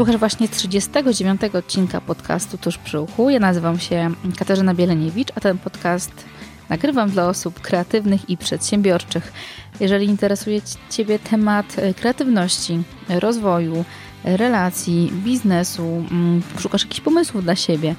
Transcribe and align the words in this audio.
Słuchasz 0.00 0.16
właśnie 0.16 0.48
39 0.48 1.40
odcinka 1.54 2.00
podcastu 2.00 2.58
Tuż 2.58 2.78
przy 2.78 3.00
uchu. 3.00 3.30
Ja 3.30 3.38
nazywam 3.38 3.78
się 3.78 4.10
Katarzyna 4.38 4.74
Bieleniewicz, 4.74 5.28
a 5.34 5.40
ten 5.40 5.58
podcast 5.58 6.24
nagrywam 6.68 7.10
dla 7.10 7.28
osób 7.28 7.60
kreatywnych 7.60 8.30
i 8.30 8.36
przedsiębiorczych. 8.36 9.32
Jeżeli 9.80 10.06
interesuje 10.06 10.60
Ciebie 10.90 11.18
temat 11.18 11.76
kreatywności, 11.96 12.82
rozwoju, 13.08 13.84
relacji, 14.24 15.12
biznesu, 15.12 15.82
mm, 15.82 16.42
szukasz 16.58 16.82
jakichś 16.82 17.00
pomysłów 17.00 17.44
dla 17.44 17.56
siebie, 17.56 17.94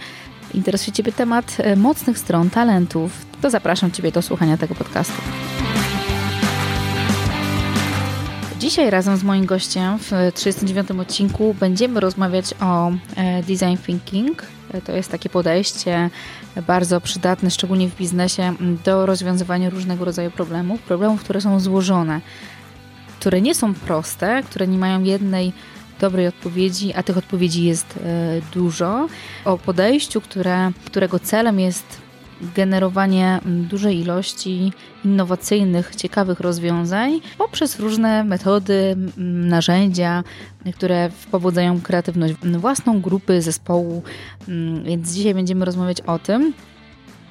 interesuje 0.53 0.93
Ciebie 0.93 1.11
temat 1.11 1.57
mocnych 1.77 2.17
stron, 2.17 2.49
talentów, 2.49 3.25
to 3.41 3.49
zapraszam 3.49 3.91
Ciebie 3.91 4.11
do 4.11 4.21
słuchania 4.21 4.57
tego 4.57 4.75
podcastu. 4.75 5.21
Dzisiaj 8.61 8.89
razem 8.89 9.17
z 9.17 9.23
moim 9.23 9.45
gościem 9.45 9.99
w 9.99 10.11
39 10.33 10.91
odcinku 10.91 11.55
będziemy 11.59 11.99
rozmawiać 11.99 12.45
o 12.59 12.91
e, 13.15 13.43
design 13.43 13.77
thinking. 13.85 14.43
E, 14.73 14.81
to 14.81 14.91
jest 14.91 15.11
takie 15.11 15.29
podejście 15.29 16.09
bardzo 16.67 17.01
przydatne, 17.01 17.51
szczególnie 17.51 17.89
w 17.89 17.95
biznesie, 17.95 18.55
do 18.85 19.05
rozwiązywania 19.05 19.69
różnego 19.69 20.05
rodzaju 20.05 20.31
problemów. 20.31 20.81
Problemów, 20.81 21.23
które 21.23 21.41
są 21.41 21.59
złożone, 21.59 22.21
które 23.19 23.41
nie 23.41 23.55
są 23.55 23.73
proste, 23.73 24.43
które 24.43 24.67
nie 24.67 24.77
mają 24.77 25.03
jednej 25.03 25.53
dobrej 25.99 26.27
odpowiedzi, 26.27 26.93
a 26.93 27.03
tych 27.03 27.17
odpowiedzi 27.17 27.65
jest 27.65 27.97
e, 27.97 28.41
dużo. 28.53 29.07
O 29.45 29.57
podejściu, 29.57 30.21
które, 30.21 30.71
którego 30.85 31.19
celem 31.19 31.59
jest 31.59 32.01
generowanie 32.55 33.39
mm, 33.45 33.65
dużej 33.65 33.99
ilości 33.99 34.71
innowacyjnych, 35.05 35.95
ciekawych 35.95 36.39
rozwiązań 36.39 37.21
poprzez 37.37 37.79
różne 37.79 38.23
metody, 38.23 38.95
narzędzia, 39.17 40.23
które 40.75 41.09
wpowodzają 41.09 41.81
kreatywność 41.81 42.33
własną 42.57 43.01
grupy, 43.01 43.41
zespołu. 43.41 44.03
Mm, 44.47 44.83
więc 44.83 45.13
dzisiaj 45.13 45.33
będziemy 45.33 45.65
rozmawiać 45.65 46.01
o 46.01 46.19
tym. 46.19 46.53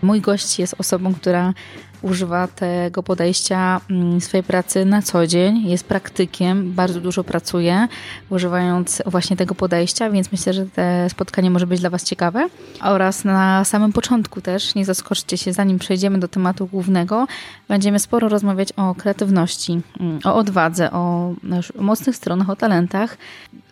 Mój 0.03 0.21
gość 0.21 0.59
jest 0.59 0.75
osobą, 0.79 1.15
która 1.15 1.55
używa 2.03 2.49
tego 2.49 3.03
podejścia 3.03 3.81
mm, 3.91 4.21
swojej 4.21 4.45
pracy 4.45 4.85
na 4.85 5.03
co 5.03 5.27
dzień, 5.27 5.69
jest 5.69 5.85
praktykiem, 5.85 6.73
bardzo 6.73 7.01
dużo 7.01 7.25
pracuje, 7.25 7.89
używając 8.31 9.03
właśnie 9.07 9.37
tego 9.37 9.55
podejścia, 9.55 10.11
więc 10.11 10.33
myślę, 10.33 10.53
że 10.53 10.67
te 10.67 11.11
spotkanie 11.11 11.51
może 11.51 11.67
być 11.67 11.81
dla 11.81 11.91
Was 11.91 12.05
ciekawe. 12.05 12.49
Oraz 12.83 13.25
na 13.25 13.65
samym 13.65 13.93
początku 13.93 14.41
też, 14.41 14.75
nie 14.75 14.85
zaskoczcie 14.85 15.39
się, 15.39 15.53
zanim 15.53 15.79
przejdziemy 15.79 16.19
do 16.19 16.29
tematu 16.29 16.67
głównego, 16.67 17.27
będziemy 17.69 17.99
sporo 17.99 18.29
rozmawiać 18.29 18.73
o 18.73 18.95
kreatywności, 18.95 19.81
mm, 20.01 20.19
o 20.25 20.35
odwadze, 20.35 20.91
o 20.91 21.35
mocnych 21.79 22.17
stronach, 22.17 22.51
o 22.51 22.57
talentach. 22.57 23.17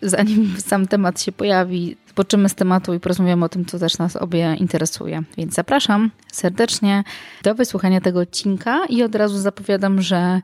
Zanim 0.01 0.55
sam 0.67 0.87
temat 0.87 1.21
się 1.21 1.31
pojawi, 1.31 1.97
spoczymy 2.19 2.49
z 2.49 2.55
tematu 2.55 2.93
i 2.93 2.99
porozmawiamy 2.99 3.45
o 3.45 3.49
tym, 3.49 3.65
co 3.65 3.79
też 3.79 3.97
nas 3.97 4.15
obie 4.15 4.55
interesuje. 4.59 5.23
Więc 5.37 5.53
zapraszam 5.53 6.11
serdecznie 6.31 7.03
do 7.43 7.55
wysłuchania 7.55 8.01
tego 8.01 8.19
odcinka 8.19 8.85
i 8.89 9.03
od 9.03 9.15
razu 9.15 9.37
zapowiadam, 9.37 10.01
że 10.01 10.41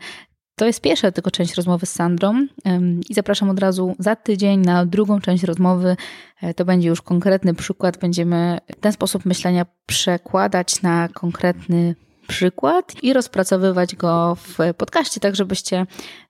to 0.56 0.66
jest 0.66 0.82
pierwsza 0.82 1.12
tylko 1.12 1.32
część 1.32 1.56
rozmowy 1.56 1.86
z 1.86 1.92
Sandrą 1.92 2.48
i 3.10 3.14
zapraszam 3.14 3.50
od 3.50 3.60
razu 3.60 3.96
za 4.00 4.16
tydzień 4.16 4.60
na 4.60 4.86
drugą 4.86 5.22
część 5.22 5.44
rozmowy. 5.44 5.98
E, 6.42 6.54
to 6.54 6.66
będzie 6.66 6.90
już 6.90 7.02
konkretny 7.02 7.54
przykład. 7.54 7.98
Będziemy 7.98 8.58
ten 8.80 8.92
sposób 8.92 9.26
myślenia 9.26 9.66
przekładać 9.86 10.82
na 10.82 11.10
konkretny 11.14 11.96
przykład 12.28 13.04
i 13.04 13.14
rozpracowywać 13.14 13.96
go 13.96 14.36
w 14.36 14.74
podcaście, 14.78 15.20
tak 15.20 15.36
żebyście 15.36 15.86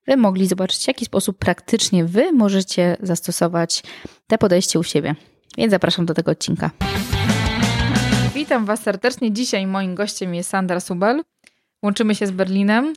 wy 0.08 0.18
mogli 0.18 0.48
zobaczyć, 0.48 0.84
w 0.84 0.88
jaki 0.88 1.06
sposób 1.06 1.38
praktycznie 1.38 2.06
wy 2.06 2.32
możecie 2.32 2.98
zastosować 3.00 3.84
te 4.28 4.38
podejście 4.38 4.80
u 4.80 4.84
siebie. 4.84 5.16
Więc 5.58 5.72
zapraszam 5.72 6.06
do 6.06 6.14
tego 6.14 6.32
odcinka. 6.32 6.72
Witam 8.34 8.66
Was 8.66 8.84
serdecznie. 8.84 9.32
Dzisiaj 9.32 9.68
moim 9.68 9.96
gościem 9.96 10.36
jest 10.36 10.50
Sandra 10.50 10.80
Subel. 10.80 11.24
Łączymy 11.84 12.16
się 12.16 12.28
z 12.28 12.32
Berlinem 12.32 12.94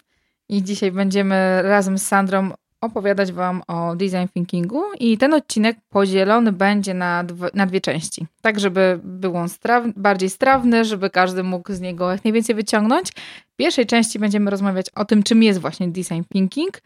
i 0.48 0.62
dzisiaj 0.62 0.92
będziemy 0.92 1.62
razem 1.62 1.98
z 1.98 2.06
Sandrą 2.06 2.50
opowiadać 2.80 3.32
Wam 3.32 3.62
o 3.66 3.96
design 3.96 4.28
thinkingu 4.34 4.82
i 5.00 5.18
ten 5.18 5.34
odcinek 5.34 5.76
podzielony 5.88 6.52
będzie 6.52 6.94
na, 6.94 7.24
dwie, 7.24 7.48
na 7.54 7.66
dwie 7.66 7.80
części. 7.80 8.26
Tak, 8.42 8.60
żeby 8.60 9.00
był 9.04 9.36
on 9.36 9.48
bardziej 9.96 10.30
strawny, 10.30 10.84
żeby 10.84 11.10
każdy 11.10 11.42
mógł 11.42 11.72
z 11.72 11.80
niego 11.80 12.12
jak 12.12 12.24
najwięcej 12.24 12.54
wyciągnąć. 12.54 13.10
W 13.52 13.56
pierwszej 13.56 13.86
części 13.86 14.18
będziemy 14.18 14.50
rozmawiać 14.50 14.86
o 14.94 15.04
tym, 15.04 15.22
czym 15.22 15.42
jest 15.42 15.60
właśnie 15.60 15.88
design 15.88 16.22
thinking, 16.32 16.82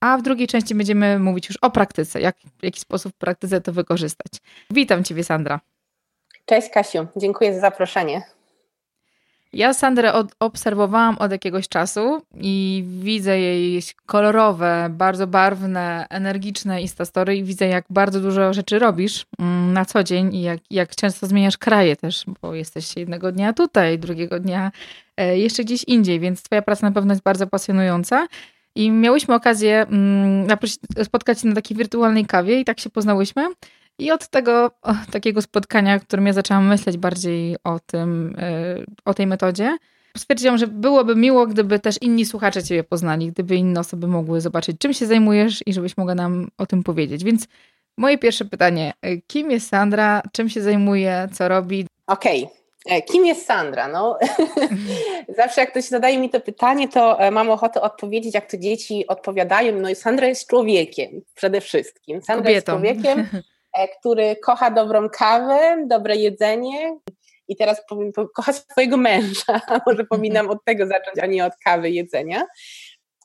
a 0.00 0.18
w 0.18 0.22
drugiej 0.22 0.48
części 0.48 0.74
będziemy 0.74 1.18
mówić 1.18 1.48
już 1.48 1.56
o 1.56 1.70
praktyce, 1.70 2.20
jak, 2.20 2.36
w 2.58 2.64
jaki 2.64 2.80
sposób 2.80 3.12
w 3.12 3.16
praktyce 3.16 3.60
to 3.60 3.72
wykorzystać. 3.72 4.32
Witam 4.70 5.04
Ciebie, 5.04 5.24
Sandra. 5.24 5.60
Cześć, 6.46 6.70
Kasiu. 6.70 7.06
Dziękuję 7.16 7.54
za 7.54 7.60
zaproszenie. 7.60 8.22
Ja 9.52 9.74
Sandrę 9.74 10.12
od, 10.12 10.34
obserwowałam 10.40 11.18
od 11.18 11.32
jakiegoś 11.32 11.68
czasu 11.68 12.22
i 12.34 12.84
widzę 12.86 13.40
jej 13.40 13.82
kolorowe, 14.06 14.88
bardzo 14.90 15.26
barwne, 15.26 16.06
energiczne 16.10 16.82
Instastory 16.82 17.36
i 17.36 17.44
widzę, 17.44 17.66
jak 17.66 17.84
bardzo 17.90 18.20
dużo 18.20 18.52
rzeczy 18.52 18.78
robisz 18.78 19.26
mm, 19.38 19.72
na 19.72 19.84
co 19.84 20.04
dzień 20.04 20.34
i 20.34 20.42
jak, 20.42 20.60
jak 20.70 20.96
często 20.96 21.26
zmieniasz 21.26 21.58
kraje 21.58 21.96
też, 21.96 22.24
bo 22.42 22.54
jesteś 22.54 22.96
jednego 22.96 23.32
dnia 23.32 23.52
tutaj, 23.52 23.98
drugiego 23.98 24.40
dnia 24.40 24.72
e, 25.16 25.38
jeszcze 25.38 25.64
gdzieś 25.64 25.84
indziej, 25.84 26.20
więc 26.20 26.42
twoja 26.42 26.62
praca 26.62 26.86
na 26.86 26.92
pewno 26.92 27.12
jest 27.12 27.22
bardzo 27.22 27.46
pasjonująca. 27.46 28.26
I 28.78 28.90
miałyśmy 28.90 29.34
okazję 29.34 29.86
mm, 29.90 30.58
spotkać 31.04 31.40
się 31.40 31.48
na 31.48 31.54
takiej 31.54 31.76
wirtualnej 31.76 32.26
kawie 32.26 32.60
i 32.60 32.64
tak 32.64 32.80
się 32.80 32.90
poznałyśmy. 32.90 33.46
I 33.98 34.10
od 34.10 34.28
tego 34.28 34.70
o, 34.82 34.94
takiego 35.10 35.42
spotkania, 35.42 35.98
w 35.98 36.04
którym 36.06 36.26
ja 36.26 36.32
zaczęłam 36.32 36.66
myśleć 36.66 36.96
bardziej 36.96 37.56
o 37.64 37.80
tym, 37.86 38.36
yy, 38.76 38.86
o 39.04 39.14
tej 39.14 39.26
metodzie, 39.26 39.76
stwierdziłam, 40.16 40.58
że 40.58 40.66
byłoby 40.66 41.16
miło, 41.16 41.46
gdyby 41.46 41.78
też 41.78 42.02
inni 42.02 42.26
słuchacze 42.26 42.62
Ciebie 42.62 42.84
poznali, 42.84 43.32
gdyby 43.32 43.56
inne 43.56 43.80
osoby 43.80 44.08
mogły 44.08 44.40
zobaczyć, 44.40 44.76
czym 44.78 44.92
się 44.92 45.06
zajmujesz 45.06 45.62
i 45.66 45.72
żebyś 45.72 45.96
mogła 45.96 46.14
nam 46.14 46.48
o 46.58 46.66
tym 46.66 46.82
powiedzieć. 46.82 47.24
Więc 47.24 47.48
moje 47.96 48.18
pierwsze 48.18 48.44
pytanie, 48.44 48.92
kim 49.26 49.50
jest 49.50 49.68
Sandra, 49.68 50.22
czym 50.32 50.48
się 50.48 50.62
zajmuje, 50.62 51.28
co 51.32 51.48
robi? 51.48 51.86
Okej, 52.06 52.44
okay. 52.44 52.56
E, 52.88 53.02
kim 53.02 53.26
jest 53.26 53.46
Sandra? 53.46 53.88
No, 53.88 54.18
zawsze 55.38 55.60
jak 55.60 55.70
ktoś 55.70 55.84
zadaje 55.84 56.18
mi 56.18 56.30
to 56.30 56.40
pytanie, 56.40 56.88
to 56.88 57.20
e, 57.20 57.30
mam 57.30 57.50
ochotę 57.50 57.80
odpowiedzieć, 57.80 58.34
jak 58.34 58.50
to 58.50 58.58
dzieci 58.58 59.06
odpowiadają. 59.06 59.80
No 59.80 59.90
i 59.90 59.94
Sandra 59.94 60.26
jest 60.26 60.50
człowiekiem 60.50 61.20
przede 61.34 61.60
wszystkim. 61.60 62.22
Sandra 62.22 62.44
Kobietą. 62.44 62.82
jest 62.82 63.00
człowiekiem, 63.02 63.42
e, 63.72 63.88
który 63.88 64.36
kocha 64.36 64.70
dobrą 64.70 65.08
kawę, 65.08 65.84
dobre 65.86 66.16
jedzenie. 66.16 66.98
I 67.48 67.56
teraz 67.56 67.86
powiem, 67.88 68.12
kocha 68.34 68.52
swojego 68.52 68.96
męża. 68.96 69.60
Może 69.86 70.04
powinnam 70.04 70.50
od 70.50 70.64
tego 70.64 70.86
zacząć, 70.86 71.18
a 71.22 71.26
nie 71.26 71.46
od 71.46 71.52
kawy, 71.64 71.90
jedzenia. 71.90 72.46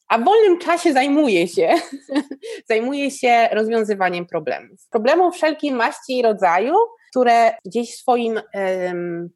A 0.07 0.17
w 0.17 0.23
wolnym 0.23 0.59
czasie 0.59 0.93
zajmuje 0.93 1.47
się, 1.47 1.73
zajmuje 2.69 3.11
się 3.11 3.49
rozwiązywaniem 3.51 4.25
problemów. 4.25 4.79
Problemów 4.89 5.35
wszelkiej 5.35 5.71
maści 5.71 6.17
i 6.17 6.21
rodzaju, 6.21 6.73
które 7.09 7.51
gdzieś 7.65 7.93
w 7.93 7.97
swoim 7.97 8.41
um, 8.53 9.29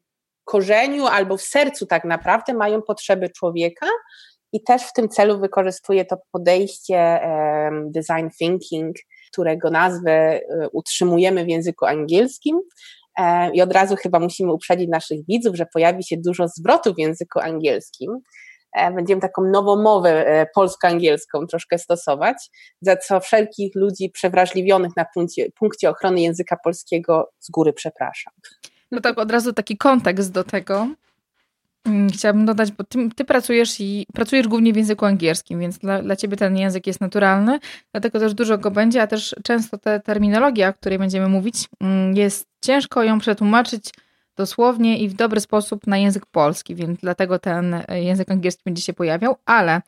korzeniu 0.48 1.06
albo 1.06 1.36
w 1.36 1.42
sercu 1.42 1.86
tak 1.86 2.04
naprawdę 2.04 2.54
mają 2.54 2.82
potrzeby 2.82 3.30
człowieka 3.30 3.86
i 4.52 4.62
też 4.62 4.82
w 4.82 4.92
tym 4.92 5.08
celu 5.08 5.40
wykorzystuje 5.40 6.04
to 6.04 6.16
podejście 6.32 7.20
design 7.90 8.28
thinking, 8.38 8.96
którego 9.32 9.70
nazwę 9.70 10.12
e, 10.12 10.40
utrzymujemy 10.72 11.44
w 11.44 11.48
języku 11.48 11.86
angielskim. 11.86 12.60
E, 13.18 13.50
I 13.54 13.62
od 13.62 13.72
razu 13.72 13.96
chyba 13.96 14.20
musimy 14.20 14.52
uprzedzić 14.52 14.88
naszych 14.88 15.26
widzów, 15.28 15.56
że 15.56 15.66
pojawi 15.72 16.04
się 16.04 16.16
dużo 16.16 16.48
zwrotów 16.48 16.94
w 16.94 16.98
języku 16.98 17.38
angielskim. 17.40 18.18
E, 18.76 18.92
będziemy 18.92 19.20
taką 19.20 19.42
nową 19.42 19.82
mowę 19.82 20.46
polsko-angielską 20.54 21.46
troszkę 21.46 21.78
stosować, 21.78 22.36
za 22.80 22.96
co 22.96 23.20
wszelkich 23.20 23.74
ludzi 23.74 24.10
przewrażliwionych 24.10 24.92
na 24.96 25.06
punkcie, 25.14 25.46
punkcie 25.58 25.90
ochrony 25.90 26.20
języka 26.20 26.56
polskiego 26.64 27.30
z 27.40 27.50
góry 27.50 27.72
przepraszam. 27.72 28.32
No 28.90 29.00
tak 29.00 29.18
od 29.18 29.30
razu 29.30 29.52
taki 29.52 29.76
kontekst 29.76 30.32
do 30.32 30.44
tego. 30.44 30.88
Mm, 31.84 32.10
chciałabym 32.10 32.46
dodać, 32.46 32.72
bo 32.72 32.84
ty, 32.84 33.08
ty, 33.16 33.24
pracujesz 33.24 33.80
i 33.80 34.06
pracujesz 34.14 34.48
głównie 34.48 34.72
w 34.72 34.76
języku 34.76 35.04
angielskim, 35.04 35.60
więc 35.60 35.78
dla, 35.78 36.02
dla 36.02 36.16
ciebie 36.16 36.36
ten 36.36 36.56
język 36.56 36.86
jest 36.86 37.00
naturalny, 37.00 37.58
dlatego 37.92 38.18
też 38.18 38.34
dużo 38.34 38.58
go 38.58 38.70
będzie, 38.70 39.02
a 39.02 39.06
też 39.06 39.36
często 39.44 39.78
ta 39.78 39.98
terminologia, 39.98 40.68
o 40.68 40.72
której 40.72 40.98
będziemy 40.98 41.28
mówić, 41.28 41.68
mm, 41.80 42.16
jest 42.16 42.48
ciężko 42.60 43.04
ją 43.04 43.18
przetłumaczyć 43.18 43.94
dosłownie 44.36 44.98
i 44.98 45.08
w 45.08 45.14
dobry 45.14 45.40
sposób 45.40 45.86
na 45.86 45.98
język 45.98 46.26
polski, 46.26 46.74
więc 46.74 47.00
dlatego 47.00 47.38
ten 47.38 47.82
język 47.88 48.30
angielski 48.30 48.62
będzie 48.64 48.82
się 48.82 48.92
pojawiał, 48.92 49.36
ale 49.46 49.82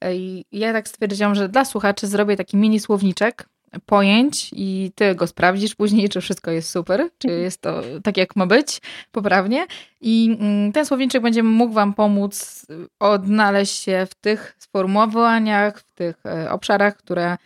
e, 0.00 0.10
ja 0.52 0.72
tak 0.72 0.88
stwierdziłam, 0.88 1.34
że 1.34 1.48
dla 1.48 1.64
słuchaczy 1.64 2.06
zrobię 2.06 2.36
taki 2.36 2.56
mini 2.56 2.80
słowniczek, 2.80 3.48
pojęć 3.86 4.50
i 4.52 4.92
ty 4.94 5.14
go 5.14 5.26
sprawdzisz 5.26 5.74
później, 5.74 6.08
czy 6.08 6.20
wszystko 6.20 6.50
jest 6.50 6.70
super, 6.70 7.08
czy 7.18 7.28
mhm. 7.28 7.44
jest 7.44 7.60
to 7.60 7.82
tak, 8.04 8.16
jak 8.16 8.36
ma 8.36 8.46
być, 8.46 8.80
poprawnie. 9.12 9.66
I 10.00 10.36
mm, 10.40 10.72
ten 10.72 10.86
słowniczek 10.86 11.22
będzie 11.22 11.42
mógł 11.42 11.72
Wam 11.72 11.94
pomóc 11.94 12.66
odnaleźć 13.00 13.82
się 13.82 14.06
w 14.10 14.14
tych 14.14 14.56
sformułowaniach, 14.58 15.78
w 15.78 15.94
tych 15.94 16.26
e, 16.26 16.50
obszarach, 16.50 16.96
które 16.96 17.36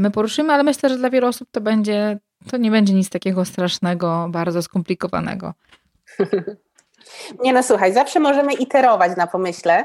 my 0.00 0.10
poruszymy, 0.10 0.52
ale 0.52 0.62
myślę, 0.62 0.88
że 0.88 0.98
dla 0.98 1.10
wielu 1.10 1.26
osób 1.26 1.48
to 1.50 1.60
będzie 1.60 2.18
to 2.50 2.56
nie 2.56 2.70
będzie 2.70 2.94
nic 2.94 3.10
takiego 3.10 3.44
strasznego, 3.44 4.26
bardzo 4.30 4.62
skomplikowanego. 4.62 5.54
Nie 7.44 7.52
no 7.52 7.62
słuchaj, 7.62 7.92
zawsze 7.92 8.20
możemy 8.20 8.54
iterować 8.54 9.16
na 9.16 9.26
pomyśle. 9.26 9.84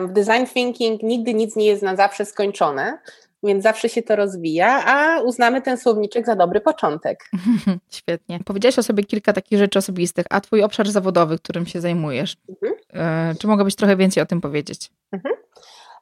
W 0.00 0.12
design 0.12 0.46
thinking 0.54 1.02
nigdy 1.02 1.34
nic 1.34 1.56
nie 1.56 1.66
jest 1.66 1.82
na 1.82 1.96
zawsze 1.96 2.24
skończone, 2.24 2.98
więc 3.42 3.62
zawsze 3.62 3.88
się 3.88 4.02
to 4.02 4.16
rozwija, 4.16 4.84
a 4.86 5.20
uznamy 5.20 5.62
ten 5.62 5.78
słowniczek 5.78 6.26
za 6.26 6.36
dobry 6.36 6.60
początek. 6.60 7.30
Świetnie. 7.90 8.40
Powiedziałaś 8.44 8.78
o 8.78 8.82
sobie 8.82 9.04
kilka 9.04 9.32
takich 9.32 9.58
rzeczy 9.58 9.78
osobistych, 9.78 10.26
a 10.30 10.40
twój 10.40 10.62
obszar 10.62 10.90
zawodowy, 10.90 11.38
którym 11.38 11.66
się 11.66 11.80
zajmujesz, 11.80 12.36
mhm. 12.48 12.74
E, 12.94 13.34
czy 13.40 13.46
mogłabyś 13.46 13.74
trochę 13.74 13.96
więcej 13.96 14.22
o 14.22 14.26
tym 14.26 14.40
powiedzieć? 14.40 14.90
Mhm. 15.12 15.34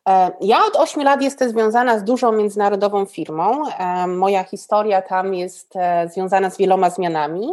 E, 0.08 0.30
ja 0.40 0.64
od 0.66 0.76
8 0.76 1.02
lat 1.02 1.22
jestem 1.22 1.50
związana 1.50 1.98
z 1.98 2.04
dużą 2.04 2.32
międzynarodową 2.32 3.06
firmą. 3.06 3.68
E, 3.68 4.06
moja 4.06 4.44
historia 4.44 5.02
tam 5.02 5.34
jest 5.34 5.74
związana 6.12 6.50
z 6.50 6.58
wieloma 6.58 6.90
zmianami. 6.90 7.48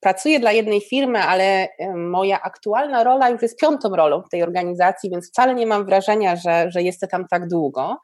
Pracuję 0.00 0.40
dla 0.40 0.52
jednej 0.52 0.80
firmy, 0.80 1.22
ale 1.22 1.68
moja 1.94 2.42
aktualna 2.42 3.04
rola 3.04 3.30
już 3.30 3.42
jest 3.42 3.60
piątą 3.60 3.96
rolą 3.96 4.22
w 4.22 4.28
tej 4.28 4.42
organizacji, 4.42 5.10
więc 5.10 5.28
wcale 5.28 5.54
nie 5.54 5.66
mam 5.66 5.84
wrażenia, 5.84 6.36
że, 6.36 6.70
że 6.70 6.82
jestem 6.82 7.08
tam 7.08 7.28
tak 7.28 7.48
długo. 7.48 7.96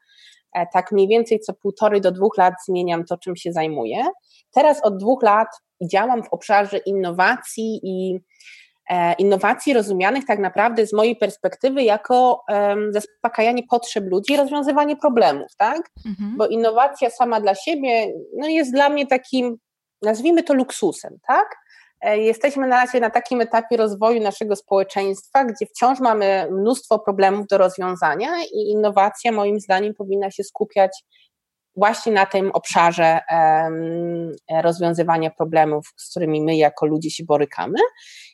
E, 0.55 0.67
tak 0.73 0.91
mniej 0.91 1.07
więcej 1.07 1.39
co 1.39 1.53
półtorej 1.53 2.01
do 2.01 2.11
dwóch 2.11 2.37
lat 2.37 2.53
zmieniam 2.67 3.05
to, 3.05 3.17
czym 3.17 3.35
się 3.35 3.51
zajmuję. 3.51 4.05
Teraz 4.53 4.83
od 4.83 4.97
dwóch 4.97 5.23
lat 5.23 5.47
działam 5.91 6.23
w 6.23 6.27
obszarze 6.31 6.77
innowacji 6.77 7.79
i 7.83 8.19
e, 8.89 9.13
innowacji 9.13 9.73
rozumianych 9.73 10.25
tak 10.25 10.39
naprawdę 10.39 10.87
z 10.87 10.93
mojej 10.93 11.15
perspektywy 11.15 11.83
jako 11.83 12.43
zaspokajanie 12.89 13.63
potrzeb 13.69 14.05
ludzi 14.07 14.33
i 14.33 14.37
rozwiązywanie 14.37 14.95
problemów, 14.95 15.55
tak? 15.57 15.91
Mhm. 16.05 16.37
Bo 16.37 16.47
innowacja 16.47 17.09
sama 17.09 17.41
dla 17.41 17.55
siebie 17.55 18.13
no 18.37 18.47
jest 18.47 18.71
dla 18.71 18.89
mnie 18.89 19.07
takim, 19.07 19.57
nazwijmy 20.01 20.43
to 20.43 20.53
luksusem, 20.53 21.17
tak? 21.27 21.55
E, 22.01 22.17
jesteśmy 22.17 22.67
na 22.67 22.75
razie 22.75 22.99
na 22.99 23.09
takim 23.09 23.41
etapie 23.41 23.77
rozwoju 23.77 24.21
naszego 24.21 24.55
społeczeństwa, 24.55 25.45
gdzie 25.45 25.65
wciąż 25.65 25.99
mamy 25.99 26.47
mnóstwo 26.51 26.99
problemów 26.99 27.47
do 27.47 27.57
rozwiązania 27.57 28.29
i 28.53 28.71
innowacja 28.71 29.31
moim 29.31 29.59
zdaniem 29.59 29.93
powinna 29.93 30.31
się 30.31 30.43
skupiać 30.43 31.03
właśnie 31.77 32.13
na 32.13 32.25
tym 32.25 32.51
obszarze 32.51 33.19
rozwiązywania 34.63 35.31
problemów, 35.31 35.93
z 35.97 36.09
którymi 36.09 36.41
my 36.41 36.55
jako 36.55 36.85
ludzie 36.85 37.11
się 37.11 37.23
borykamy. 37.23 37.79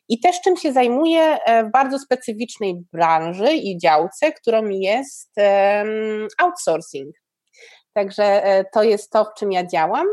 I 0.10 0.20
też 0.20 0.42
czym 0.42 0.58
się 0.58 0.74
zajmuję 0.74 1.22
e, 1.22 1.64
w 1.64 1.72
bardzo 1.72 2.00
specyficznej 2.00 2.76
branży 2.94 3.54
i 3.54 3.78
działce, 3.78 4.32
którą 4.32 4.68
jest 4.70 5.36
outsourcing. 6.38 7.16
Także 7.94 8.24
e, 8.24 8.66
to 8.74 8.84
jest 8.84 9.12
to, 9.12 9.26
w 9.26 9.40
czym 9.40 9.52
ja 9.52 9.68
działam 9.68 10.08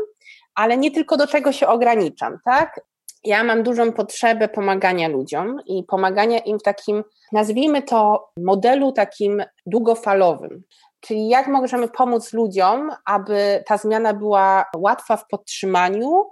ale 0.59 0.77
nie 0.77 0.91
tylko 0.91 1.17
do 1.17 1.27
czego 1.27 1.51
się 1.51 1.67
ograniczam, 1.67 2.37
tak? 2.45 2.79
Ja 3.23 3.43
mam 3.43 3.63
dużą 3.63 3.91
potrzebę 3.91 4.47
pomagania 4.47 5.07
ludziom 5.07 5.57
i 5.65 5.83
pomagania 5.83 6.39
im 6.39 6.59
w 6.59 6.63
takim, 6.63 7.03
nazwijmy 7.31 7.81
to, 7.81 8.29
modelu 8.37 8.91
takim 8.91 9.43
długofalowym. 9.65 10.63
Czyli 10.99 11.27
jak 11.27 11.47
możemy 11.47 11.87
pomóc 11.87 12.33
ludziom, 12.33 12.89
aby 13.05 13.63
ta 13.65 13.77
zmiana 13.77 14.13
była 14.13 14.65
łatwa 14.77 15.17
w 15.17 15.27
podtrzymaniu, 15.27 16.25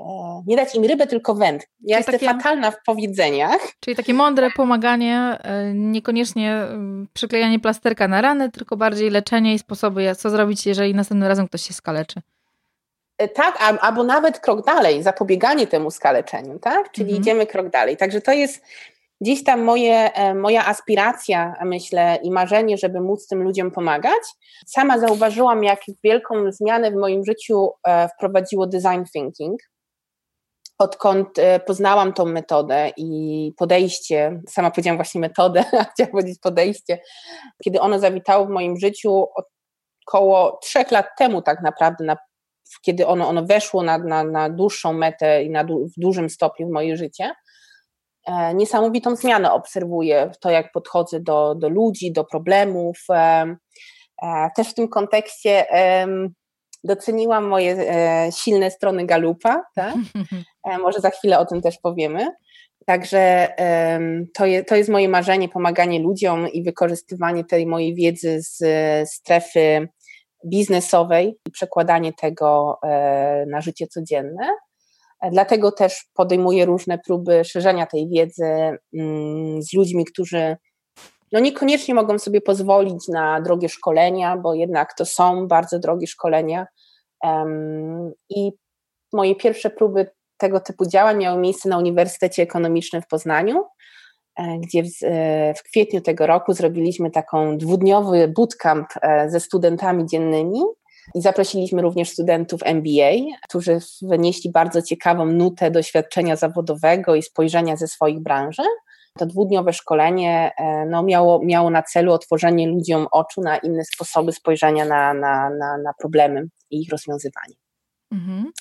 e, 0.00 0.04
nie 0.46 0.56
dać 0.56 0.74
im 0.74 0.84
rybę, 0.84 1.06
tylko 1.06 1.34
węd. 1.34 1.62
Ja 1.62 1.68
czyli 1.78 1.90
jestem 1.96 2.12
takie, 2.12 2.26
fatalna 2.26 2.70
w 2.70 2.82
powiedzeniach. 2.86 3.60
Czyli 3.80 3.96
takie 3.96 4.14
mądre 4.14 4.50
pomaganie, 4.50 5.18
e, 5.18 5.74
niekoniecznie 5.74 6.54
mm, 6.54 7.08
przyklejanie 7.12 7.60
plasterka 7.60 8.08
na 8.08 8.20
rany, 8.20 8.50
tylko 8.50 8.76
bardziej 8.76 9.10
leczenie 9.10 9.54
i 9.54 9.58
sposoby, 9.58 10.14
co 10.14 10.30
zrobić, 10.30 10.66
jeżeli 10.66 10.94
następnym 10.94 11.28
razem 11.28 11.48
ktoś 11.48 11.62
się 11.62 11.74
skaleczy. 11.74 12.20
E, 13.18 13.28
tak, 13.28 13.78
albo 13.80 14.04
nawet 14.04 14.40
krok 14.40 14.66
dalej, 14.66 15.02
zapobieganie 15.02 15.66
temu 15.66 15.90
skaleczeniu, 15.90 16.58
tak? 16.58 16.92
Czyli 16.92 17.10
mhm. 17.10 17.22
idziemy 17.22 17.46
krok 17.46 17.68
dalej. 17.68 17.96
Także 17.96 18.20
to 18.20 18.32
jest 18.32 18.64
gdzieś 19.20 19.44
tam 19.44 19.62
moje, 19.62 20.12
e, 20.12 20.34
moja 20.34 20.66
aspiracja, 20.66 21.54
myślę, 21.64 22.18
i 22.22 22.30
marzenie, 22.30 22.78
żeby 22.78 23.00
móc 23.00 23.26
tym 23.26 23.42
ludziom 23.42 23.70
pomagać. 23.70 24.22
Sama 24.66 24.98
zauważyłam, 24.98 25.64
jak 25.64 25.80
wielką 26.04 26.52
zmianę 26.52 26.90
w 26.90 26.94
moim 26.94 27.24
życiu 27.24 27.70
e, 27.86 28.08
wprowadziło 28.08 28.66
design 28.66 29.02
thinking. 29.12 29.60
Odkąd 30.78 31.28
poznałam 31.66 32.12
tą 32.12 32.24
metodę 32.24 32.90
i 32.96 33.52
podejście, 33.56 34.40
sama 34.48 34.70
powiedziałam 34.70 34.98
właśnie 34.98 35.20
metodę, 35.20 35.64
a 35.80 35.84
chciałam 35.84 36.12
powiedzieć 36.12 36.38
podejście, 36.42 36.98
kiedy 37.64 37.80
ono 37.80 37.98
zawitało 37.98 38.46
w 38.46 38.50
moim 38.50 38.76
życiu 38.76 39.26
około 40.06 40.58
trzech 40.62 40.90
lat 40.90 41.06
temu 41.18 41.42
tak 41.42 41.62
naprawdę 41.62 42.04
na 42.04 42.16
kiedy 42.82 43.06
ono, 43.06 43.28
ono 43.28 43.44
weszło 43.44 43.82
na, 43.82 43.98
na, 43.98 44.24
na 44.24 44.50
dłuższą 44.50 44.92
metę 44.92 45.44
i 45.44 45.50
na 45.50 45.64
du, 45.64 45.86
w 45.86 46.00
dużym 46.00 46.30
stopniu 46.30 46.68
w 46.68 46.72
moje 46.72 46.96
życie, 46.96 47.32
e, 48.26 48.54
niesamowitą 48.54 49.16
zmianę 49.16 49.52
obserwuję 49.52 50.30
w 50.34 50.38
to, 50.38 50.50
jak 50.50 50.72
podchodzę 50.72 51.20
do, 51.20 51.54
do 51.54 51.68
ludzi, 51.68 52.12
do 52.12 52.24
problemów. 52.24 52.98
E, 53.10 53.56
e, 54.22 54.50
też 54.56 54.68
w 54.68 54.74
tym 54.74 54.88
kontekście 54.88 55.66
doceniłam 56.84 57.44
moje 57.44 57.76
silne 58.32 58.70
strony 58.70 59.06
Galupa, 59.06 59.62
tak? 59.74 59.94
może 60.82 61.00
za 61.00 61.10
chwilę 61.10 61.38
o 61.38 61.46
tym 61.46 61.62
też 61.62 61.78
powiemy. 61.78 62.26
Także 62.86 63.48
to, 64.34 64.46
je, 64.46 64.64
to 64.64 64.76
jest 64.76 64.90
moje 64.90 65.08
marzenie, 65.08 65.48
pomaganie 65.48 66.00
ludziom 66.00 66.48
i 66.48 66.62
wykorzystywanie 66.62 67.44
tej 67.44 67.66
mojej 67.66 67.94
wiedzy 67.94 68.38
z 68.42 68.58
strefy 69.10 69.88
biznesowej 70.46 71.38
i 71.48 71.50
przekładanie 71.50 72.12
tego 72.12 72.78
e, 72.82 73.46
na 73.46 73.60
życie 73.60 73.86
codzienne. 73.86 74.48
Dlatego 75.32 75.72
też 75.72 76.04
podejmuję 76.14 76.66
różne 76.66 76.98
próby 76.98 77.44
szerzenia 77.44 77.86
tej 77.86 78.08
wiedzy 78.08 78.78
mm, 78.94 79.62
z 79.62 79.72
ludźmi, 79.72 80.04
którzy 80.04 80.56
no 81.32 81.40
niekoniecznie 81.40 81.94
mogą 81.94 82.18
sobie 82.18 82.40
pozwolić 82.40 83.08
na 83.08 83.40
drogie 83.40 83.68
szkolenia, 83.68 84.36
bo 84.36 84.54
jednak 84.54 84.94
to 84.94 85.04
są 85.04 85.48
bardzo 85.48 85.78
drogie 85.78 86.06
szkolenia. 86.06 86.66
I 88.30 88.52
moje 89.12 89.34
pierwsze 89.34 89.70
próby 89.70 90.10
tego 90.36 90.60
typu 90.60 90.86
działań 90.86 91.16
miały 91.16 91.40
miejsce 91.40 91.68
na 91.68 91.78
Uniwersytecie 91.78 92.42
Ekonomicznym 92.42 93.02
w 93.02 93.06
Poznaniu. 93.06 93.64
E, 94.36 94.58
gdzie 94.58 94.82
w, 94.82 94.88
e, 95.02 95.54
w, 95.54 95.62
kwietniu 95.62 96.00
tego 96.00 96.26
roku 96.26 96.52
zrobiliśmy 96.52 97.10
taką 97.10 97.58
dwudniowy 97.58 98.28
bootcamp 98.28 98.86
e, 99.02 99.30
ze 99.30 99.40
studentami 99.40 100.06
dziennymi 100.06 100.60
i 101.14 101.22
zaprosiliśmy 101.22 101.82
również 101.82 102.10
studentów 102.10 102.60
MBA, 102.64 103.36
którzy 103.42 103.78
wnieśli 104.02 104.50
bardzo 104.50 104.82
ciekawą 104.82 105.26
nutę 105.26 105.70
doświadczenia 105.70 106.36
zawodowego 106.36 107.14
i 107.14 107.22
spojrzenia 107.22 107.76
ze 107.76 107.88
swoich 107.88 108.20
branży. 108.20 108.62
To 109.18 109.26
dwudniowe 109.26 109.72
szkolenie 109.72 110.50
no, 110.86 111.02
miało, 111.02 111.40
miało 111.44 111.70
na 111.70 111.82
celu 111.82 112.12
otworzenie 112.12 112.68
ludziom 112.68 113.06
oczu 113.10 113.40
na 113.40 113.58
inne 113.58 113.84
sposoby 113.84 114.32
spojrzenia 114.32 114.84
na, 114.84 115.14
na, 115.14 115.50
na, 115.50 115.78
na 115.78 115.92
problemy 115.98 116.46
i 116.70 116.82
ich 116.82 116.90
rozwiązywanie. 116.90 117.54
Mhm. 118.12 118.52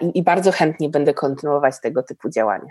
I, 0.00 0.18
I 0.18 0.22
bardzo 0.22 0.52
chętnie 0.52 0.88
będę 0.88 1.14
kontynuować 1.14 1.74
tego 1.82 2.02
typu 2.02 2.30
działania. 2.30 2.70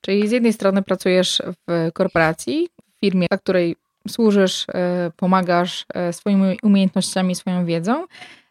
Czyli 0.00 0.28
z 0.28 0.30
jednej 0.30 0.52
strony 0.52 0.82
pracujesz 0.82 1.42
w 1.68 1.90
korporacji, 1.92 2.68
w 2.96 3.00
firmie, 3.00 3.26
dla 3.30 3.38
której 3.38 3.76
służysz, 4.08 4.66
e, 4.74 5.10
pomagasz 5.16 5.86
e, 5.94 6.12
swoimi 6.12 6.58
umiejętnościami, 6.62 7.34
swoją 7.34 7.64
wiedzą, 7.64 8.06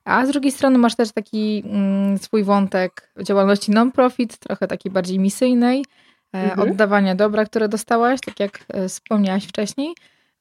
a 0.05 0.25
z 0.25 0.29
drugiej 0.29 0.51
strony 0.51 0.77
masz 0.77 0.95
też 0.95 1.11
taki 1.11 1.63
mm, 1.65 2.17
swój 2.17 2.43
wątek 2.43 3.09
działalności 3.23 3.71
non-profit, 3.71 4.37
trochę 4.37 4.67
takiej 4.67 4.91
bardziej 4.91 5.19
misyjnej, 5.19 5.85
e, 6.33 6.43
mhm. 6.43 6.71
oddawania 6.71 7.15
dobra, 7.15 7.45
które 7.45 7.69
dostałaś, 7.69 8.19
tak 8.21 8.39
jak 8.39 8.65
wspomniałaś 8.87 9.45
wcześniej. 9.45 9.93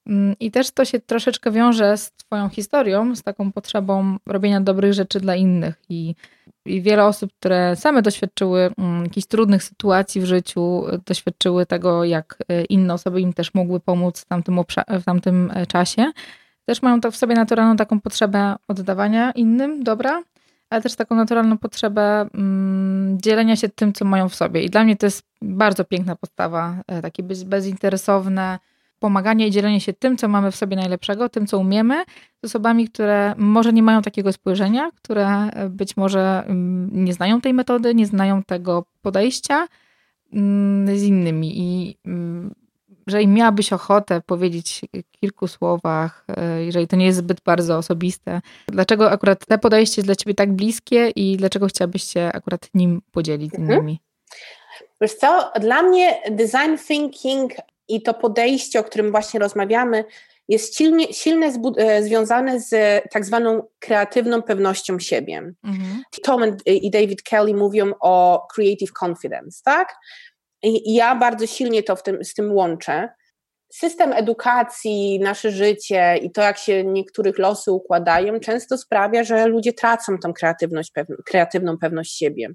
Mm, 0.07 0.35
I 0.39 0.51
też 0.51 0.71
to 0.71 0.85
się 0.85 0.99
troszeczkę 0.99 1.51
wiąże 1.51 1.97
z 1.97 2.11
Twoją 2.11 2.49
historią, 2.49 3.15
z 3.15 3.23
taką 3.23 3.51
potrzebą 3.51 4.17
robienia 4.25 4.61
dobrych 4.61 4.93
rzeczy 4.93 5.19
dla 5.19 5.35
innych. 5.35 5.75
I, 5.89 6.15
i 6.65 6.81
wiele 6.81 7.05
osób, 7.05 7.31
które 7.39 7.75
same 7.75 8.01
doświadczyły 8.01 8.71
mm, 8.77 9.03
jakichś 9.03 9.27
trudnych 9.27 9.63
sytuacji 9.63 10.21
w 10.21 10.25
życiu, 10.25 10.83
doświadczyły 11.05 11.65
tego, 11.65 12.03
jak 12.03 12.37
e, 12.49 12.63
inne 12.63 12.93
osoby 12.93 13.21
im 13.21 13.33
też 13.33 13.53
mogły 13.53 13.79
pomóc 13.79 14.21
w 14.21 14.25
tamtym, 14.25 14.59
w 14.89 15.03
tamtym 15.05 15.51
e, 15.53 15.65
czasie, 15.65 16.11
też 16.65 16.81
mają 16.81 17.01
to 17.01 17.11
w 17.11 17.15
sobie 17.15 17.35
naturalną 17.35 17.77
taką 17.77 17.99
potrzebę 17.99 18.55
oddawania 18.67 19.31
innym 19.31 19.83
dobra, 19.83 20.23
ale 20.69 20.81
też 20.81 20.95
taką 20.95 21.15
naturalną 21.15 21.57
potrzebę 21.57 22.29
mm, 22.33 23.17
dzielenia 23.21 23.55
się 23.55 23.69
tym, 23.69 23.93
co 23.93 24.05
mają 24.05 24.29
w 24.29 24.35
sobie. 24.35 24.63
I 24.63 24.69
dla 24.69 24.83
mnie 24.83 24.95
to 24.95 25.05
jest 25.05 25.23
bardzo 25.41 25.85
piękna 25.85 26.15
postawa, 26.15 26.75
e, 26.87 27.01
takie 27.01 27.23
bezinteresowne, 27.23 28.59
pomaganie 28.99 29.47
i 29.47 29.51
dzielenie 29.51 29.81
się 29.81 29.93
tym, 29.93 30.17
co 30.17 30.27
mamy 30.27 30.51
w 30.51 30.55
sobie 30.55 30.75
najlepszego, 30.75 31.29
tym, 31.29 31.47
co 31.47 31.59
umiemy, 31.59 32.03
z 32.43 32.45
osobami, 32.45 32.87
które 32.87 33.33
może 33.37 33.73
nie 33.73 33.83
mają 33.83 34.01
takiego 34.01 34.33
spojrzenia, 34.33 34.91
które 34.95 35.27
e, 35.27 35.69
być 35.69 35.97
może 35.97 36.43
mm, 36.45 36.89
nie 37.05 37.13
znają 37.13 37.41
tej 37.41 37.53
metody, 37.53 37.95
nie 37.95 38.05
znają 38.05 38.43
tego 38.43 38.85
podejścia 39.01 39.67
mm, 40.33 40.97
z 40.97 41.03
innymi. 41.03 41.59
I 41.59 41.97
mm, 42.05 42.55
jeżeli 43.07 43.27
miałabyś 43.27 43.73
ochotę 43.73 44.21
powiedzieć 44.21 44.81
w 44.93 45.19
kilku 45.19 45.47
słowach, 45.47 46.25
e, 46.37 46.63
jeżeli 46.63 46.87
to 46.87 46.95
nie 46.95 47.05
jest 47.05 47.17
zbyt 47.17 47.41
bardzo 47.41 47.77
osobiste, 47.77 48.41
dlaczego 48.67 49.11
akurat 49.11 49.45
te 49.45 49.57
podejście 49.57 50.01
jest 50.01 50.07
dla 50.07 50.15
ciebie 50.15 50.33
tak 50.33 50.53
bliskie 50.53 51.09
i 51.09 51.37
dlaczego 51.37 51.67
chciałabyś 51.67 52.03
się 52.03 52.31
akurat 52.33 52.69
nim 52.73 53.01
podzielić 53.11 53.51
z 53.51 53.59
mhm. 53.59 53.79
innymi? 53.79 53.99
Wiesz 55.01 55.13
co, 55.13 55.51
dla 55.59 55.83
mnie 55.83 56.21
design 56.31 56.87
thinking 56.87 57.51
i 57.89 58.01
to 58.01 58.13
podejście, 58.13 58.79
o 58.79 58.83
którym 58.83 59.11
właśnie 59.11 59.39
rozmawiamy, 59.39 60.05
jest 60.49 60.77
silnie, 60.77 61.13
silnie 61.13 61.51
e, 61.77 62.03
związane 62.03 62.59
z 62.59 62.73
tak 63.11 63.25
zwaną 63.25 63.63
kreatywną 63.79 64.41
pewnością 64.41 64.99
siebie. 64.99 65.37
Mhm. 65.63 66.03
Tom 66.23 66.41
i 66.65 66.91
David 66.91 67.23
Kelly 67.23 67.53
mówią 67.53 67.91
o 68.01 68.47
creative 68.55 68.91
confidence, 69.03 69.61
tak? 69.65 69.95
I 70.63 70.93
ja 70.93 71.15
bardzo 71.15 71.47
silnie 71.47 71.83
to 71.83 71.95
w 71.95 72.03
tym, 72.03 72.23
z 72.23 72.33
tym 72.33 72.53
łączę. 72.53 73.09
System 73.73 74.13
edukacji, 74.13 75.19
nasze 75.19 75.51
życie 75.51 76.17
i 76.17 76.31
to, 76.31 76.41
jak 76.41 76.57
się 76.57 76.83
niektórych 76.83 77.37
losy 77.37 77.71
układają, 77.71 78.39
często 78.39 78.77
sprawia, 78.77 79.23
że 79.23 79.47
ludzie 79.47 79.73
tracą 79.73 80.17
tą 80.23 80.33
kreatywność, 80.33 80.91
kreatywną 81.25 81.77
pewność 81.77 82.17
siebie. 82.17 82.49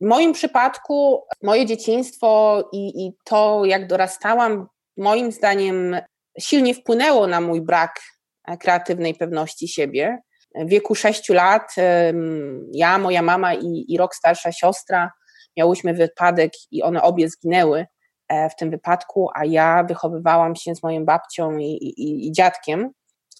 W 0.00 0.06
moim 0.06 0.32
przypadku, 0.32 1.22
moje 1.42 1.66
dzieciństwo 1.66 2.62
i, 2.72 3.06
i 3.06 3.12
to, 3.24 3.64
jak 3.64 3.86
dorastałam, 3.86 4.66
moim 5.00 5.32
zdaniem 5.32 5.96
silnie 6.38 6.74
wpłynęło 6.74 7.26
na 7.26 7.40
mój 7.40 7.60
brak 7.60 8.00
e, 8.48 8.56
kreatywnej 8.56 9.14
pewności 9.14 9.68
siebie. 9.68 10.18
W 10.54 10.68
wieku 10.68 10.94
sześciu 10.94 11.34
lat 11.34 11.74
ja, 12.72 12.98
moja 12.98 13.22
mama 13.22 13.54
i, 13.54 13.84
i 13.88 13.98
rok 13.98 14.14
starsza 14.14 14.52
siostra 14.52 15.12
miałyśmy 15.56 15.94
wypadek 15.94 16.52
i 16.70 16.82
one 16.82 17.02
obie 17.02 17.28
zginęły 17.28 17.86
e, 18.28 18.50
w 18.50 18.56
tym 18.56 18.70
wypadku, 18.70 19.28
a 19.34 19.44
ja 19.44 19.84
wychowywałam 19.88 20.56
się 20.56 20.74
z 20.74 20.82
moją 20.82 21.04
babcią 21.04 21.58
i, 21.58 21.64
i, 21.64 22.26
i 22.28 22.32
dziadkiem. 22.32 22.90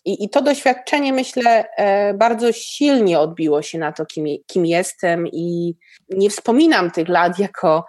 I, 0.05 0.25
I, 0.25 0.31
to 0.31 0.43
doświadczenie, 0.43 1.13
myślę, 1.13 1.65
e, 1.77 2.15
bardzo 2.15 2.53
silnie 2.53 3.19
odbiło 3.19 3.63
się 3.63 3.79
na 3.79 3.93
to, 3.93 4.07
kim, 4.07 4.27
kim 4.47 4.67
jestem, 4.67 5.27
i 5.27 5.77
nie 6.09 6.31
wspominam 6.31 6.91
tych 6.91 7.09
lat 7.09 7.39
jako 7.39 7.85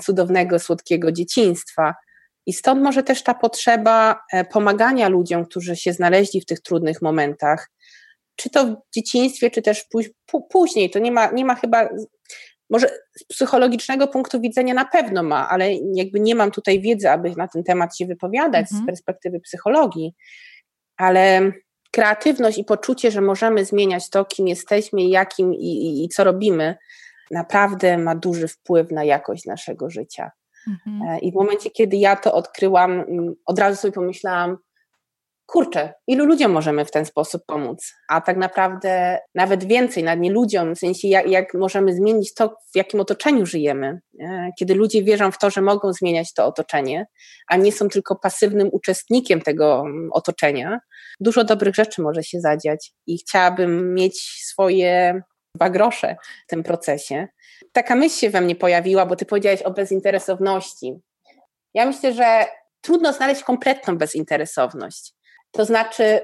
cudownego, 0.00 0.58
słodkiego 0.58 1.12
dzieciństwa. 1.12 1.94
I 2.46 2.52
stąd 2.52 2.82
może 2.82 3.02
też 3.02 3.22
ta 3.22 3.34
potrzeba 3.34 4.20
e, 4.32 4.44
pomagania 4.44 5.08
ludziom, 5.08 5.44
którzy 5.44 5.76
się 5.76 5.92
znaleźli 5.92 6.40
w 6.40 6.46
tych 6.46 6.60
trudnych 6.60 7.02
momentach, 7.02 7.70
czy 8.36 8.50
to 8.50 8.66
w 8.66 8.76
dzieciństwie, 8.94 9.50
czy 9.50 9.62
też 9.62 9.84
później. 10.50 10.90
To 10.90 10.98
nie 10.98 11.12
ma, 11.12 11.30
nie 11.30 11.44
ma 11.44 11.54
chyba, 11.54 11.88
może 12.70 12.88
z 13.16 13.24
psychologicznego 13.24 14.08
punktu 14.08 14.40
widzenia 14.40 14.74
na 14.74 14.84
pewno 14.84 15.22
ma, 15.22 15.48
ale 15.48 15.74
jakby 15.94 16.20
nie 16.20 16.34
mam 16.34 16.50
tutaj 16.50 16.80
wiedzy, 16.80 17.10
aby 17.10 17.32
na 17.36 17.48
ten 17.48 17.64
temat 17.64 17.96
się 17.96 18.06
wypowiadać 18.06 18.66
mhm. 18.72 18.82
z 18.82 18.86
perspektywy 18.86 19.40
psychologii, 19.40 20.14
ale 20.96 21.52
kreatywność 21.90 22.58
i 22.58 22.64
poczucie, 22.64 23.10
że 23.10 23.20
możemy 23.20 23.64
zmieniać 23.64 24.10
to, 24.10 24.24
kim 24.24 24.48
jesteśmy, 24.48 25.02
jakim 25.02 25.54
i, 25.54 25.66
i, 25.66 26.04
i 26.04 26.08
co 26.08 26.24
robimy, 26.24 26.76
naprawdę 27.30 27.98
ma 27.98 28.14
duży 28.14 28.48
wpływ 28.48 28.90
na 28.90 29.04
jakość 29.04 29.44
naszego 29.44 29.90
życia. 29.90 30.30
Mhm. 30.68 31.02
E, 31.08 31.18
I 31.18 31.32
w 31.32 31.34
momencie, 31.34 31.70
kiedy 31.70 31.96
ja 31.96 32.16
to 32.16 32.34
odkryłam, 32.34 32.92
mm, 32.92 33.34
od 33.46 33.58
razu 33.58 33.80
sobie 33.80 33.92
pomyślałam, 33.92 34.56
kurczę, 35.46 35.94
ilu 36.06 36.26
ludziom 36.26 36.52
możemy 36.52 36.84
w 36.84 36.90
ten 36.90 37.06
sposób 37.06 37.42
pomóc? 37.46 37.94
A 38.08 38.20
tak 38.20 38.36
naprawdę 38.36 39.18
nawet 39.34 39.64
więcej, 39.64 40.04
nawet 40.04 40.20
nie 40.20 40.30
ludziom, 40.30 40.74
w 40.74 40.78
sensie 40.78 41.08
jak, 41.08 41.28
jak 41.28 41.54
możemy 41.54 41.94
zmienić 41.94 42.34
to, 42.34 42.48
w 42.48 42.76
jakim 42.76 43.00
otoczeniu 43.00 43.46
żyjemy. 43.46 44.00
E, 44.20 44.50
kiedy 44.58 44.74
ludzie 44.74 45.02
wierzą 45.02 45.32
w 45.32 45.38
to, 45.38 45.50
że 45.50 45.62
mogą 45.62 45.92
zmieniać 45.92 46.32
to 46.34 46.46
otoczenie, 46.46 47.06
a 47.48 47.56
nie 47.56 47.72
są 47.72 47.88
tylko 47.88 48.16
pasywnym 48.16 48.68
uczestnikiem 48.72 49.40
tego 49.40 49.80
mm, 49.80 50.08
otoczenia, 50.12 50.80
dużo 51.20 51.44
dobrych 51.44 51.74
rzeczy 51.74 52.02
może 52.02 52.22
się 52.22 52.40
zadziać 52.40 52.92
i 53.06 53.18
chciałabym 53.18 53.94
mieć 53.94 54.20
swoje 54.44 55.22
dwa 55.56 55.70
grosze 55.70 56.16
w 56.46 56.50
tym 56.50 56.62
procesie. 56.62 57.28
Taka 57.72 57.94
myśl 57.94 58.16
się 58.16 58.30
we 58.30 58.40
mnie 58.40 58.56
pojawiła, 58.56 59.06
bo 59.06 59.16
ty 59.16 59.26
powiedziałeś 59.26 59.62
o 59.62 59.70
bezinteresowności. 59.70 60.94
Ja 61.74 61.86
myślę, 61.86 62.12
że 62.12 62.46
trudno 62.80 63.12
znaleźć 63.12 63.42
kompletną 63.42 63.98
bezinteresowność. 63.98 65.12
To 65.50 65.64
znaczy, 65.64 66.20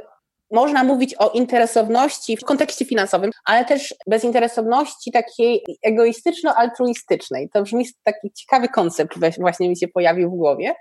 można 0.51 0.85
mówić 0.85 1.15
o 1.19 1.31
interesowności 1.31 2.37
w 2.37 2.45
kontekście 2.45 2.85
finansowym, 2.85 3.31
ale 3.45 3.65
też 3.65 3.95
bezinteresowności 4.07 5.13
takiej 5.13 5.65
egoistyczno-altruistycznej. 5.87 7.49
To 7.53 7.63
brzmi 7.63 7.87
taki 8.03 8.33
ciekawy 8.33 8.69
koncept, 8.69 9.15
właśnie 9.39 9.69
mi 9.69 9.79
się 9.79 9.89
pojawił 9.89 10.31
w 10.31 10.37
głowie, 10.37 10.75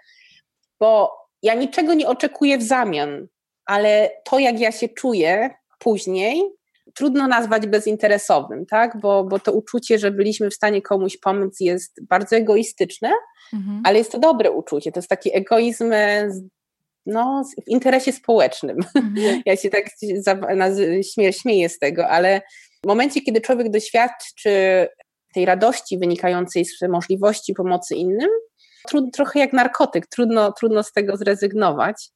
bo 0.79 1.11
ja 1.41 1.53
niczego 1.53 1.93
nie 1.93 2.07
oczekuję 2.07 2.57
w 2.57 2.63
zamian, 2.63 3.27
ale 3.65 4.09
to, 4.23 4.39
jak 4.39 4.59
ja 4.59 4.71
się 4.71 4.89
czuję 4.89 5.49
później, 5.79 6.43
trudno 6.95 7.27
nazwać 7.27 7.67
bezinteresownym, 7.67 8.65
tak? 8.65 8.99
Bo, 9.01 9.23
bo 9.23 9.39
to 9.39 9.53
uczucie, 9.53 9.99
że 9.99 10.11
byliśmy 10.11 10.49
w 10.49 10.53
stanie 10.53 10.81
komuś 10.81 11.17
pomóc 11.17 11.59
jest 11.59 12.05
bardzo 12.09 12.35
egoistyczne, 12.35 13.11
mhm. 13.53 13.81
ale 13.85 13.97
jest 13.97 14.11
to 14.11 14.19
dobre 14.19 14.51
uczucie. 14.51 14.91
To 14.91 14.99
jest 14.99 15.09
taki 15.09 15.37
egoizm 15.37 15.93
no, 17.05 17.43
w 17.67 17.69
interesie 17.69 18.11
społecznym. 18.11 18.77
Mhm. 18.95 19.41
Ja 19.45 19.55
się 19.55 19.69
tak 19.69 19.85
śmieję, 21.13 21.33
śmieję 21.33 21.69
z 21.69 21.79
tego, 21.79 22.07
ale 22.07 22.41
w 22.83 22.87
momencie, 22.87 23.21
kiedy 23.21 23.41
człowiek 23.41 23.69
doświadczy 23.69 24.87
tej 25.33 25.45
radości 25.45 25.97
wynikającej 25.99 26.65
z 26.65 26.81
możliwości 26.89 27.53
pomocy 27.53 27.95
innym, 27.95 28.29
trud, 28.87 29.05
trochę 29.13 29.39
jak 29.39 29.53
narkotyk, 29.53 30.07
trudno, 30.07 30.51
trudno 30.51 30.83
z 30.83 30.91
tego 30.91 31.17
zrezygnować 31.17 32.09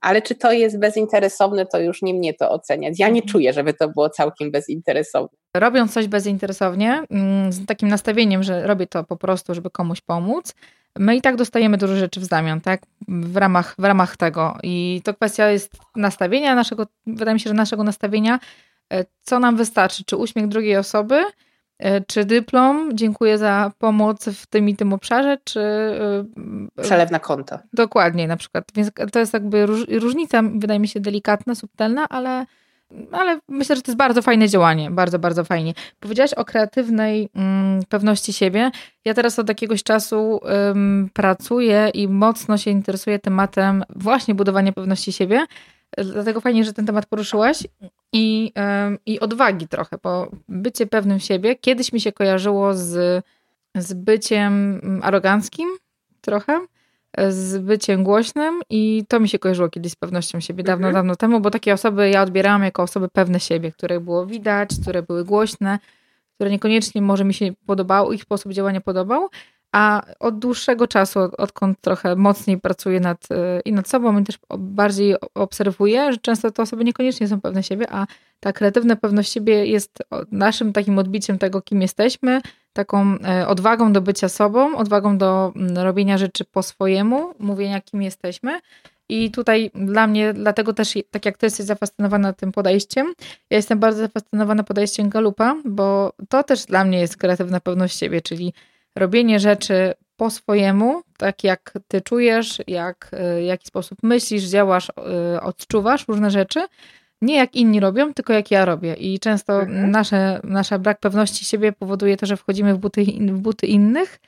ale 0.00 0.22
czy 0.22 0.34
to 0.34 0.52
jest 0.52 0.78
bezinteresowne, 0.78 1.66
to 1.66 1.80
już 1.80 2.02
nie 2.02 2.14
mnie 2.14 2.34
to 2.34 2.50
oceniać. 2.50 2.98
Ja 2.98 3.08
nie 3.08 3.20
mhm. 3.20 3.32
czuję, 3.32 3.52
żeby 3.52 3.74
to 3.74 3.88
było 3.88 4.10
całkiem 4.10 4.50
bezinteresowne. 4.50 5.38
Robiąc 5.56 5.92
coś 5.92 6.08
bezinteresownie, 6.08 7.02
mm, 7.10 7.52
z 7.52 7.66
takim 7.66 7.88
nastawieniem, 7.88 8.42
że 8.42 8.66
robię 8.66 8.86
to 8.86 9.04
po 9.04 9.16
prostu, 9.16 9.54
żeby 9.54 9.70
komuś 9.70 10.00
pomóc, 10.00 10.54
my 10.98 11.16
i 11.16 11.20
tak 11.20 11.36
dostajemy 11.36 11.78
dużo 11.78 11.96
rzeczy 11.96 12.20
w 12.20 12.24
zamian, 12.24 12.60
tak? 12.60 12.82
W 13.08 13.36
ramach, 13.36 13.74
w 13.78 13.84
ramach 13.84 14.16
tego. 14.16 14.56
I 14.62 15.00
to 15.04 15.14
kwestia 15.14 15.50
jest 15.50 15.72
nastawienia 15.96 16.54
naszego, 16.54 16.86
wydaje 17.06 17.34
mi 17.34 17.40
się, 17.40 17.50
że 17.50 17.54
naszego 17.54 17.84
nastawienia, 17.84 18.40
e, 18.92 19.04
co 19.22 19.38
nam 19.38 19.56
wystarczy, 19.56 20.04
czy 20.04 20.16
uśmiech 20.16 20.48
drugiej 20.48 20.76
osoby, 20.76 21.24
czy 22.06 22.24
dyplom, 22.24 22.90
dziękuję 22.94 23.38
za 23.38 23.72
pomoc 23.78 24.24
w 24.24 24.46
tym 24.46 24.68
i 24.68 24.76
tym 24.76 24.92
obszarze, 24.92 25.38
czy... 25.44 25.60
E, 26.78 26.82
Przelew 26.82 27.10
na 27.10 27.18
konto. 27.18 27.58
Dokładnie, 27.72 28.28
na 28.28 28.36
przykład. 28.36 28.64
Więc 28.74 28.90
to 29.12 29.18
jest 29.18 29.32
jakby 29.32 29.66
różnica, 29.88 30.42
wydaje 30.42 30.80
mi 30.80 30.88
się, 30.88 31.00
delikatna, 31.00 31.54
subtelna, 31.54 32.08
ale, 32.08 32.46
ale 33.12 33.40
myślę, 33.48 33.76
że 33.76 33.82
to 33.82 33.90
jest 33.90 33.98
bardzo 33.98 34.22
fajne 34.22 34.48
działanie. 34.48 34.90
Bardzo, 34.90 35.18
bardzo 35.18 35.44
fajnie. 35.44 35.74
Powiedziałaś 36.00 36.34
o 36.34 36.44
kreatywnej 36.44 37.28
mm, 37.34 37.82
pewności 37.88 38.32
siebie. 38.32 38.70
Ja 39.04 39.14
teraz 39.14 39.38
od 39.38 39.48
jakiegoś 39.48 39.82
czasu 39.82 40.40
pracuję 41.12 41.90
i 41.94 42.08
mocno 42.08 42.58
się 42.58 42.70
interesuję 42.70 43.18
tematem 43.18 43.84
właśnie 43.96 44.34
budowania 44.34 44.72
pewności 44.72 45.12
siebie. 45.12 45.46
Dlatego 45.98 46.40
fajnie, 46.40 46.64
że 46.64 46.72
ten 46.72 46.86
temat 46.86 47.06
poruszyłaś 47.06 47.62
i, 48.12 48.52
i 49.06 49.20
odwagi 49.20 49.68
trochę, 49.68 49.98
bo 50.02 50.30
bycie 50.48 50.86
pewnym 50.86 51.20
siebie 51.20 51.56
kiedyś 51.56 51.92
mi 51.92 52.00
się 52.00 52.12
kojarzyło 52.12 52.74
z, 52.74 53.24
z 53.74 53.92
byciem 53.92 54.80
aroganckim 55.02 55.68
trochę, 56.20 56.60
z 57.28 57.58
byciem 57.58 58.04
głośnym 58.04 58.60
i 58.70 59.04
to 59.08 59.20
mi 59.20 59.28
się 59.28 59.38
kojarzyło 59.38 59.68
kiedyś 59.68 59.92
z 59.92 59.96
pewnością 59.96 60.40
siebie 60.40 60.64
dawno, 60.64 60.86
mhm. 60.86 60.94
dawno 60.94 61.16
temu, 61.16 61.40
bo 61.40 61.50
takie 61.50 61.74
osoby 61.74 62.10
ja 62.10 62.22
odbierałam 62.22 62.62
jako 62.62 62.82
osoby 62.82 63.08
pewne 63.08 63.40
siebie, 63.40 63.72
które 63.72 64.00
było 64.00 64.26
widać, 64.26 64.70
które 64.82 65.02
były 65.02 65.24
głośne, 65.24 65.78
które 66.34 66.50
niekoniecznie 66.50 67.02
może 67.02 67.24
mi 67.24 67.34
się 67.34 67.52
podobał, 67.66 68.12
ich 68.12 68.22
sposób 68.22 68.52
działania 68.52 68.80
podobał, 68.80 69.28
a 69.72 70.02
od 70.20 70.38
dłuższego 70.38 70.86
czasu, 70.86 71.20
odkąd 71.38 71.80
trochę 71.80 72.16
mocniej 72.16 72.58
pracuję 72.58 73.00
nad, 73.00 73.24
y, 73.24 73.60
i 73.64 73.72
nad 73.72 73.88
sobą, 73.88 74.18
i 74.20 74.24
też 74.24 74.38
bardziej 74.58 75.14
obserwuję, 75.34 76.12
że 76.12 76.18
często 76.18 76.50
te 76.50 76.62
osoby 76.62 76.84
niekoniecznie 76.84 77.28
są 77.28 77.40
pewne 77.40 77.62
siebie, 77.62 77.86
a 77.90 78.06
ta 78.40 78.52
kreatywna 78.52 78.96
pewność 78.96 79.32
siebie 79.32 79.66
jest 79.66 80.02
naszym 80.32 80.72
takim 80.72 80.98
odbiciem 80.98 81.38
tego, 81.38 81.62
kim 81.62 81.82
jesteśmy, 81.82 82.40
taką 82.72 83.18
e, 83.18 83.48
odwagą 83.48 83.92
do 83.92 84.00
bycia 84.00 84.28
sobą, 84.28 84.76
odwagą 84.76 85.18
do 85.18 85.52
robienia 85.74 86.18
rzeczy 86.18 86.44
po 86.44 86.62
swojemu, 86.62 87.34
mówienia, 87.38 87.80
kim 87.80 88.02
jesteśmy. 88.02 88.60
I 89.08 89.30
tutaj 89.30 89.70
dla 89.74 90.06
mnie, 90.06 90.32
dlatego 90.34 90.72
też, 90.72 90.94
tak 91.10 91.26
jak 91.26 91.38
ty 91.38 91.46
jesteś 91.46 91.66
zafascynowana 91.66 92.32
tym 92.32 92.52
podejściem, 92.52 93.06
ja 93.50 93.56
jestem 93.56 93.78
bardzo 93.78 94.00
zafascynowana 94.00 94.62
podejściem 94.62 95.08
Galupa, 95.08 95.56
bo 95.64 96.12
to 96.28 96.42
też 96.42 96.66
dla 96.66 96.84
mnie 96.84 97.00
jest 97.00 97.16
kreatywna 97.16 97.60
pewność 97.60 97.98
siebie, 97.98 98.20
czyli 98.20 98.52
robienie 98.96 99.40
rzeczy 99.40 99.94
po 100.16 100.30
swojemu, 100.30 101.02
tak 101.16 101.44
jak 101.44 101.72
ty 101.88 102.00
czujesz, 102.00 102.58
jak, 102.66 103.10
w 103.40 103.42
jaki 103.42 103.66
sposób 103.66 103.98
myślisz, 104.02 104.44
działasz, 104.44 104.88
y, 105.36 105.40
odczuwasz 105.40 106.08
różne 106.08 106.30
rzeczy, 106.30 106.66
nie 107.22 107.36
jak 107.36 107.54
inni 107.56 107.80
robią, 107.80 108.14
tylko 108.14 108.32
jak 108.32 108.50
ja 108.50 108.64
robię. 108.64 108.94
I 108.94 109.18
często 109.18 109.60
mhm. 109.62 109.90
nasze, 109.90 110.40
nasza 110.44 110.78
brak 110.78 111.00
pewności 111.00 111.44
siebie 111.44 111.72
powoduje 111.72 112.16
to, 112.16 112.26
że 112.26 112.36
wchodzimy 112.36 112.74
w 112.74 112.78
buty, 112.78 113.04
w 113.20 113.38
buty 113.38 113.66
innych, 113.66 114.20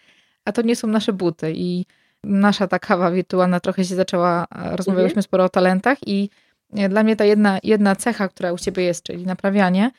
a 0.45 0.52
to 0.52 0.62
nie 0.62 0.76
są 0.76 0.88
nasze 0.88 1.12
buty. 1.12 1.52
I 1.57 1.87
nasza 2.25 2.66
ta 2.66 2.78
kawa 2.78 3.11
wirtualna 3.21 3.61
trochę 3.61 3.85
się 3.85 3.95
zaczęła, 3.95 4.47
rozmawialiśmy 4.50 5.21
mhm. 5.21 5.23
sporo 5.23 5.45
o 5.45 5.49
talentach 5.49 5.99
i 6.07 6.31
dla 6.88 7.02
mnie 7.02 7.16
ta 7.16 7.25
jedna, 7.25 7.59
jedna 7.62 7.97
cecha, 7.97 8.28
która 8.28 8.52
u 8.52 8.59
ciebie 8.59 8.85
jest, 8.85 9.04
czyli 9.04 9.26
naprawianie, 9.26 9.90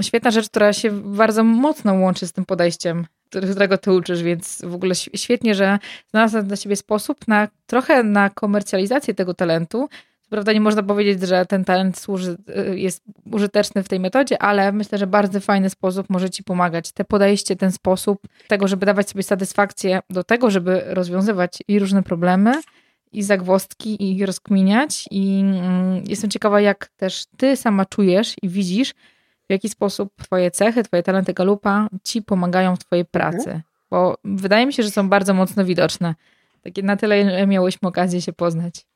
świetna 0.00 0.30
rzecz, 0.30 0.48
która 0.48 0.72
się 0.72 0.90
bardzo 0.90 1.44
mocno 1.44 1.94
łączy 1.94 2.26
z 2.26 2.32
tym 2.32 2.44
podejściem, 2.44 3.06
którego 3.30 3.78
ty 3.78 3.92
uczysz, 3.92 4.22
więc 4.22 4.62
w 4.64 4.74
ogóle 4.74 4.94
świetnie, 4.94 5.54
że 5.54 5.78
znalazłem 6.10 6.46
dla 6.46 6.56
siebie 6.56 6.76
sposób 6.76 7.28
na 7.28 7.48
trochę 7.66 8.02
na 8.02 8.30
komercjalizację 8.30 9.14
tego 9.14 9.34
talentu. 9.34 9.88
Prawda 10.28 10.52
nie 10.52 10.60
można 10.60 10.82
powiedzieć, 10.82 11.22
że 11.22 11.46
ten 11.46 11.64
talent 11.64 11.98
służy, 11.98 12.36
y, 12.70 12.78
jest 12.78 13.02
użyteczny 13.32 13.82
w 13.82 13.88
tej 13.88 14.00
metodzie, 14.00 14.42
ale 14.42 14.72
myślę, 14.72 14.98
że 14.98 15.06
bardzo 15.06 15.40
fajny 15.40 15.70
sposób 15.70 16.10
może 16.10 16.30
ci 16.30 16.44
pomagać. 16.44 16.92
Te 16.92 17.04
podejście, 17.04 17.56
ten 17.56 17.72
sposób 17.72 18.18
tego, 18.48 18.68
żeby 18.68 18.86
dawać 18.86 19.10
sobie 19.10 19.22
satysfakcję 19.22 20.00
do 20.10 20.24
tego, 20.24 20.50
żeby 20.50 20.82
rozwiązywać 20.86 21.58
i 21.68 21.78
różne 21.78 22.02
problemy, 22.02 22.60
i 23.12 23.22
zagwostki, 23.22 24.18
i 24.18 24.26
rozkminiać. 24.26 25.04
I 25.10 25.40
mm, 25.40 26.02
jestem 26.06 26.30
ciekawa, 26.30 26.60
jak 26.60 26.88
też 26.96 27.24
ty 27.36 27.56
sama 27.56 27.84
czujesz 27.84 28.34
i 28.42 28.48
widzisz, 28.48 28.94
w 29.48 29.52
jaki 29.52 29.68
sposób 29.68 30.12
Twoje 30.22 30.50
cechy, 30.50 30.82
Twoje 30.82 31.02
talenty 31.02 31.32
galupa 31.32 31.88
Ci 32.04 32.22
pomagają 32.22 32.76
w 32.76 32.78
Twojej 32.78 33.04
pracy. 33.04 33.38
Mhm. 33.38 33.62
Bo 33.90 34.16
wydaje 34.24 34.66
mi 34.66 34.72
się, 34.72 34.82
że 34.82 34.90
są 34.90 35.08
bardzo 35.08 35.34
mocno 35.34 35.64
widoczne. 35.64 36.14
Takie 36.62 36.82
na 36.82 36.96
tyle 36.96 37.46
miałyśmy 37.46 37.88
okazję 37.88 38.22
się 38.22 38.32
poznać. 38.32 38.86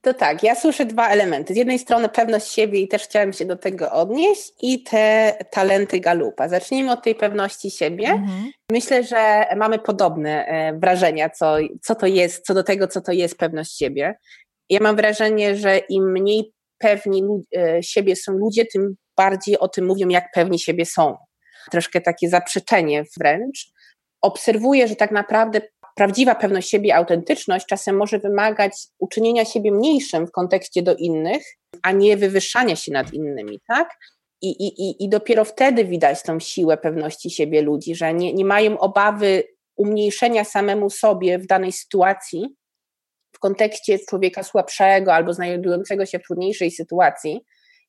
To 0.00 0.14
tak, 0.14 0.42
ja 0.42 0.54
słyszę 0.54 0.86
dwa 0.86 1.08
elementy. 1.08 1.54
Z 1.54 1.56
jednej 1.56 1.78
strony 1.78 2.08
pewność 2.08 2.52
siebie 2.52 2.80
i 2.80 2.88
też 2.88 3.02
chciałem 3.02 3.32
się 3.32 3.44
do 3.44 3.56
tego 3.56 3.92
odnieść 3.92 4.52
i 4.62 4.82
te 4.82 5.34
talenty 5.50 6.00
Galupa. 6.00 6.48
Zacznijmy 6.48 6.92
od 6.92 7.02
tej 7.02 7.14
pewności 7.14 7.70
siebie. 7.70 8.08
Mhm. 8.08 8.50
Myślę, 8.70 9.04
że 9.04 9.46
mamy 9.56 9.78
podobne 9.78 10.46
e, 10.46 10.78
wrażenia, 10.78 11.30
co, 11.30 11.56
co 11.82 11.94
to 11.94 12.06
jest, 12.06 12.46
co 12.46 12.54
do 12.54 12.62
tego, 12.62 12.88
co 12.88 13.00
to 13.00 13.12
jest 13.12 13.38
pewność 13.38 13.78
siebie. 13.78 14.14
Ja 14.70 14.80
mam 14.80 14.96
wrażenie, 14.96 15.56
że 15.56 15.78
im 15.78 16.12
mniej 16.12 16.52
pewni 16.78 17.22
e, 17.56 17.82
siebie 17.82 18.16
są 18.16 18.32
ludzie, 18.32 18.64
tym 18.66 18.96
bardziej 19.16 19.58
o 19.58 19.68
tym 19.68 19.86
mówią, 19.86 20.08
jak 20.08 20.32
pewni 20.34 20.58
siebie 20.58 20.86
są. 20.86 21.16
Troszkę 21.70 22.00
takie 22.00 22.28
zaprzeczenie 22.28 23.04
wręcz. 23.18 23.66
Obserwuję, 24.22 24.88
że 24.88 24.96
tak 24.96 25.10
naprawdę 25.10 25.60
prawdziwa 25.96 26.34
pewność 26.34 26.70
siebie, 26.70 26.96
autentyczność 26.96 27.66
czasem 27.66 27.96
może 27.96 28.18
wymagać 28.18 28.72
uczynienia 28.98 29.44
siebie 29.44 29.72
mniejszym 29.72 30.26
w 30.26 30.30
kontekście 30.30 30.82
do 30.82 30.96
innych, 30.96 31.42
a 31.82 31.92
nie 31.92 32.16
wywyższania 32.16 32.76
się 32.76 32.92
nad 32.92 33.12
innymi, 33.12 33.60
tak? 33.68 33.88
I, 34.42 34.48
i, 34.48 35.04
I 35.04 35.08
dopiero 35.08 35.44
wtedy 35.44 35.84
widać 35.84 36.22
tą 36.22 36.40
siłę 36.40 36.76
pewności 36.76 37.30
siebie 37.30 37.62
ludzi, 37.62 37.94
że 37.94 38.14
nie, 38.14 38.32
nie 38.32 38.44
mają 38.44 38.78
obawy 38.78 39.42
umniejszenia 39.76 40.44
samemu 40.44 40.90
sobie 40.90 41.38
w 41.38 41.46
danej 41.46 41.72
sytuacji, 41.72 42.56
w 43.32 43.38
kontekście 43.38 43.98
człowieka 44.08 44.42
słabszego 44.42 45.14
albo 45.14 45.32
znajdującego 45.32 46.06
się 46.06 46.18
w 46.18 46.22
trudniejszej 46.22 46.70
sytuacji 46.70 47.40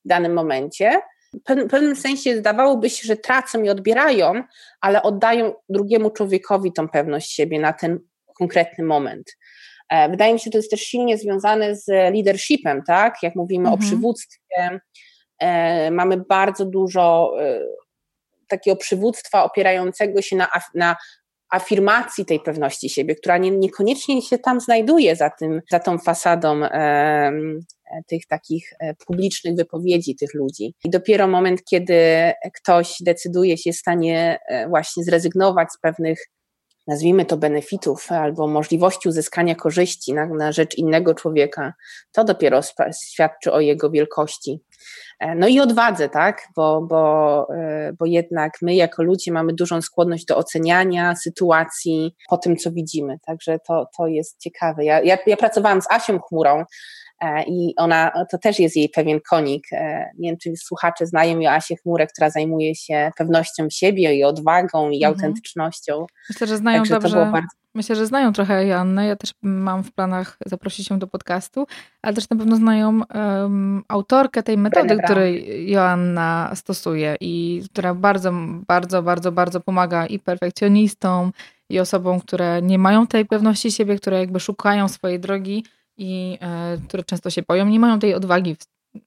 w 0.05 0.07
danym 0.07 0.33
momencie, 0.33 1.01
w 1.47 1.69
pewnym 1.69 1.95
sensie 1.95 2.37
zdawałoby 2.37 2.89
się, 2.89 3.07
że 3.07 3.17
tracą 3.17 3.63
i 3.63 3.69
odbierają, 3.69 4.43
ale 4.81 5.03
oddają 5.03 5.53
drugiemu 5.69 6.09
człowiekowi 6.09 6.73
tą 6.73 6.89
pewność 6.89 7.31
siebie 7.31 7.59
na 7.59 7.73
ten 7.73 7.99
konkretny 8.39 8.83
moment. 8.83 9.37
E, 9.89 10.09
wydaje 10.09 10.33
mi 10.33 10.39
się, 10.39 10.43
że 10.43 10.51
to 10.51 10.57
jest 10.57 10.71
też 10.71 10.81
silnie 10.81 11.17
związane 11.17 11.75
z 11.75 11.87
leadershipem, 11.87 12.83
tak? 12.83 13.15
Jak 13.23 13.35
mówimy 13.35 13.69
mhm. 13.69 13.73
o 13.73 13.77
przywództwie, 13.77 14.79
e, 15.39 15.91
mamy 15.91 16.17
bardzo 16.17 16.65
dużo 16.65 17.35
e, 17.41 17.59
takiego 18.47 18.77
przywództwa 18.77 19.43
opierającego 19.43 20.21
się 20.21 20.35
na, 20.35 20.47
na 20.75 20.95
afirmacji 21.55 22.25
tej 22.25 22.39
pewności 22.39 22.89
siebie, 22.89 23.15
która 23.15 23.37
nie, 23.37 23.51
niekoniecznie 23.51 24.21
się 24.21 24.37
tam 24.37 24.59
znajduje 24.59 25.15
za, 25.15 25.29
tym, 25.29 25.61
za 25.71 25.79
tą 25.79 25.97
fasadą 25.97 26.63
e, 26.63 27.31
tych 28.07 28.27
takich 28.27 28.69
e, 28.79 28.93
publicznych 29.07 29.55
wypowiedzi 29.55 30.15
tych 30.15 30.33
ludzi. 30.33 30.73
I 30.83 30.89
dopiero 30.89 31.27
moment, 31.27 31.63
kiedy 31.69 32.31
ktoś 32.57 32.95
decyduje 33.01 33.57
się 33.57 33.71
w 33.71 33.75
stanie 33.75 34.39
e, 34.47 34.69
właśnie 34.69 35.03
zrezygnować 35.03 35.67
z 35.71 35.79
pewnych 35.79 36.19
nazwijmy 36.87 37.25
to 37.25 37.37
benefitów 37.37 38.11
albo 38.11 38.47
możliwości 38.47 39.09
uzyskania 39.09 39.55
korzyści 39.55 40.13
na, 40.13 40.25
na 40.25 40.51
rzecz 40.51 40.77
innego 40.77 41.13
człowieka, 41.13 41.73
to 42.11 42.23
dopiero 42.23 42.61
świadczy 43.11 43.51
o 43.51 43.59
jego 43.59 43.89
wielkości. 43.89 44.61
E, 45.19 45.35
no 45.35 45.47
i 45.47 45.59
odwadze, 45.59 46.09
tak, 46.09 46.47
bo, 46.55 46.81
bo, 46.81 47.47
e, 47.55 47.93
bo 47.99 48.05
jednak 48.05 48.53
my 48.61 48.75
jako 48.75 49.03
ludzie 49.03 49.31
mamy 49.31 49.53
dużą 49.53 49.81
skłonność 49.81 50.25
do 50.25 50.37
oceniania 50.37 51.15
sytuacji 51.15 52.15
po 52.29 52.37
tym, 52.37 52.57
co 52.57 52.71
widzimy, 52.71 53.17
także 53.25 53.59
to, 53.67 53.87
to 53.97 54.07
jest 54.07 54.39
ciekawe. 54.39 54.85
Ja, 54.85 55.01
ja, 55.01 55.17
ja 55.27 55.37
pracowałam 55.37 55.81
z 55.81 55.91
Asią 55.91 56.19
Chmurą, 56.19 56.63
i 57.47 57.73
ona, 57.77 58.11
to 58.31 58.37
też 58.37 58.59
jest 58.59 58.75
jej 58.75 58.89
pewien 58.89 59.19
konik. 59.29 59.63
E, 59.71 60.09
nie 60.17 60.29
wiem, 60.29 60.37
czy 60.37 60.51
słuchacze 60.57 61.05
znają 61.05 61.39
Joasię 61.39 61.75
Chmurę, 61.75 62.07
która 62.07 62.29
zajmuje 62.29 62.75
się 62.75 63.11
pewnością 63.17 63.67
siebie 63.69 64.15
i 64.15 64.23
odwagą 64.23 64.89
i 64.89 64.95
mhm. 64.95 65.13
autentycznością. 65.13 66.05
Myślę, 66.29 66.47
że 66.47 66.57
znają 66.57 66.79
Także 66.79 66.93
dobrze. 66.93 67.29
Bardzo... 67.31 67.47
Myślę, 67.75 67.95
że 67.95 68.05
znają 68.05 68.33
trochę 68.33 68.65
Joannę. 68.67 69.05
Ja 69.05 69.15
też 69.15 69.33
mam 69.41 69.83
w 69.83 69.91
planach 69.91 70.37
zaprosić 70.45 70.89
ją 70.89 70.99
do 70.99 71.07
podcastu, 71.07 71.67
ale 72.01 72.13
też 72.13 72.29
na 72.29 72.37
pewno 72.37 72.55
znają 72.55 73.01
um, 73.13 73.83
autorkę 73.87 74.43
tej 74.43 74.57
metody, 74.57 74.97
której 75.03 75.65
Joanna 75.71 76.51
stosuje 76.55 77.15
i 77.21 77.63
która 77.71 77.93
bardzo, 77.93 78.31
bardzo, 78.67 79.03
bardzo, 79.03 79.31
bardzo 79.31 79.61
pomaga 79.61 80.05
i 80.05 80.19
perfekcjonistom, 80.19 81.31
i 81.69 81.79
osobom, 81.79 82.19
które 82.19 82.61
nie 82.61 82.79
mają 82.79 83.07
tej 83.07 83.25
pewności 83.25 83.71
siebie, 83.71 83.97
które 83.97 84.19
jakby 84.19 84.39
szukają 84.39 84.87
swojej 84.87 85.19
drogi 85.19 85.63
i 85.97 86.37
e, 86.41 86.77
które 86.87 87.03
często 87.03 87.29
się 87.29 87.41
boją, 87.47 87.65
nie 87.65 87.79
mają 87.79 87.99
tej 87.99 88.13
odwagi 88.13 88.55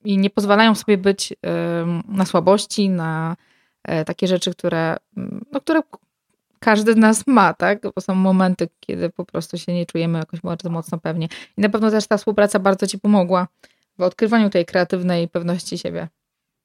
i 0.05 0.19
nie 0.19 0.31
pozwalają 0.31 0.75
sobie 0.75 0.99
być 0.99 1.35
na 2.09 2.27
słabości, 2.27 2.89
na 2.89 3.37
e, 3.85 4.05
takie 4.05 4.27
rzeczy, 4.27 4.51
które, 4.51 4.97
mm, 5.17 5.45
no, 5.53 5.61
które 5.61 5.81
każdy 6.59 6.93
z 6.93 6.97
nas 6.97 7.27
ma, 7.27 7.55
tak? 7.55 7.79
Bo 7.95 8.01
są 8.01 8.15
momenty, 8.15 8.69
kiedy 8.81 9.11
po 9.11 9.25
prostu 9.25 9.59
się 9.59 9.75
nie 9.75 9.87
czujemy 9.87 10.19
jakoś 10.19 10.41
bardzo 10.41 10.71
mocno 10.71 10.99
pewnie. 10.99 11.29
I 11.59 11.61
na 11.61 11.69
pewno 11.69 11.91
też 11.91 12.07
ta 12.07 12.17
współpraca 12.17 12.59
bardzo 12.59 12.87
Ci 12.87 12.99
pomogła 12.99 13.49
w 13.99 14.03
odkrywaniu 14.03 14.51
tej 14.51 14.65
kreatywnej 14.65 15.29
pewności 15.29 15.79
siebie. 15.79 16.09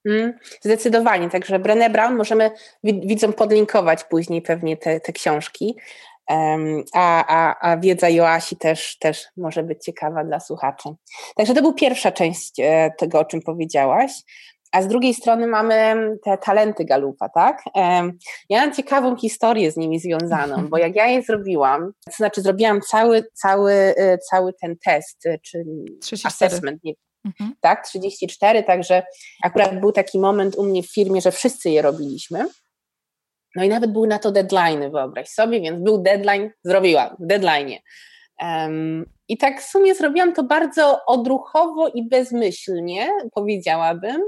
Mm, 0.06 0.34
zdecydowanie, 0.62 1.30
także 1.30 1.60
Brené 1.60 1.92
Brown 1.92 2.16
możemy 2.16 2.52
widzom 2.84 3.34
podlinkować 3.34 4.04
później 4.04 4.42
pewnie 4.42 4.78
te, 4.78 5.00
te 5.00 5.14
książki. 5.14 5.76
A, 6.94 7.26
a, 7.28 7.72
a 7.72 7.78
wiedza 7.78 8.10
Joasi 8.10 8.58
też, 8.58 8.98
też 8.98 9.26
może 9.38 9.64
być 9.64 9.84
ciekawa 9.84 10.24
dla 10.24 10.40
słuchaczy. 10.40 10.90
Także 11.36 11.54
to 11.54 11.62
była 11.62 11.74
pierwsza 11.74 12.12
część 12.12 12.60
e, 12.60 12.92
tego, 12.98 13.20
o 13.20 13.26
czym 13.26 13.42
powiedziałaś. 13.42 14.12
A 14.74 14.82
z 14.82 14.88
drugiej 14.88 15.14
strony 15.14 15.48
mamy 15.48 15.96
te 16.24 16.38
talenty 16.38 16.86
Galupa, 16.86 17.30
tak? 17.30 17.64
Ja 18.50 18.62
mam 18.62 18.74
ciekawą 18.74 19.16
historię 19.16 19.72
z 19.72 19.78
nimi 19.78 20.00
związaną, 20.00 20.68
bo 20.70 20.78
jak 20.78 20.96
ja 20.96 21.08
je 21.08 21.22
zrobiłam, 21.22 21.92
to 22.06 22.12
znaczy 22.12 22.42
zrobiłam 22.42 22.82
cały, 22.82 23.26
cały, 23.34 23.74
e, 23.74 24.18
cały 24.18 24.54
ten 24.62 24.76
test, 24.86 25.26
e, 25.26 25.40
czy 25.40 25.64
34. 26.02 26.28
assessment, 26.28 26.84
nie, 26.84 26.94
mhm. 27.26 27.56
tak? 27.62 27.88
34, 27.88 28.64
także 28.64 29.04
akurat 29.44 29.80
był 29.80 29.92
taki 29.92 30.20
moment 30.20 30.56
u 30.56 30.64
mnie 30.64 30.84
w 30.84 30.94
firmie, 30.94 31.22
że 31.22 31.32
wszyscy 31.32 31.70
je 31.70 31.82
robiliśmy. 31.82 32.48
No 33.56 33.64
i 33.64 33.70
nawet 33.70 33.92
były 33.92 34.08
na 34.08 34.20
to 34.20 34.32
deadline, 34.32 34.92
wyobraź 34.92 35.30
sobie, 35.30 35.62
więc 35.62 35.84
był 35.84 36.02
deadline, 36.02 36.50
zrobiłam 36.64 37.16
w 37.20 37.28
deadline. 37.28 37.72
Um, 38.42 39.06
I 39.28 39.38
tak 39.38 39.62
w 39.62 39.66
sumie 39.66 39.96
zrobiłam 39.96 40.34
to 40.34 40.44
bardzo 40.44 41.06
odruchowo 41.08 41.88
i 41.88 42.10
bezmyślnie, 42.10 43.08
powiedziałabym. 43.34 44.22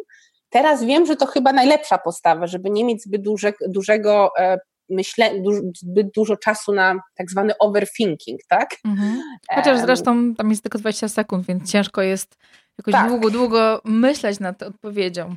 Teraz 0.49 0.83
wiem, 0.83 1.05
że 1.05 1.15
to 1.15 1.25
chyba 1.25 1.53
najlepsza 1.53 1.97
postawa, 1.97 2.47
żeby 2.47 2.69
nie 2.69 2.85
mieć 2.85 3.03
zbyt 3.03 3.21
duże, 3.21 3.53
dużego 3.67 4.29
e, 4.39 4.57
myśle, 4.89 5.31
zbyt 5.77 6.11
dużo 6.11 6.38
czasu 6.38 6.73
na 6.73 6.99
tak 7.15 7.31
zwany 7.31 7.57
overthinking, 7.59 8.39
tak? 8.49 8.69
Mhm. 8.85 9.21
Chociaż 9.55 9.79
zresztą 9.79 10.35
tam 10.35 10.49
jest 10.49 10.63
tylko 10.63 10.77
20 10.77 11.07
sekund, 11.07 11.45
więc 11.45 11.71
ciężko 11.71 12.01
jest 12.01 12.38
jakoś 12.77 12.91
tak. 12.91 13.09
długo, 13.09 13.29
długo 13.29 13.81
myśleć 13.85 14.39
nad 14.39 14.63
odpowiedzią. 14.63 15.35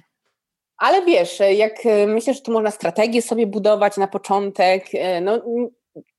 Ale 0.79 1.05
wiesz, 1.05 1.43
jak 1.57 1.87
e, 1.87 2.07
myślę, 2.07 2.35
że 2.35 2.41
tu 2.41 2.53
można 2.53 2.71
strategię 2.71 3.23
sobie 3.23 3.47
budować 3.47 3.97
na 3.97 4.09
początek, 4.09 4.85
e, 4.95 5.21
no, 5.21 5.43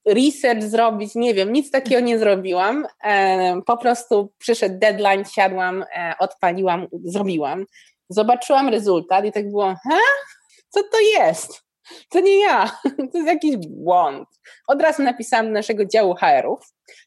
research 0.05 0.63
zrobić, 0.63 1.15
nie 1.15 1.33
wiem, 1.33 1.53
nic 1.53 1.71
takiego 1.71 2.01
nie 2.01 2.19
zrobiłam. 2.19 2.87
E, 3.03 3.61
po 3.65 3.77
prostu 3.77 4.33
przyszedł 4.37 4.79
deadline, 4.79 5.25
siadłam, 5.25 5.85
odpaliłam, 6.19 6.87
zrobiłam. 7.03 7.65
Zobaczyłam 8.09 8.69
rezultat 8.69 9.25
i 9.25 9.31
tak 9.31 9.49
było, 9.49 9.65
ha? 9.65 9.99
Co 10.69 10.83
to 10.83 10.99
jest? 10.99 11.68
To 12.09 12.19
nie 12.19 12.39
ja, 12.39 12.71
to 13.11 13.17
jest 13.17 13.27
jakiś 13.27 13.57
błąd. 13.57 14.27
Od 14.67 14.81
razu 14.81 15.03
napisałam 15.03 15.45
do 15.45 15.51
naszego 15.51 15.85
działu 15.85 16.15
HR-ów, 16.15 16.59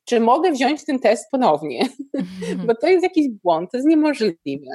czy 0.05 0.21
mogę 0.21 0.53
wziąć 0.53 0.85
ten 0.85 0.99
test 0.99 1.25
ponownie, 1.31 1.89
bo 2.67 2.75
to 2.75 2.87
jest 2.87 3.03
jakiś 3.03 3.27
błąd, 3.43 3.71
to 3.71 3.77
jest 3.77 3.89
niemożliwe. 3.89 4.71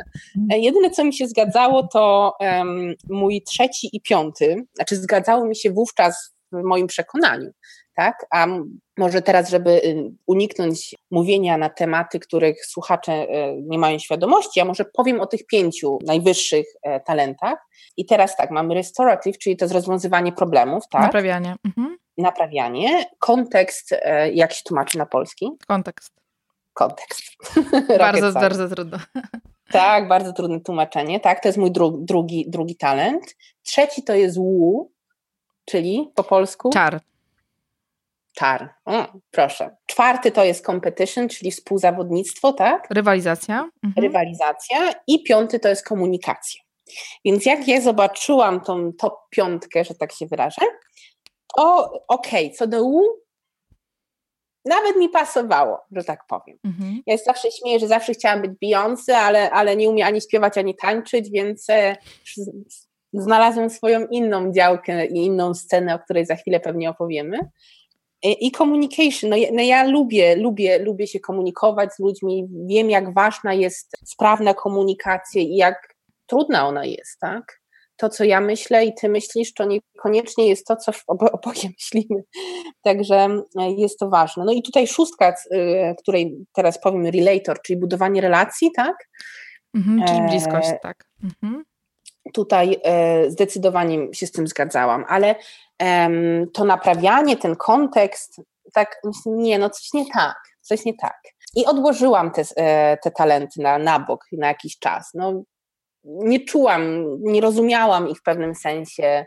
E, 0.52 0.60
jedyne, 0.60 0.90
co 0.90 1.04
mi 1.04 1.14
się 1.14 1.28
zgadzało, 1.28 1.88
to 1.94 2.34
um, 2.40 2.94
mój 3.10 3.42
trzeci 3.42 3.90
i 3.94 4.02
piąty, 4.02 4.66
znaczy 4.76 4.96
zgadzało 4.96 5.46
mi 5.46 5.56
się 5.56 5.72
wówczas 5.72 6.34
w 6.52 6.64
moim 6.64 6.88
przekonaniu, 6.88 7.52
tak? 7.98 8.26
A 8.30 8.48
może 8.98 9.22
teraz, 9.22 9.50
żeby 9.50 9.72
y, 9.72 10.12
uniknąć 10.26 10.96
mówienia 11.12 11.58
na 11.58 11.70
tematy, 11.70 12.20
których 12.20 12.66
słuchacze 12.66 13.14
y, 13.14 13.28
nie 13.62 13.78
mają 13.80 14.00
świadomości, 14.00 14.60
ja 14.60 14.66
może 14.66 14.86
powiem 14.86 15.22
o 15.22 15.28
tych 15.28 15.46
pięciu 15.46 16.00
najwyższych 16.06 16.66
e, 16.84 17.00
talentach. 17.00 17.68
I 17.98 18.06
teraz 18.06 18.36
tak, 18.36 18.52
mamy 18.52 18.74
restorative, 18.74 19.38
czyli 19.38 19.58
to 19.58 19.66
jest 19.66 19.74
rozwiązywanie 19.74 20.32
problemów, 20.32 20.84
tak? 20.90 21.02
Naprawianie. 21.02 21.56
Mhm. 21.66 21.98
Naprawianie. 22.18 23.06
Kontekst, 23.20 23.94
e, 23.94 24.32
jak 24.32 24.54
się 24.54 24.64
tłumaczy 24.64 24.98
na 24.98 25.06
polski? 25.06 25.50
Kontekst. 25.68 26.14
Kontekst. 26.74 27.22
bardzo, 28.00 28.32
bardzo 28.32 28.70
trudno. 28.70 28.98
Tak, 29.72 30.08
bardzo 30.08 30.34
trudne 30.34 30.60
tłumaczenie. 30.60 31.20
Tak, 31.20 31.42
to 31.42 31.48
jest 31.48 31.58
mój 31.58 31.72
dru 31.72 31.92
drugi, 32.02 32.46
drugi 32.50 32.76
talent. 32.76 33.36
Trzeci 33.64 34.04
to 34.04 34.14
jest 34.14 34.38
wu, 34.38 34.92
czyli 35.66 36.12
po 36.16 36.24
polsku? 36.24 36.70
Czar. 36.70 37.00
Czar. 38.38 38.74
O, 38.86 39.08
proszę. 39.32 39.76
Czwarty 39.86 40.32
to 40.32 40.44
jest 40.44 40.66
competition, 40.66 41.30
czyli 41.30 41.52
współzawodnictwo, 41.52 42.54
tak? 42.54 42.88
Rywalizacja. 42.90 43.70
Mhm. 43.84 44.06
Rywalizacja. 44.06 44.94
I 45.08 45.24
piąty 45.24 45.60
to 45.60 45.70
jest 45.70 45.86
komunikacja. 45.86 46.62
Więc 47.26 47.46
jak 47.46 47.68
ja 47.68 47.82
zobaczyłam 47.82 48.62
tą 48.62 48.94
top 48.94 49.14
piątkę, 49.30 49.84
że 49.84 49.96
tak 49.96 50.12
się 50.12 50.26
wyrażę, 50.26 50.62
to 51.56 51.92
okej, 52.08 52.46
okay, 52.46 52.58
co 52.58 52.68
do 52.68 52.84
U, 52.84 53.04
nawet 54.66 54.96
mi 54.98 55.10
pasowało, 55.10 55.80
że 55.92 56.04
tak 56.04 56.20
powiem. 56.28 56.58
Mhm. 56.66 57.02
Ja 57.06 57.18
zawsze 57.18 57.52
śmieję, 57.52 57.80
że 57.80 57.88
zawsze 57.88 58.14
chciałam 58.14 58.42
być 58.42 58.52
Beyoncé, 58.64 59.14
ale, 59.14 59.52
ale 59.52 59.76
nie 59.76 59.90
umie 59.90 60.06
ani 60.06 60.22
śpiewać, 60.22 60.58
ani 60.58 60.76
tańczyć, 60.76 61.30
więc 61.30 61.70
e, 61.70 61.96
znalazłam 63.14 63.70
swoją 63.70 64.08
inną 64.08 64.52
działkę 64.52 65.06
i 65.06 65.26
inną 65.26 65.54
scenę, 65.54 65.96
o 65.96 66.00
której 66.00 66.26
za 66.26 66.36
chwilę 66.36 66.60
pewnie 66.60 66.90
opowiemy. 66.90 67.40
I 68.32 68.52
communication. 68.52 69.30
No 69.30 69.36
ja, 69.36 69.50
no 69.54 69.62
ja 69.62 69.84
lubię, 69.84 70.36
lubię, 70.36 70.80
lubię 70.80 71.08
się 71.08 71.20
komunikować 71.20 71.94
z 71.94 72.00
ludźmi. 72.00 72.48
Wiem, 72.66 72.90
jak 72.90 73.14
ważna 73.14 73.54
jest 73.54 73.92
sprawna 74.06 74.54
komunikacja 74.54 75.42
i 75.42 75.56
jak 75.56 75.96
trudna 76.26 76.68
ona 76.68 76.86
jest, 76.86 77.20
tak? 77.20 77.60
To, 77.98 78.10
co 78.10 78.24
ja 78.24 78.42
myślę 78.42 78.86
i 78.86 78.94
ty 78.94 79.10
myślisz, 79.10 79.54
to 79.54 79.66
niekoniecznie 79.66 80.48
jest 80.48 80.68
to, 80.68 80.76
co 80.76 80.92
oboje 81.08 81.70
myślimy. 81.80 82.24
Także 82.82 83.16
e, 83.60 83.72
jest 83.72 84.00
to 84.00 84.10
ważne. 84.10 84.46
No 84.46 84.52
i 84.52 84.62
tutaj 84.62 84.88
szóstka, 84.88 85.34
e, 85.52 85.96
której 85.96 86.46
teraz 86.54 86.82
powiem, 86.82 87.06
relator, 87.06 87.62
czyli 87.62 87.80
budowanie 87.80 88.22
relacji, 88.22 88.70
tak? 88.76 88.96
Mhm, 89.76 90.08
czyli 90.08 90.22
bliskość, 90.22 90.70
e, 90.70 90.80
tak. 90.82 91.06
Mhm 91.24 91.64
tutaj 92.34 92.82
zdecydowanie 93.28 94.14
się 94.14 94.28
z 94.28 94.32
tym 94.32 94.48
zgadzałam, 94.48 95.06
ale 95.08 95.36
to 96.54 96.66
naprawianie, 96.66 97.38
ten 97.38 97.56
kontekst, 97.56 98.42
tak, 98.74 99.02
nie, 99.26 99.60
no 99.60 99.70
coś 99.70 99.94
nie 99.94 100.06
tak, 100.14 100.38
coś 100.62 100.86
nie 100.86 100.94
tak. 100.94 101.22
I 101.56 101.66
odłożyłam 101.66 102.32
te, 102.32 102.44
e, 102.56 102.98
te 102.98 103.12
talenty 103.12 103.62
na, 103.62 103.78
na 103.78 104.00
bok 104.00 104.26
na 104.32 104.48
jakiś 104.48 104.80
czas. 104.80 105.12
No, 105.14 105.44
nie 106.04 106.40
czułam, 106.40 107.06
nie 107.20 107.42
rozumiałam 107.42 108.10
ich 108.10 108.20
w 108.20 108.24
pewnym 108.24 108.56
sensie. 108.56 109.26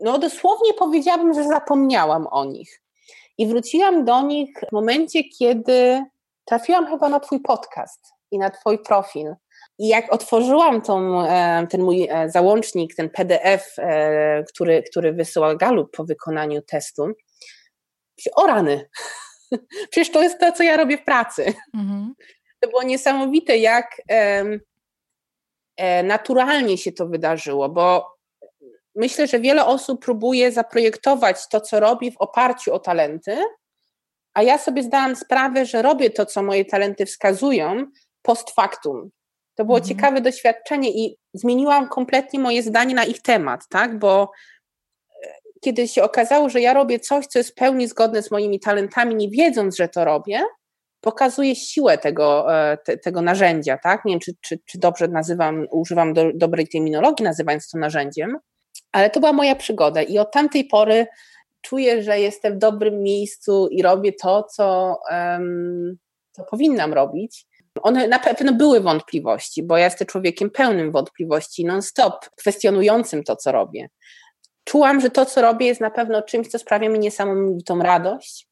No 0.00 0.18
dosłownie 0.18 0.74
powiedziałabym, 0.74 1.34
że 1.34 1.44
zapomniałam 1.44 2.26
o 2.30 2.44
nich. 2.44 2.82
I 3.38 3.46
wróciłam 3.46 4.04
do 4.04 4.22
nich 4.22 4.50
w 4.68 4.72
momencie, 4.72 5.24
kiedy 5.24 6.04
trafiłam 6.44 6.86
chyba 6.86 7.08
na 7.08 7.20
Twój 7.20 7.40
podcast 7.40 8.12
i 8.30 8.38
na 8.38 8.50
Twój 8.50 8.78
profil. 8.78 9.34
I 9.78 9.88
jak 9.88 10.12
otworzyłam 10.12 10.82
tą, 10.82 11.26
e, 11.26 11.66
ten 11.70 11.82
mój 11.82 12.08
e, 12.10 12.30
załącznik, 12.30 12.94
ten 12.94 13.10
PDF, 13.10 13.74
e, 13.78 14.44
który, 14.44 14.82
który 14.82 15.12
wysyła 15.12 15.54
Galup 15.54 15.96
po 15.96 16.04
wykonaniu 16.04 16.62
testu, 16.62 17.06
o 18.34 18.46
rany, 18.46 18.88
przecież 19.90 20.10
to 20.10 20.22
jest 20.22 20.40
to, 20.40 20.52
co 20.52 20.62
ja 20.62 20.76
robię 20.76 20.98
w 20.98 21.04
pracy. 21.04 21.54
Mhm. 21.74 22.14
To 22.60 22.68
było 22.68 22.82
niesamowite, 22.82 23.56
jak 23.56 24.02
naturalnie 26.04 26.78
się 26.78 26.92
to 26.92 27.06
wydarzyło, 27.06 27.68
bo 27.68 28.16
myślę, 28.94 29.26
że 29.26 29.40
wiele 29.40 29.66
osób 29.66 30.04
próbuje 30.04 30.52
zaprojektować 30.52 31.48
to, 31.48 31.60
co 31.60 31.80
robi 31.80 32.10
w 32.10 32.16
oparciu 32.16 32.74
o 32.74 32.78
talenty, 32.78 33.36
a 34.34 34.42
ja 34.42 34.58
sobie 34.58 34.82
zdałam 34.82 35.16
sprawę, 35.16 35.66
że 35.66 35.82
robię 35.82 36.10
to, 36.10 36.26
co 36.26 36.42
moje 36.42 36.64
talenty 36.64 37.06
wskazują, 37.06 37.86
post 38.22 38.50
factum, 38.50 39.10
to 39.58 39.64
było 39.64 39.78
mhm. 39.78 39.88
ciekawe 39.88 40.20
doświadczenie 40.20 40.90
i 40.90 41.16
zmieniłam 41.34 41.88
kompletnie 41.88 42.40
moje 42.40 42.62
zdanie 42.62 42.94
na 42.94 43.04
ich 43.04 43.22
temat, 43.22 43.60
tak? 43.70 43.98
Bo 43.98 44.30
e, 45.24 45.28
kiedy 45.60 45.88
się 45.88 46.02
okazało, 46.02 46.48
że 46.48 46.60
ja 46.60 46.74
robię 46.74 47.00
coś, 47.00 47.26
co 47.26 47.38
jest 47.38 47.50
w 47.50 47.54
pełni 47.54 47.88
zgodne 47.88 48.22
z 48.22 48.30
moimi 48.30 48.60
talentami, 48.60 49.14
nie 49.14 49.28
wiedząc, 49.30 49.76
że 49.76 49.88
to 49.88 50.04
robię, 50.04 50.42
pokazuje 51.00 51.56
siłę 51.56 51.98
tego, 51.98 52.54
e, 52.54 52.78
te, 52.84 52.98
tego 52.98 53.22
narzędzia, 53.22 53.78
tak? 53.82 54.04
Nie 54.04 54.12
wiem, 54.12 54.20
czy, 54.20 54.32
czy, 54.40 54.58
czy 54.66 54.78
dobrze 54.78 55.08
nazywam, 55.08 55.66
używam 55.70 56.12
do, 56.12 56.24
dobrej 56.34 56.68
terminologii, 56.68 57.24
nazywając 57.24 57.70
to 57.70 57.78
narzędziem, 57.78 58.38
ale 58.92 59.10
to 59.10 59.20
była 59.20 59.32
moja 59.32 59.54
przygoda 59.56 60.02
i 60.02 60.18
od 60.18 60.32
tamtej 60.32 60.64
pory 60.64 61.06
czuję, 61.62 62.02
że 62.02 62.20
jestem 62.20 62.54
w 62.54 62.58
dobrym 62.58 63.02
miejscu 63.02 63.68
i 63.70 63.82
robię 63.82 64.12
to, 64.22 64.42
co, 64.42 64.96
um, 65.10 65.96
co 66.32 66.44
powinnam 66.44 66.92
robić. 66.92 67.47
One 67.82 68.08
na 68.08 68.18
pewno 68.18 68.52
były 68.52 68.80
wątpliwości, 68.80 69.62
bo 69.62 69.76
ja 69.76 69.84
jestem 69.84 70.06
człowiekiem 70.06 70.50
pełnym 70.50 70.92
wątpliwości, 70.92 71.64
non-stop, 71.64 72.30
kwestionującym 72.36 73.24
to, 73.24 73.36
co 73.36 73.52
robię. 73.52 73.88
Czułam, 74.64 75.00
że 75.00 75.10
to, 75.10 75.26
co 75.26 75.42
robię, 75.42 75.66
jest 75.66 75.80
na 75.80 75.90
pewno 75.90 76.22
czymś, 76.22 76.48
co 76.48 76.58
sprawia 76.58 76.88
mi 76.88 76.98
niesamowitą 76.98 77.78
radość 77.78 78.48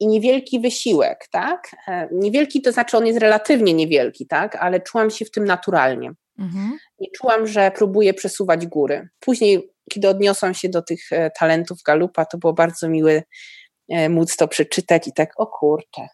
i 0.00 0.06
niewielki 0.06 0.60
wysiłek, 0.60 1.28
tak? 1.30 1.76
E, 1.88 2.08
niewielki 2.12 2.62
to 2.62 2.72
znaczy, 2.72 2.96
on 2.96 3.06
jest 3.06 3.18
relatywnie 3.18 3.74
niewielki, 3.74 4.26
tak? 4.26 4.56
Ale 4.56 4.80
czułam 4.80 5.10
się 5.10 5.24
w 5.24 5.30
tym 5.30 5.44
naturalnie. 5.44 6.12
Mhm. 6.38 6.78
Nie 6.98 7.08
czułam, 7.10 7.46
że 7.46 7.72
próbuję 7.74 8.14
przesuwać 8.14 8.66
góry. 8.66 9.08
Później, 9.20 9.70
kiedy 9.90 10.08
odniosłam 10.08 10.54
się 10.54 10.68
do 10.68 10.82
tych 10.82 11.12
e, 11.12 11.30
talentów 11.30 11.78
Galupa, 11.86 12.24
to 12.24 12.38
było 12.38 12.52
bardzo 12.52 12.88
miłe 12.88 13.22
móc 14.08 14.36
to 14.36 14.48
przeczytać 14.48 15.08
i 15.08 15.12
tak, 15.12 15.32
o 15.36 15.46
kurczę, 15.46 16.08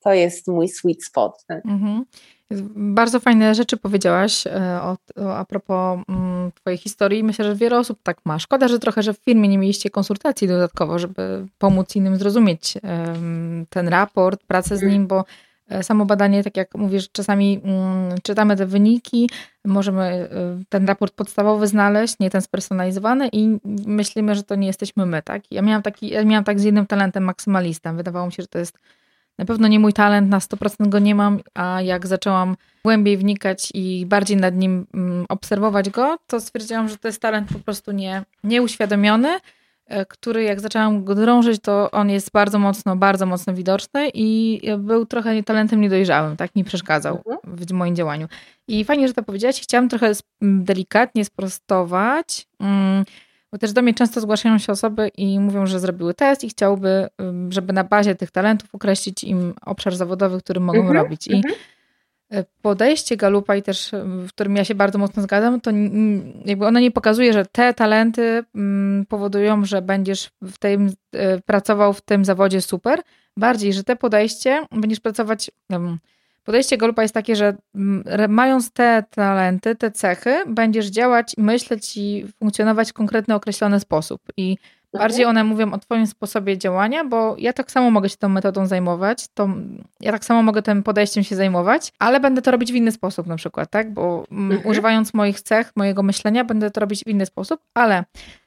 to 0.00 0.12
jest 0.12 0.48
mój 0.48 0.68
sweet 0.68 1.04
spot. 1.04 1.44
Mhm. 1.64 2.04
Bardzo 2.76 3.20
fajne 3.20 3.54
rzeczy 3.54 3.76
powiedziałaś 3.76 4.46
e, 4.46 4.80
o, 4.82 4.96
o, 5.16 5.36
a 5.36 5.44
propos 5.44 5.98
mm, 6.08 6.52
Twojej 6.52 6.78
historii. 6.78 7.24
Myślę, 7.24 7.44
że 7.44 7.54
wiele 7.54 7.78
osób 7.78 7.98
tak 8.02 8.18
ma. 8.24 8.38
Szkoda, 8.38 8.68
że 8.68 8.78
trochę, 8.78 9.02
że 9.02 9.14
w 9.14 9.18
firmie 9.18 9.48
nie 9.48 9.58
mieliście 9.58 9.90
konsultacji 9.90 10.48
dodatkowo, 10.48 10.98
żeby 10.98 11.46
pomóc 11.58 11.96
innym 11.96 12.16
zrozumieć 12.16 12.74
um, 12.82 13.66
ten 13.70 13.88
raport, 13.88 14.44
pracę 14.46 14.76
z 14.76 14.82
nim, 14.82 15.06
bo 15.06 15.24
e, 15.68 15.82
samo 15.82 16.04
badanie, 16.06 16.44
tak 16.44 16.56
jak 16.56 16.74
mówisz, 16.74 17.10
czasami 17.12 17.60
um, 17.64 18.18
czytamy 18.22 18.56
te 18.56 18.66
wyniki, 18.66 19.30
możemy 19.64 20.28
ten 20.68 20.86
raport 20.86 21.14
podstawowy 21.14 21.66
znaleźć, 21.66 22.16
nie 22.20 22.30
ten 22.30 22.42
spersonalizowany 22.42 23.28
i 23.32 23.58
myślimy, 23.86 24.34
że 24.34 24.42
to 24.42 24.54
nie 24.54 24.66
jesteśmy 24.66 25.06
my, 25.06 25.22
tak? 25.22 25.42
Ja 25.52 25.62
miałam 25.62 25.82
taki, 25.82 26.08
ja 26.08 26.24
miałam 26.24 26.44
tak 26.44 26.60
z 26.60 26.64
jednym 26.64 26.86
talentem 26.86 27.24
maksymalistą. 27.24 27.96
Wydawało 27.96 28.26
mi 28.26 28.32
się, 28.32 28.42
że 28.42 28.48
to 28.48 28.58
jest 28.58 28.78
na 29.40 29.46
pewno 29.46 29.68
nie 29.68 29.80
mój 29.80 29.92
talent, 29.92 30.30
na 30.30 30.38
100% 30.38 30.88
go 30.88 30.98
nie 30.98 31.14
mam, 31.14 31.40
a 31.54 31.82
jak 31.82 32.06
zaczęłam 32.06 32.56
głębiej 32.84 33.16
wnikać 33.16 33.68
i 33.74 34.06
bardziej 34.06 34.36
nad 34.36 34.56
nim 34.56 34.86
mm, 34.94 35.26
obserwować 35.28 35.90
go, 35.90 36.18
to 36.26 36.40
stwierdziłam, 36.40 36.88
że 36.88 36.96
to 36.96 37.08
jest 37.08 37.22
talent 37.22 37.48
po 37.52 37.58
prostu 37.58 37.92
nie, 37.92 38.22
nieuświadomiony, 38.44 39.38
e, 39.86 40.06
który 40.06 40.42
jak 40.42 40.60
zaczęłam 40.60 41.04
go 41.04 41.14
drążyć, 41.14 41.62
to 41.62 41.90
on 41.90 42.10
jest 42.10 42.30
bardzo 42.30 42.58
mocno, 42.58 42.96
bardzo 42.96 43.26
mocno 43.26 43.54
widoczny 43.54 44.10
i 44.14 44.60
był 44.78 45.06
trochę 45.06 45.42
talentem 45.42 45.80
niedojrzałym, 45.80 46.36
tak 46.36 46.56
mi 46.56 46.64
przeszkadzał 46.64 47.16
mhm. 47.16 47.38
w 47.56 47.72
moim 47.72 47.96
działaniu. 47.96 48.28
I 48.68 48.84
fajnie, 48.84 49.08
że 49.08 49.14
to 49.14 49.22
powiedziałaś. 49.22 49.60
Chciałam 49.62 49.88
trochę 49.88 50.12
delikatnie 50.42 51.24
sprostować. 51.24 52.46
Mm, 52.60 53.04
bo 53.52 53.58
też 53.58 53.72
do 53.72 53.82
mnie 53.82 53.94
często 53.94 54.20
zgłaszają 54.20 54.58
się 54.58 54.72
osoby 54.72 55.10
i 55.16 55.40
mówią, 55.40 55.66
że 55.66 55.80
zrobiły 55.80 56.14
test 56.14 56.44
i 56.44 56.48
chciałby, 56.48 57.08
żeby 57.48 57.72
na 57.72 57.84
bazie 57.84 58.14
tych 58.14 58.30
talentów 58.30 58.74
określić 58.74 59.24
im 59.24 59.54
obszar 59.62 59.96
zawodowy, 59.96 60.40
który 60.40 60.60
mogą 60.60 60.80
mm 60.80 60.92
-hmm, 60.92 60.94
robić. 60.94 61.26
I 61.26 61.32
mm 61.32 61.42
-hmm. 61.42 62.44
podejście 62.62 63.16
Galupa 63.16 63.56
i 63.56 63.62
też, 63.62 63.90
w 64.02 64.28
którym 64.28 64.56
ja 64.56 64.64
się 64.64 64.74
bardzo 64.74 64.98
mocno 64.98 65.22
zgadzam, 65.22 65.60
to 65.60 65.70
jakby 66.44 66.66
ono 66.66 66.80
nie 66.80 66.90
pokazuje, 66.90 67.32
że 67.32 67.46
te 67.46 67.74
talenty 67.74 68.44
powodują, 69.08 69.64
że 69.64 69.82
będziesz 69.82 70.30
w 70.42 70.58
tym, 70.58 70.92
e, 71.12 71.40
pracował 71.40 71.92
w 71.92 72.00
tym 72.00 72.24
zawodzie 72.24 72.62
super. 72.62 73.02
Bardziej, 73.36 73.72
że 73.72 73.84
te 73.84 73.96
podejście 73.96 74.66
będziesz 74.72 75.00
pracować 75.00 75.50
Podejście 76.44 76.76
Golupa 76.76 77.02
jest 77.02 77.14
takie, 77.14 77.36
że 77.36 77.56
mm, 77.74 78.04
mając 78.28 78.72
te 78.72 79.04
talenty, 79.10 79.76
te 79.76 79.90
cechy, 79.90 80.44
będziesz 80.46 80.86
działać, 80.86 81.34
myśleć 81.38 81.96
i 81.96 82.26
funkcjonować 82.38 82.90
w 82.90 82.92
konkretny, 82.92 83.34
określony 83.34 83.80
sposób. 83.80 84.20
I 84.36 84.50
mhm. 84.50 85.08
bardziej 85.08 85.24
one 85.24 85.44
mówią 85.44 85.72
o 85.72 85.78
Twoim 85.78 86.06
sposobie 86.06 86.58
działania, 86.58 87.04
bo 87.04 87.36
ja 87.38 87.52
tak 87.52 87.70
samo 87.70 87.90
mogę 87.90 88.08
się 88.08 88.16
tą 88.16 88.28
metodą 88.28 88.66
zajmować, 88.66 89.28
to 89.34 89.48
ja 90.00 90.12
tak 90.12 90.24
samo 90.24 90.42
mogę 90.42 90.62
tym 90.62 90.82
podejściem 90.82 91.24
się 91.24 91.36
zajmować, 91.36 91.92
ale 91.98 92.20
będę 92.20 92.42
to 92.42 92.50
robić 92.50 92.72
w 92.72 92.74
inny 92.74 92.92
sposób 92.92 93.26
na 93.26 93.36
przykład, 93.36 93.70
tak? 93.70 93.92
Bo 93.92 94.24
mhm. 94.30 94.66
używając 94.66 95.14
moich 95.14 95.40
cech, 95.40 95.72
mojego 95.76 96.02
myślenia, 96.02 96.44
będę 96.44 96.70
to 96.70 96.80
robić 96.80 97.04
w 97.04 97.08
inny 97.08 97.26
sposób, 97.26 97.60
ale 97.74 98.04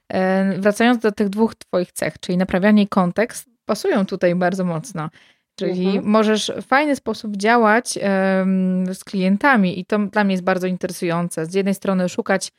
e, 0.10 0.60
wracając 0.60 1.00
do 1.00 1.12
tych 1.12 1.30
dwóch 1.30 1.56
Twoich 1.56 1.92
cech, 1.92 2.20
czyli 2.20 2.38
naprawianie 2.38 2.84
i 2.84 2.88
kontekst, 2.88 3.54
pasują 3.66 4.06
tutaj 4.06 4.36
bardzo 4.36 4.66
mocno. 4.66 5.10
Czyli 5.56 5.86
mhm. 5.86 6.06
możesz 6.06 6.52
w 6.62 6.66
fajny 6.66 6.96
sposób 6.96 7.38
działać 7.38 8.00
um, 8.38 8.96
z 8.96 9.04
klientami 9.04 9.80
i 9.80 9.86
to 9.86 10.00
dla 10.00 10.24
mnie 10.24 10.34
jest 10.34 10.44
bardzo 10.44 10.68
interesujące. 10.68 11.46
Z 11.46 11.54
jednej 11.54 11.76
strony 11.76 12.10
szukać 12.10 12.52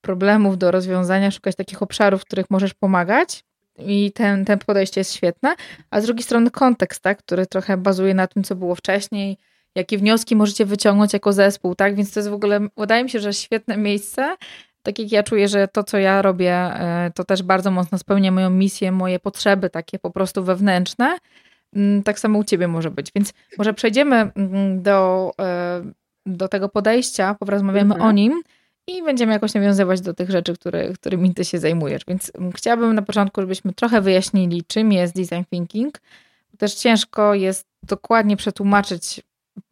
problemów 0.00 0.58
do 0.58 0.70
rozwiązania, 0.70 1.30
szukać 1.30 1.56
takich 1.56 1.82
obszarów, 1.82 2.22
w 2.22 2.24
których 2.24 2.50
możesz 2.50 2.74
pomagać 2.74 3.44
i 3.78 4.12
ten, 4.12 4.44
ten 4.44 4.58
podejście 4.58 5.00
jest 5.00 5.14
świetne, 5.14 5.54
a 5.90 6.00
z 6.00 6.04
drugiej 6.04 6.22
strony 6.22 6.50
kontekst, 6.50 7.02
tak, 7.02 7.18
który 7.18 7.46
trochę 7.46 7.76
bazuje 7.76 8.14
na 8.14 8.26
tym, 8.26 8.44
co 8.44 8.54
było 8.54 8.74
wcześniej, 8.74 9.36
jakie 9.74 9.98
wnioski 9.98 10.36
możecie 10.36 10.64
wyciągnąć 10.64 11.12
jako 11.12 11.32
zespół, 11.32 11.74
tak, 11.74 11.94
więc 11.94 12.12
to 12.12 12.20
jest 12.20 12.30
w 12.30 12.32
ogóle, 12.32 12.60
wydaje 12.76 13.04
mi 13.04 13.10
się, 13.10 13.20
że 13.20 13.32
świetne 13.32 13.76
miejsce, 13.76 14.36
tak 14.82 14.98
jak 14.98 15.12
ja 15.12 15.22
czuję, 15.22 15.48
że 15.48 15.68
to, 15.68 15.84
co 15.84 15.98
ja 15.98 16.22
robię, 16.22 16.54
e, 16.54 17.10
to 17.14 17.24
też 17.24 17.42
bardzo 17.42 17.70
mocno 17.70 17.98
spełnia 17.98 18.32
moją 18.32 18.50
misję, 18.50 18.92
moje 18.92 19.18
potrzeby 19.18 19.70
takie 19.70 19.98
po 19.98 20.10
prostu 20.10 20.44
wewnętrzne, 20.44 21.18
tak 22.04 22.18
samo 22.18 22.38
u 22.38 22.44
ciebie 22.44 22.68
może 22.68 22.90
być, 22.90 23.12
więc 23.14 23.32
może 23.58 23.74
przejdziemy 23.74 24.16
mm, 24.16 24.82
do, 24.82 25.32
e, 25.40 25.82
do 26.26 26.48
tego 26.48 26.68
podejścia, 26.68 27.34
porozmawiamy 27.34 27.94
mhm. 27.94 28.10
o 28.10 28.12
nim, 28.12 28.42
i 28.86 29.02
będziemy 29.02 29.32
jakoś 29.32 29.54
nawiązywać 29.54 30.00
do 30.00 30.14
tych 30.14 30.30
rzeczy, 30.30 30.54
które, 30.54 30.92
którymi 30.92 31.34
ty 31.34 31.44
się 31.44 31.58
zajmujesz. 31.58 32.02
Więc 32.08 32.32
chciałabym 32.54 32.94
na 32.94 33.02
początku, 33.02 33.40
żebyśmy 33.40 33.72
trochę 33.72 34.00
wyjaśnili, 34.00 34.64
czym 34.66 34.92
jest 34.92 35.14
design 35.14 35.44
thinking. 35.50 36.00
Też 36.58 36.74
ciężko 36.74 37.34
jest 37.34 37.66
dokładnie 37.82 38.36
przetłumaczyć 38.36 39.22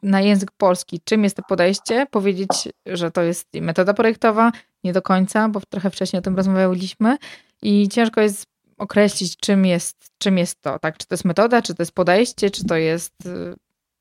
na 0.03 0.21
język 0.21 0.51
polski, 0.51 1.01
czym 1.05 1.25
jest 1.25 1.37
to 1.37 1.43
podejście, 1.49 2.07
powiedzieć, 2.11 2.69
że 2.87 3.11
to 3.11 3.23
jest 3.23 3.49
metoda 3.55 3.95
projektowa, 3.95 4.53
nie 4.85 4.93
do 4.93 5.03
końca, 5.03 5.49
bo 5.49 5.61
trochę 5.61 5.91
wcześniej 5.91 6.19
o 6.19 6.23
tym 6.23 6.37
rozmawialiśmy 6.37 7.17
i 7.63 7.89
ciężko 7.89 8.21
jest 8.21 8.47
określić, 8.79 9.37
czym 9.37 9.67
jest, 9.67 9.97
czym 10.19 10.39
jest 10.39 10.63
to, 10.63 10.79
tak? 10.79 10.99
Czy 10.99 11.07
to 11.07 11.15
jest 11.15 11.25
metoda, 11.25 11.63
czy 11.63 11.75
to 11.75 11.83
jest 11.83 11.93
podejście, 11.93 12.51
czy 12.51 12.67
to 12.67 12.77
jest 12.77 13.27
y, 13.27 13.55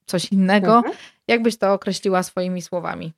coś 0.06 0.32
innego. 0.32 0.76
Mhm. 0.76 0.96
Jak 1.28 1.42
byś 1.42 1.58
to 1.58 1.74
określiła 1.74 2.24
swoimi 2.24 2.62
słowami? 2.62 3.14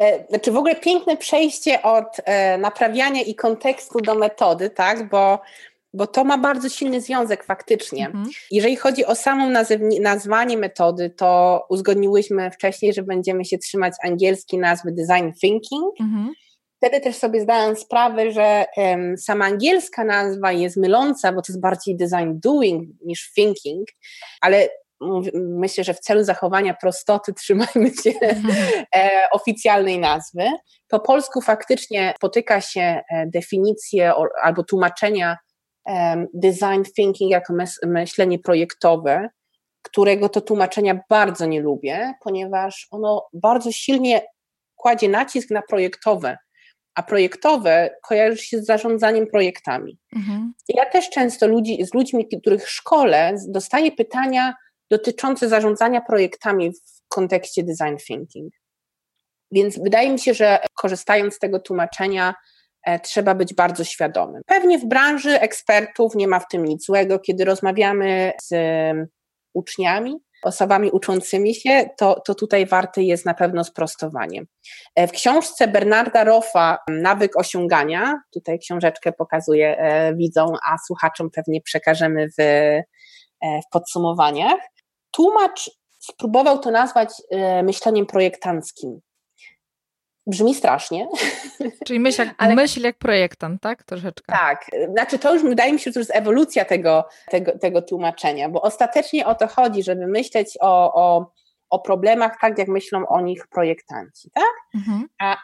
E, 0.00 0.26
znaczy 0.28 0.52
w 0.52 0.56
ogóle 0.56 0.76
piękne 0.76 1.16
przejście 1.16 1.82
od 1.82 2.20
e, 2.24 2.58
naprawiania 2.58 3.22
i 3.22 3.34
kontekstu 3.34 4.00
do 4.00 4.14
metody, 4.14 4.70
tak? 4.70 5.08
Bo, 5.08 5.40
bo 5.94 6.06
to 6.06 6.24
ma 6.24 6.38
bardzo 6.38 6.68
silny 6.68 7.00
związek 7.00 7.44
faktycznie. 7.44 8.06
Mhm. 8.06 8.30
Jeżeli 8.50 8.76
chodzi 8.76 9.04
o 9.04 9.14
samą 9.14 9.50
nazwanie 10.00 10.56
metody, 10.56 11.10
to 11.10 11.64
uzgodniłyśmy 11.68 12.50
wcześniej, 12.50 12.92
że 12.92 13.02
będziemy 13.02 13.44
się 13.44 13.58
trzymać 13.58 13.92
angielskiej 14.02 14.60
nazwy 14.60 14.92
design 14.92 15.32
thinking. 15.40 16.00
Mhm. 16.00 16.32
Wtedy 16.86 17.00
też 17.00 17.16
sobie 17.16 17.40
zdałam 17.40 17.76
sprawę, 17.76 18.32
że 18.32 18.66
um, 18.76 19.18
sama 19.18 19.44
angielska 19.44 20.04
nazwa 20.04 20.52
jest 20.52 20.76
myląca, 20.76 21.32
bo 21.32 21.42
to 21.42 21.52
jest 21.52 21.60
bardziej 21.60 21.96
design 21.96 22.32
doing 22.34 22.88
niż 23.04 23.32
thinking, 23.32 23.88
ale 24.40 24.68
myślę, 25.34 25.84
że 25.84 25.94
w 25.94 26.00
celu 26.00 26.24
zachowania 26.24 26.74
prostoty 26.74 27.32
trzymajmy 27.40 27.90
się 28.02 28.10
e, 28.96 29.10
oficjalnej 29.32 29.98
nazwy. 29.98 30.44
Po 30.88 31.00
polsku 31.00 31.40
faktycznie 31.40 32.14
spotyka 32.16 32.60
się 32.60 32.80
e, 32.80 33.26
definicję 33.26 34.12
albo 34.42 34.64
tłumaczenia 34.64 35.36
design 36.34 36.82
thinking 36.96 37.30
jako 37.30 37.54
myślenie 37.86 38.38
projektowe, 38.38 39.28
którego 39.82 40.28
to 40.28 40.40
tłumaczenia 40.40 41.00
bardzo 41.10 41.46
nie 41.46 41.60
lubię, 41.60 42.12
ponieważ 42.24 42.86
ono 42.90 43.26
bardzo 43.32 43.72
silnie 43.72 44.22
kładzie 44.76 45.08
nacisk 45.08 45.50
na 45.50 45.62
projektowe, 45.62 46.36
a 46.96 47.02
projektowe 47.02 47.90
kojarzy 48.02 48.38
się 48.38 48.58
z 48.58 48.66
zarządzaniem 48.66 49.26
projektami. 49.26 49.98
Mhm. 50.16 50.54
Ja 50.68 50.86
też 50.86 51.10
często 51.10 51.46
ludzi, 51.46 51.84
z 51.84 51.94
ludźmi, 51.94 52.28
których 52.40 52.68
szkole, 52.70 53.34
dostaję 53.48 53.92
pytania, 53.92 54.54
dotyczące 54.90 55.48
zarządzania 55.48 56.00
projektami 56.00 56.72
w 56.72 57.08
kontekście 57.08 57.62
design 57.62 57.96
thinking. 58.06 58.52
Więc 59.52 59.78
wydaje 59.82 60.10
mi 60.10 60.18
się, 60.18 60.34
że 60.34 60.58
korzystając 60.74 61.34
z 61.34 61.38
tego 61.38 61.60
tłumaczenia, 61.60 62.34
e, 62.86 63.00
trzeba 63.00 63.34
być 63.34 63.54
bardzo 63.54 63.84
świadomym. 63.84 64.42
Pewnie 64.46 64.78
w 64.78 64.84
branży 64.84 65.40
ekspertów 65.40 66.14
nie 66.14 66.28
ma 66.28 66.40
w 66.40 66.48
tym 66.48 66.64
nic 66.64 66.86
złego, 66.86 67.18
kiedy 67.18 67.44
rozmawiamy 67.44 68.32
z 68.42 68.54
uczniami, 69.54 70.16
osobami 70.46 70.90
uczącymi 70.90 71.54
się, 71.54 71.90
to, 71.98 72.20
to 72.20 72.34
tutaj 72.34 72.66
warte 72.66 73.02
jest 73.02 73.26
na 73.26 73.34
pewno 73.34 73.64
sprostowanie. 73.64 74.42
E, 74.94 75.08
w 75.08 75.12
książce 75.12 75.68
Bernarda 75.68 76.24
Roffa 76.24 76.78
Nawyk 76.90 77.36
osiągania, 77.38 78.20
tutaj 78.34 78.58
książeczkę 78.58 79.12
pokazuję 79.12 79.78
e, 79.78 80.14
widzą, 80.14 80.46
a 80.70 80.76
słuchaczom 80.86 81.30
pewnie 81.30 81.60
przekażemy 81.60 82.26
w, 82.38 82.42
w 83.42 83.70
podsumowaniach. 83.72 84.60
Tłumacz 85.10 85.70
spróbował 85.98 86.58
to 86.58 86.70
nazwać 86.70 87.08
e, 87.30 87.62
myśleniem 87.62 88.06
projektanckim. 88.06 89.00
Brzmi 90.26 90.54
strasznie. 90.54 91.08
Czyli 91.86 92.00
myśl 92.00 92.24
jak, 92.24 92.34
ale, 92.38 92.54
myśl 92.54 92.80
jak 92.80 92.98
projektant, 92.98 93.62
tak? 93.62 93.82
Troszeczkę. 93.82 94.32
Tak. 94.32 94.66
Znaczy 94.92 95.18
to 95.18 95.34
już 95.34 95.42
wydaje 95.42 95.72
mi 95.72 95.78
się, 95.78 95.90
że 95.90 95.92
to 95.92 96.00
jest 96.00 96.14
ewolucja 96.14 96.64
tego, 96.64 97.04
tego, 97.30 97.58
tego 97.58 97.82
tłumaczenia, 97.82 98.48
bo 98.48 98.62
ostatecznie 98.62 99.26
o 99.26 99.34
to 99.34 99.46
chodzi, 99.46 99.82
żeby 99.82 100.06
myśleć 100.06 100.58
o, 100.60 100.94
o, 100.94 101.32
o 101.70 101.78
problemach 101.78 102.32
tak, 102.40 102.58
jak 102.58 102.68
myślą 102.68 103.06
o 103.08 103.20
nich 103.20 103.46
projektanci, 103.46 104.30
tak? 104.30 104.54
Mhm. 104.74 105.08
A, 105.18 105.36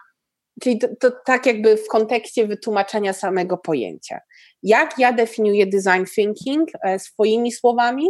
czyli 0.62 0.78
to, 0.78 0.88
to 1.00 1.10
tak 1.24 1.46
jakby 1.46 1.76
w 1.76 1.86
kontekście 1.86 2.46
wytłumaczenia 2.46 3.12
samego 3.12 3.58
pojęcia. 3.58 4.20
Jak 4.62 4.98
ja 4.98 5.12
definiuję 5.12 5.66
design 5.66 6.04
thinking 6.14 6.68
e, 6.82 6.98
swoimi 6.98 7.52
słowami, 7.52 8.06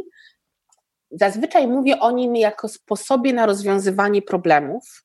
Zazwyczaj 1.14 1.68
mówię 1.68 2.00
o 2.00 2.10
nim 2.10 2.36
jako 2.36 2.68
sposobie 2.68 3.32
na 3.32 3.46
rozwiązywanie 3.46 4.22
problemów. 4.22 5.04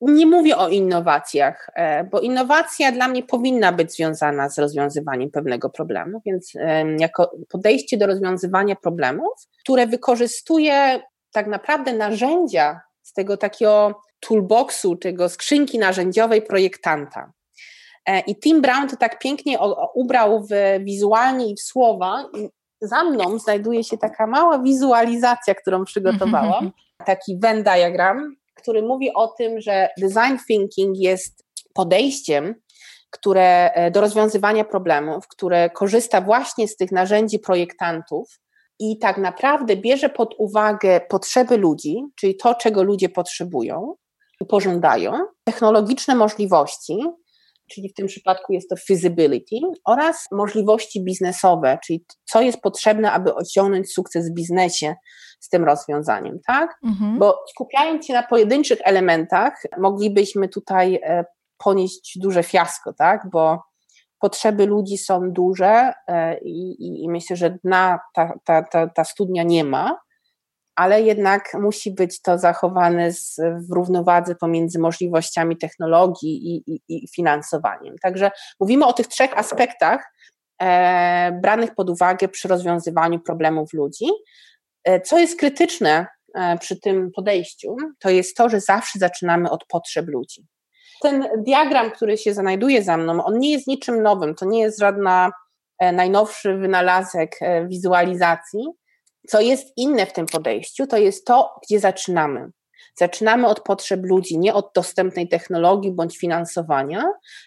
Nie 0.00 0.26
mówię 0.26 0.56
o 0.56 0.68
innowacjach, 0.68 1.70
e, 1.74 2.04
bo 2.04 2.20
innowacja 2.20 2.92
dla 2.92 3.08
mnie 3.08 3.22
powinna 3.22 3.72
być 3.72 3.92
związana 3.92 4.48
z 4.48 4.58
rozwiązywaniem 4.58 5.30
pewnego 5.30 5.70
problemu, 5.70 6.22
więc 6.26 6.52
jako 6.98 7.30
podejście 7.48 7.96
do 7.96 8.06
rozwiązywania 8.06 8.76
problemów, 8.76 9.32
które 9.60 9.86
wykorzystuje 9.86 11.00
tak 11.32 11.46
naprawdę 11.46 11.92
narzędzia 11.92 12.80
z 13.02 13.12
tego 13.12 13.36
takiego 13.36 14.00
toolboxu, 14.20 14.96
tego 14.96 15.28
skrzynki 15.28 15.78
narzędziowej 15.78 16.42
projektanta. 16.42 17.32
E, 18.06 18.20
I 18.20 18.36
Tim 18.36 18.62
Brown 18.62 18.88
to 18.88 18.96
tak 18.96 19.18
pięknie 19.18 19.58
ubrał 19.94 20.46
w 20.46 20.50
wizualnie 20.84 21.50
i 21.50 21.54
w 21.54 21.60
słowa, 21.60 22.28
za 22.80 23.04
mną 23.04 23.38
znajduje 23.38 23.84
się 23.84 23.98
taka 23.98 24.26
mała 24.26 24.58
wizualizacja, 24.58 25.54
którą 25.54 25.84
przygotowałam, 25.84 26.72
taki 27.06 27.38
Venn 27.38 27.62
diagram, 27.62 28.36
który 28.56 28.82
mówi 28.82 29.14
o 29.14 29.28
tym, 29.28 29.60
że 29.60 29.88
design 29.98 30.36
thinking 30.48 30.96
jest 30.98 31.44
podejściem, 31.74 32.54
które 33.10 33.72
e, 33.72 33.90
do 33.90 34.00
rozwiązywania 34.00 34.64
problemów, 34.64 35.28
które 35.28 35.70
korzysta 35.70 36.20
właśnie 36.20 36.68
z 36.68 36.76
tych 36.76 36.92
narzędzi 36.92 37.38
projektantów 37.38 38.40
i 38.78 38.98
tak 38.98 39.18
naprawdę 39.18 39.76
bierze 39.76 40.08
pod 40.08 40.34
uwagę 40.38 41.00
potrzeby 41.08 41.56
ludzi, 41.56 42.02
czyli 42.16 42.36
to, 42.36 42.54
czego 42.54 42.82
ludzie 42.82 43.08
potrzebują 43.08 43.94
i 44.40 44.46
pożądają, 44.46 45.12
technologiczne 45.44 46.14
możliwości, 46.14 46.98
czyli 47.66 47.88
w 47.88 47.94
tym 47.94 48.06
przypadku 48.06 48.52
jest 48.52 48.70
to 48.70 48.76
feasibility, 48.76 49.56
oraz 49.84 50.26
możliwości 50.32 51.04
biznesowe, 51.04 51.78
czyli 51.84 52.04
co 52.24 52.42
jest 52.42 52.60
potrzebne, 52.60 53.12
aby 53.12 53.34
osiągnąć 53.34 53.92
sukces 53.92 54.30
w 54.30 54.34
biznesie 54.34 54.94
z 55.40 55.48
tym 55.48 55.64
rozwiązaniem, 55.64 56.38
tak? 56.46 56.78
Mhm. 56.84 57.18
Bo 57.18 57.38
skupiając 57.50 58.06
się 58.06 58.14
na 58.14 58.22
pojedynczych 58.22 58.78
elementach, 58.84 59.62
moglibyśmy 59.78 60.48
tutaj 60.48 61.00
e, 61.02 61.24
ponieść 61.58 62.18
duże 62.18 62.42
fiasko, 62.42 62.92
tak? 62.92 63.20
Bo 63.32 63.62
potrzeby 64.20 64.66
ludzi 64.66 64.98
są 64.98 65.32
duże 65.32 65.92
e, 66.08 66.38
i, 66.40 67.04
i 67.04 67.08
myślę, 67.08 67.36
że 67.36 67.58
dna 67.64 67.98
ta, 68.14 68.32
ta, 68.44 68.62
ta, 68.62 68.88
ta 68.88 69.04
studnia 69.04 69.42
nie 69.42 69.64
ma 69.64 69.98
ale 70.76 71.02
jednak 71.02 71.54
musi 71.54 71.90
być 71.90 72.22
to 72.22 72.38
zachowane 72.38 73.12
z, 73.12 73.40
w 73.68 73.72
równowadze 73.72 74.34
pomiędzy 74.34 74.78
możliwościami 74.78 75.56
technologii 75.56 76.54
i, 76.54 76.74
i, 76.74 76.80
i 76.88 77.08
finansowaniem. 77.08 77.94
Także 78.02 78.30
mówimy 78.60 78.86
o 78.86 78.92
tych 78.92 79.06
trzech 79.06 79.38
aspektach 79.38 80.12
e, 80.62 81.38
branych 81.42 81.74
pod 81.74 81.90
uwagę 81.90 82.28
przy 82.28 82.48
rozwiązywaniu 82.48 83.20
problemów 83.20 83.72
ludzi. 83.72 84.06
E, 84.84 85.00
co 85.00 85.18
jest 85.18 85.38
krytyczne 85.38 86.06
e, 86.34 86.58
przy 86.58 86.80
tym 86.80 87.10
podejściu, 87.16 87.76
to 87.98 88.10
jest 88.10 88.36
to, 88.36 88.48
że 88.48 88.60
zawsze 88.60 88.98
zaczynamy 88.98 89.50
od 89.50 89.66
potrzeb 89.66 90.06
ludzi. 90.08 90.46
Ten 91.02 91.28
diagram, 91.38 91.90
który 91.90 92.18
się 92.18 92.34
znajduje 92.34 92.82
za 92.82 92.96
mną, 92.96 93.24
on 93.24 93.38
nie 93.38 93.52
jest 93.52 93.66
niczym 93.66 94.02
nowym, 94.02 94.34
to 94.34 94.46
nie 94.46 94.60
jest 94.60 94.78
żadna 94.80 95.32
e, 95.78 95.92
najnowszy 95.92 96.56
wynalazek 96.56 97.36
e, 97.40 97.66
wizualizacji, 97.66 98.66
co 99.28 99.40
jest 99.40 99.72
inne 99.76 100.06
w 100.06 100.12
tym 100.12 100.26
podejściu, 100.26 100.86
to 100.86 100.96
jest 100.96 101.26
to, 101.26 101.54
gdzie 101.62 101.80
zaczynamy. 101.80 102.50
Zaczynamy 102.98 103.48
od 103.48 103.60
potrzeb 103.60 104.00
ludzi, 104.04 104.38
nie 104.38 104.54
od 104.54 104.70
dostępnej 104.74 105.28
technologii 105.28 105.92
bądź 105.92 106.18
finansowania. 106.18 107.04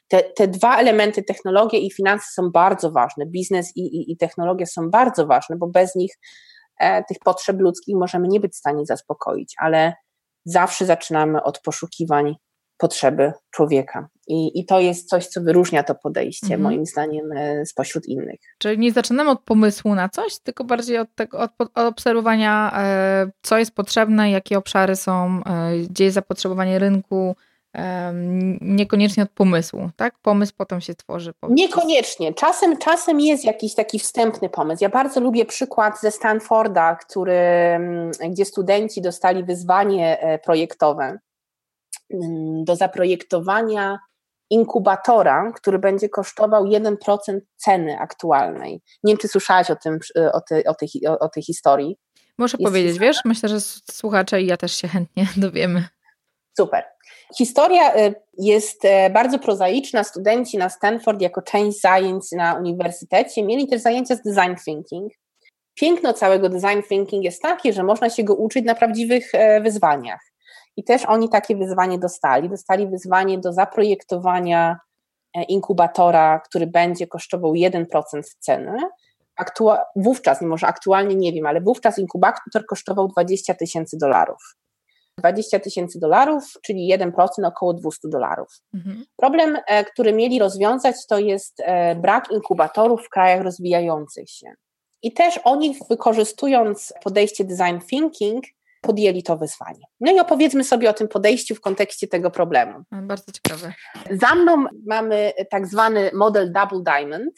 Te, 0.08 0.24
te 0.24 0.48
dwa 0.48 0.78
elementy, 0.78 1.24
technologia 1.24 1.80
i 1.80 1.92
finanse, 1.92 2.26
są 2.34 2.52
bardzo 2.52 2.92
ważne. 2.92 3.26
Biznes 3.26 3.72
i, 3.76 3.82
i, 3.82 4.12
i 4.12 4.18
technologia 4.18 4.66
są 4.66 4.90
bardzo 4.90 5.28
ważne, 5.28 5.58
bo 5.58 5.68
bez 5.68 5.96
nich 5.96 6.12
e, 6.80 7.04
tych 7.04 7.18
potrzeb 7.26 7.60
ludzkich 7.60 7.96
możemy 7.96 8.28
nie 8.28 8.40
być 8.40 8.54
w 8.54 8.58
stanie 8.58 8.86
zaspokoić, 8.86 9.54
ale 9.58 9.94
zawsze 10.46 10.86
zaczynamy 10.86 11.44
od 11.44 11.62
poszukiwań 11.62 12.36
potrzeby 12.80 13.34
człowieka. 13.52 14.08
I, 14.28 14.60
I 14.60 14.66
to 14.66 14.80
jest 14.80 15.10
coś, 15.10 15.28
co 15.28 15.42
wyróżnia 15.42 15.84
to 15.84 15.96
podejście, 15.96 16.46
mhm. 16.46 16.62
moim 16.62 16.86
zdaniem, 16.86 17.32
e, 17.32 17.66
spośród 17.66 18.06
innych. 18.06 18.40
Czyli 18.58 18.80
nie 18.80 18.92
zaczynamy 18.92 19.30
od 19.30 19.42
pomysłu 19.42 19.96
na 19.96 20.10
coś, 20.10 20.40
tylko 20.40 20.64
bardziej 20.64 20.98
od, 20.98 21.16
tego, 21.16 21.40
od, 21.40 21.52
od 21.60 21.70
obserwowania, 21.76 22.72
e, 22.78 23.32
co 23.42 23.58
jest 23.58 23.76
potrzebne, 23.76 24.32
jakie 24.32 24.58
obszary 24.58 24.96
są, 24.96 25.42
e, 25.46 25.78
gdzie 25.90 26.04
jest 26.04 26.16
zapotrzebowanie 26.16 26.80
rynku, 26.80 27.36
niekoniecznie 28.62 29.24
od 29.24 29.30
pomysłu, 29.30 29.90
tak? 29.96 30.20
Pomysł 30.22 30.54
potem 30.58 30.82
się 30.82 30.96
tworzy. 30.96 31.34
Niekoniecznie. 31.50 32.34
Czasem, 32.34 32.78
czasem 32.78 33.20
jest 33.20 33.46
jakiś 33.46 33.76
taki 33.76 34.00
wstępny 34.00 34.50
pomysł. 34.50 34.84
Ja 34.84 34.90
bardzo 34.90 35.20
lubię 35.20 35.46
przykład 35.46 36.02
ze 36.02 36.12
Stanforda, 36.12 36.96
który, 36.96 37.34
mm, 37.34 38.12
gdzie 38.30 38.46
studenci 38.46 39.02
dostali 39.02 39.44
wyzwanie 39.44 40.40
projektowe 40.44 41.20
do 42.64 42.76
zaprojektowania 42.76 44.00
inkubatora, 44.50 45.52
który 45.56 45.80
będzie 45.80 46.10
kosztował 46.10 46.66
1% 46.66 46.96
ceny 47.56 48.00
aktualnej. 48.00 48.82
Nie 49.04 49.14
wiem, 49.14 49.18
czy 49.18 49.28
słyszałaś 49.28 49.72
o, 49.72 49.76
tym, 49.76 50.00
o, 50.34 50.42
tej, 50.42 50.68
o, 50.68 50.74
tej, 50.74 50.90
o 51.20 51.30
tej 51.30 51.44
historii. 51.44 51.98
Muszę 52.38 52.58
Jest 52.60 52.72
powiedzieć, 52.72 53.00
wiesz, 53.00 53.18
myślę, 53.26 53.50
że 53.50 53.62
słuchacze 53.92 54.42
i 54.42 54.46
ja 54.46 54.58
też 54.58 54.76
się 54.76 54.88
chętnie 54.88 55.28
dowiemy. 55.38 55.84
Super. 56.58 56.84
Historia 57.38 57.96
y, 57.96 58.16
jest 58.38 58.86
e, 58.86 59.10
bardzo 59.10 59.40
prozaiczna. 59.40 60.04
Studenci 60.04 60.58
na 60.58 60.70
Stanford 60.70 61.22
jako 61.22 61.42
część 61.42 61.82
zajęć 61.82 62.32
na 62.32 62.54
uniwersytecie 62.54 63.44
mieli 63.44 63.68
też 63.68 63.82
zajęcia 63.82 64.16
z 64.16 64.22
design 64.22 64.56
thinking. 64.66 65.14
Piękno 65.76 66.14
całego 66.14 66.50
design 66.50 66.82
thinking 66.90 67.24
jest 67.24 67.42
takie, 67.42 67.74
że 67.74 67.84
można 67.84 68.10
się 68.10 68.24
go 68.24 68.36
uczyć 68.36 68.66
na 68.66 68.76
prawdziwych 68.76 69.36
e, 69.36 69.62
wyzwaniach. 69.62 70.20
I 70.78 70.84
też 70.84 71.06
oni 71.06 71.30
takie 71.30 71.56
wyzwanie 71.56 72.00
dostali. 72.00 72.50
Dostali 72.50 72.88
wyzwanie 72.88 73.40
do 73.40 73.54
zaprojektowania 73.54 74.80
e, 75.36 75.44
inkubatora, 75.44 76.40
który 76.40 76.68
będzie 76.68 77.08
kosztował 77.08 77.54
1% 77.54 77.86
ceny. 78.40 78.78
Aktua- 79.42 79.84
wówczas, 79.96 80.42
mimo 80.42 80.58
że 80.58 80.68
aktualnie 80.68 81.16
nie 81.16 81.34
wiem, 81.34 81.46
ale 81.46 81.62
wówczas 81.62 82.00
inkubator 82.00 82.66
kosztował 82.66 83.08
20 83.08 83.54
tysięcy 83.54 83.98
dolarów. 83.98 84.42
20 85.20 85.60
tysięcy 85.60 86.00
dolarów, 86.00 86.44
czyli 86.62 86.94
1% 86.98 87.12
około 87.46 87.74
200 87.74 88.10
dolarów. 88.10 88.48
Mhm. 88.74 89.06
Problem, 89.16 89.58
e, 89.68 89.84
który 89.86 90.14
mieli 90.14 90.40
rozwiązać, 90.40 90.96
to 91.10 91.20
jest 91.20 91.60
e, 91.60 91.96
brak 91.96 92.32
inkubatorów 92.32 93.06
w 93.06 93.10
krajach 93.10 93.42
rozwijających 93.42 94.30
się. 94.30 94.54
I 95.02 95.14
też 95.14 95.40
oni, 95.44 95.76
wykorzystując 95.90 96.94
podejście 97.04 97.44
design 97.44 97.80
thinking, 97.90 98.44
podjęli 98.82 99.24
to 99.24 99.38
wyzwanie. 99.38 99.86
No 100.00 100.12
i 100.12 100.20
opowiedzmy 100.20 100.64
sobie 100.64 100.90
o 100.90 100.94
tym 100.94 101.08
podejściu 101.08 101.56
w 101.56 101.62
kontekście 101.62 102.08
tego 102.08 102.32
problemu. 102.32 102.84
Bardzo 102.92 103.32
ciekawe. 103.32 103.74
Za 104.12 104.36
mną 104.36 104.66
mamy 104.88 105.34
tak 105.52 105.68
zwany 105.68 106.12
model 106.14 106.52
Double 106.52 106.84
Diamond, 106.84 107.34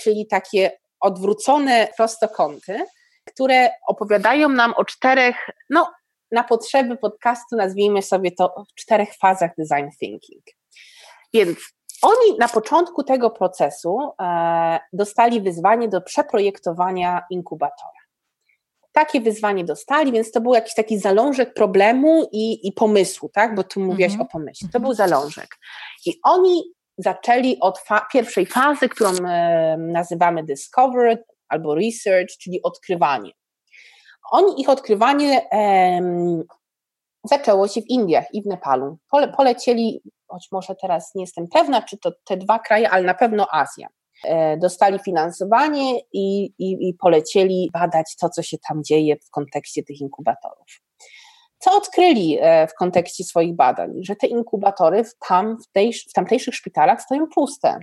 czyli 0.00 0.26
takie 0.26 0.70
odwrócone 1.00 1.88
prostokąty, 1.96 2.78
które 3.24 3.70
opowiadają 3.88 4.48
nam 4.48 4.74
o 4.76 4.84
czterech, 4.84 5.36
no 5.70 5.92
na 6.30 6.44
potrzeby 6.44 6.96
podcastu 6.96 7.56
nazwijmy 7.56 8.02
sobie 8.02 8.32
to 8.32 8.64
czterech 8.74 9.14
fazach 9.14 9.50
design 9.58 9.88
thinking. 10.00 10.42
Więc 11.34 11.58
oni 12.02 12.38
na 12.38 12.48
początku 12.48 13.02
tego 13.02 13.30
procesu 13.30 14.10
e, 14.22 14.80
dostali 14.92 15.40
wyzwanie 15.40 15.88
do 15.88 16.00
przeprojektowania 16.00 17.22
inkubatora 17.30 17.95
takie 18.96 19.20
wyzwanie 19.20 19.64
dostali, 19.64 20.12
więc 20.12 20.32
to 20.32 20.40
był 20.40 20.54
jakiś 20.54 20.74
taki 20.74 20.98
zalążek 20.98 21.54
problemu 21.54 22.28
i, 22.32 22.68
i 22.68 22.72
pomysłu, 22.72 23.28
tak? 23.28 23.54
Bo 23.54 23.64
tu 23.64 23.80
mówiłaś 23.80 24.12
-hmm. 24.12 24.22
o 24.22 24.26
pomyśle. 24.26 24.68
To 24.72 24.80
był 24.80 24.94
zalążek. 24.94 25.48
I 26.06 26.20
oni 26.24 26.62
zaczęli 26.98 27.56
od 27.60 27.78
fa 27.78 28.06
pierwszej 28.12 28.46
fazy, 28.46 28.88
którą 28.88 29.10
e, 29.10 29.76
nazywamy 29.78 30.44
discovery 30.44 31.24
albo 31.48 31.74
research, 31.74 32.38
czyli 32.40 32.62
odkrywanie. 32.62 33.30
Oni, 34.32 34.60
ich 34.60 34.68
odkrywanie 34.68 35.50
e, 35.52 36.00
zaczęło 37.24 37.68
się 37.68 37.80
w 37.82 37.88
Indiach 37.88 38.34
i 38.34 38.42
w 38.42 38.46
Nepalu. 38.46 38.98
Pole, 39.10 39.28
polecieli, 39.28 40.00
choć 40.28 40.48
może 40.52 40.74
teraz 40.74 41.14
nie 41.14 41.22
jestem 41.22 41.48
pewna, 41.48 41.82
czy 41.82 41.98
to 41.98 42.12
te 42.24 42.36
dwa 42.36 42.58
kraje, 42.58 42.90
ale 42.90 43.04
na 43.04 43.14
pewno 43.14 43.46
Azja. 43.52 43.88
E, 44.24 44.56
dostali 44.56 44.98
finansowanie 44.98 46.00
i, 46.12 46.44
i, 46.58 46.88
i 46.88 46.94
polecieli 46.94 47.70
badać 47.72 48.16
to, 48.20 48.28
co 48.28 48.42
się 48.42 48.56
tam 48.68 48.84
dzieje 48.84 49.16
w 49.16 49.30
kontekście 49.30 49.82
tych 49.82 50.00
inkubatorów. 50.00 50.80
Co 51.58 51.76
odkryli 51.76 52.38
e, 52.40 52.66
w 52.66 52.74
kontekście 52.74 53.24
swoich 53.24 53.54
badań? 53.54 53.90
Że 54.00 54.16
te 54.16 54.26
inkubatory 54.26 55.04
w, 55.04 55.14
tam, 55.28 55.56
w, 55.62 55.72
tej, 55.72 55.92
w 55.92 56.12
tamtejszych 56.12 56.54
szpitalach 56.54 57.02
stoją 57.02 57.26
puste. 57.34 57.78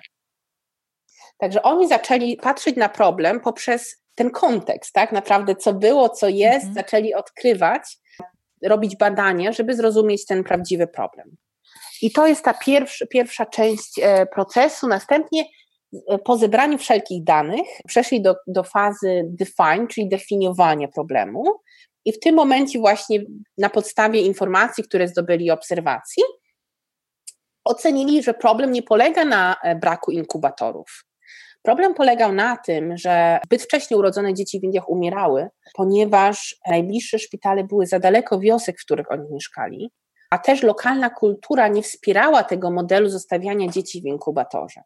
Także 1.37 1.63
oni 1.63 1.87
zaczęli 1.87 2.37
patrzeć 2.37 2.75
na 2.75 2.89
problem 2.89 3.39
poprzez 3.39 4.03
ten 4.15 4.31
kontekst, 4.31 4.93
tak 4.93 5.11
naprawdę 5.11 5.55
co 5.55 5.73
było, 5.73 6.09
co 6.09 6.27
jest, 6.27 6.65
mhm. 6.65 6.73
zaczęli 6.73 7.13
odkrywać, 7.13 7.97
robić 8.63 8.97
badania, 8.97 9.51
żeby 9.51 9.75
zrozumieć 9.75 10.25
ten 10.25 10.43
prawdziwy 10.43 10.87
problem. 10.87 11.35
I 12.01 12.11
to 12.11 12.27
jest 12.27 12.43
ta 12.45 12.53
pierwsza, 12.53 13.05
pierwsza 13.05 13.45
część 13.45 13.99
e, 14.01 14.25
procesu. 14.25 14.87
Następnie 14.87 15.45
po 16.23 16.37
zebraniu 16.37 16.77
wszelkich 16.77 17.23
danych 17.23 17.67
przeszli 17.87 18.21
do, 18.21 18.35
do 18.47 18.63
fazy 18.63 19.23
define, 19.27 19.87
czyli 19.87 20.09
definiowania 20.09 20.87
problemu. 20.87 21.43
I 22.05 22.13
w 22.13 22.19
tym 22.19 22.35
momencie, 22.35 22.79
właśnie 22.79 23.19
na 23.57 23.69
podstawie 23.69 24.21
informacji, 24.21 24.83
które 24.83 25.07
zdobyli 25.07 25.51
obserwacji, 25.51 26.23
ocenili, 27.65 28.23
że 28.23 28.33
problem 28.33 28.71
nie 28.71 28.83
polega 28.83 29.25
na 29.25 29.55
e, 29.63 29.75
braku 29.75 30.11
inkubatorów. 30.11 31.05
Problem 31.61 31.93
polegał 31.93 32.31
na 32.31 32.57
tym, 32.57 32.97
że 32.97 33.39
zbyt 33.45 33.63
wcześnie 33.63 33.97
urodzone 33.97 34.33
dzieci 34.33 34.59
w 34.59 34.63
Indiach 34.63 34.89
umierały, 34.89 35.47
ponieważ 35.73 36.55
najbliższe 36.67 37.19
szpitale 37.19 37.63
były 37.63 37.87
za 37.87 37.99
daleko 37.99 38.39
wiosek, 38.39 38.75
w 38.79 38.85
których 38.85 39.11
oni 39.11 39.27
mieszkali, 39.31 39.91
a 40.31 40.37
też 40.37 40.63
lokalna 40.63 41.09
kultura 41.09 41.67
nie 41.67 41.81
wspierała 41.81 42.43
tego 42.43 42.71
modelu 42.71 43.09
zostawiania 43.09 43.67
dzieci 43.67 44.01
w 44.01 44.05
inkubatorze. 44.05 44.81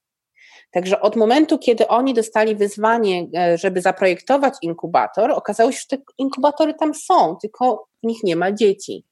Także 0.71 1.01
od 1.01 1.15
momentu, 1.15 1.57
kiedy 1.59 1.87
oni 1.87 2.13
dostali 2.13 2.55
wyzwanie, 2.55 3.27
e, 3.37 3.57
żeby 3.57 3.81
zaprojektować 3.81 4.53
inkubator, 4.61 5.31
okazało 5.31 5.71
się, 5.71 5.79
że 5.79 5.97
te 5.97 6.03
inkubatory 6.17 6.73
tam 6.73 6.93
są, 6.93 7.35
tylko 7.41 7.87
w 8.03 8.07
nich 8.07 8.23
nie 8.23 8.35
ma 8.35 8.51
dzieci, 8.51 9.05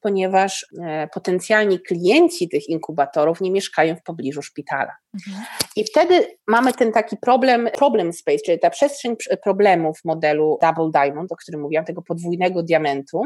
ponieważ 0.00 0.66
e, 0.82 1.08
potencjalni 1.14 1.80
klienci 1.80 2.48
tych 2.48 2.68
inkubatorów 2.68 3.40
nie 3.40 3.50
mieszkają 3.50 3.96
w 3.96 4.02
pobliżu 4.02 4.42
szpitala. 4.42 4.96
Mhm. 5.28 5.46
I 5.76 5.84
wtedy 5.84 6.26
mamy 6.46 6.72
ten 6.72 6.92
taki 6.92 7.16
problem, 7.16 7.68
problem 7.74 8.12
space, 8.12 8.38
czyli 8.46 8.58
ta 8.58 8.70
przestrzeń 8.70 9.16
problemów 9.44 9.98
modelu 10.04 10.58
Double 10.62 10.90
Diamond, 11.02 11.32
o 11.32 11.36
którym 11.36 11.60
mówiłam, 11.60 11.84
tego 11.84 12.02
podwójnego 12.02 12.62
diamentu, 12.62 13.22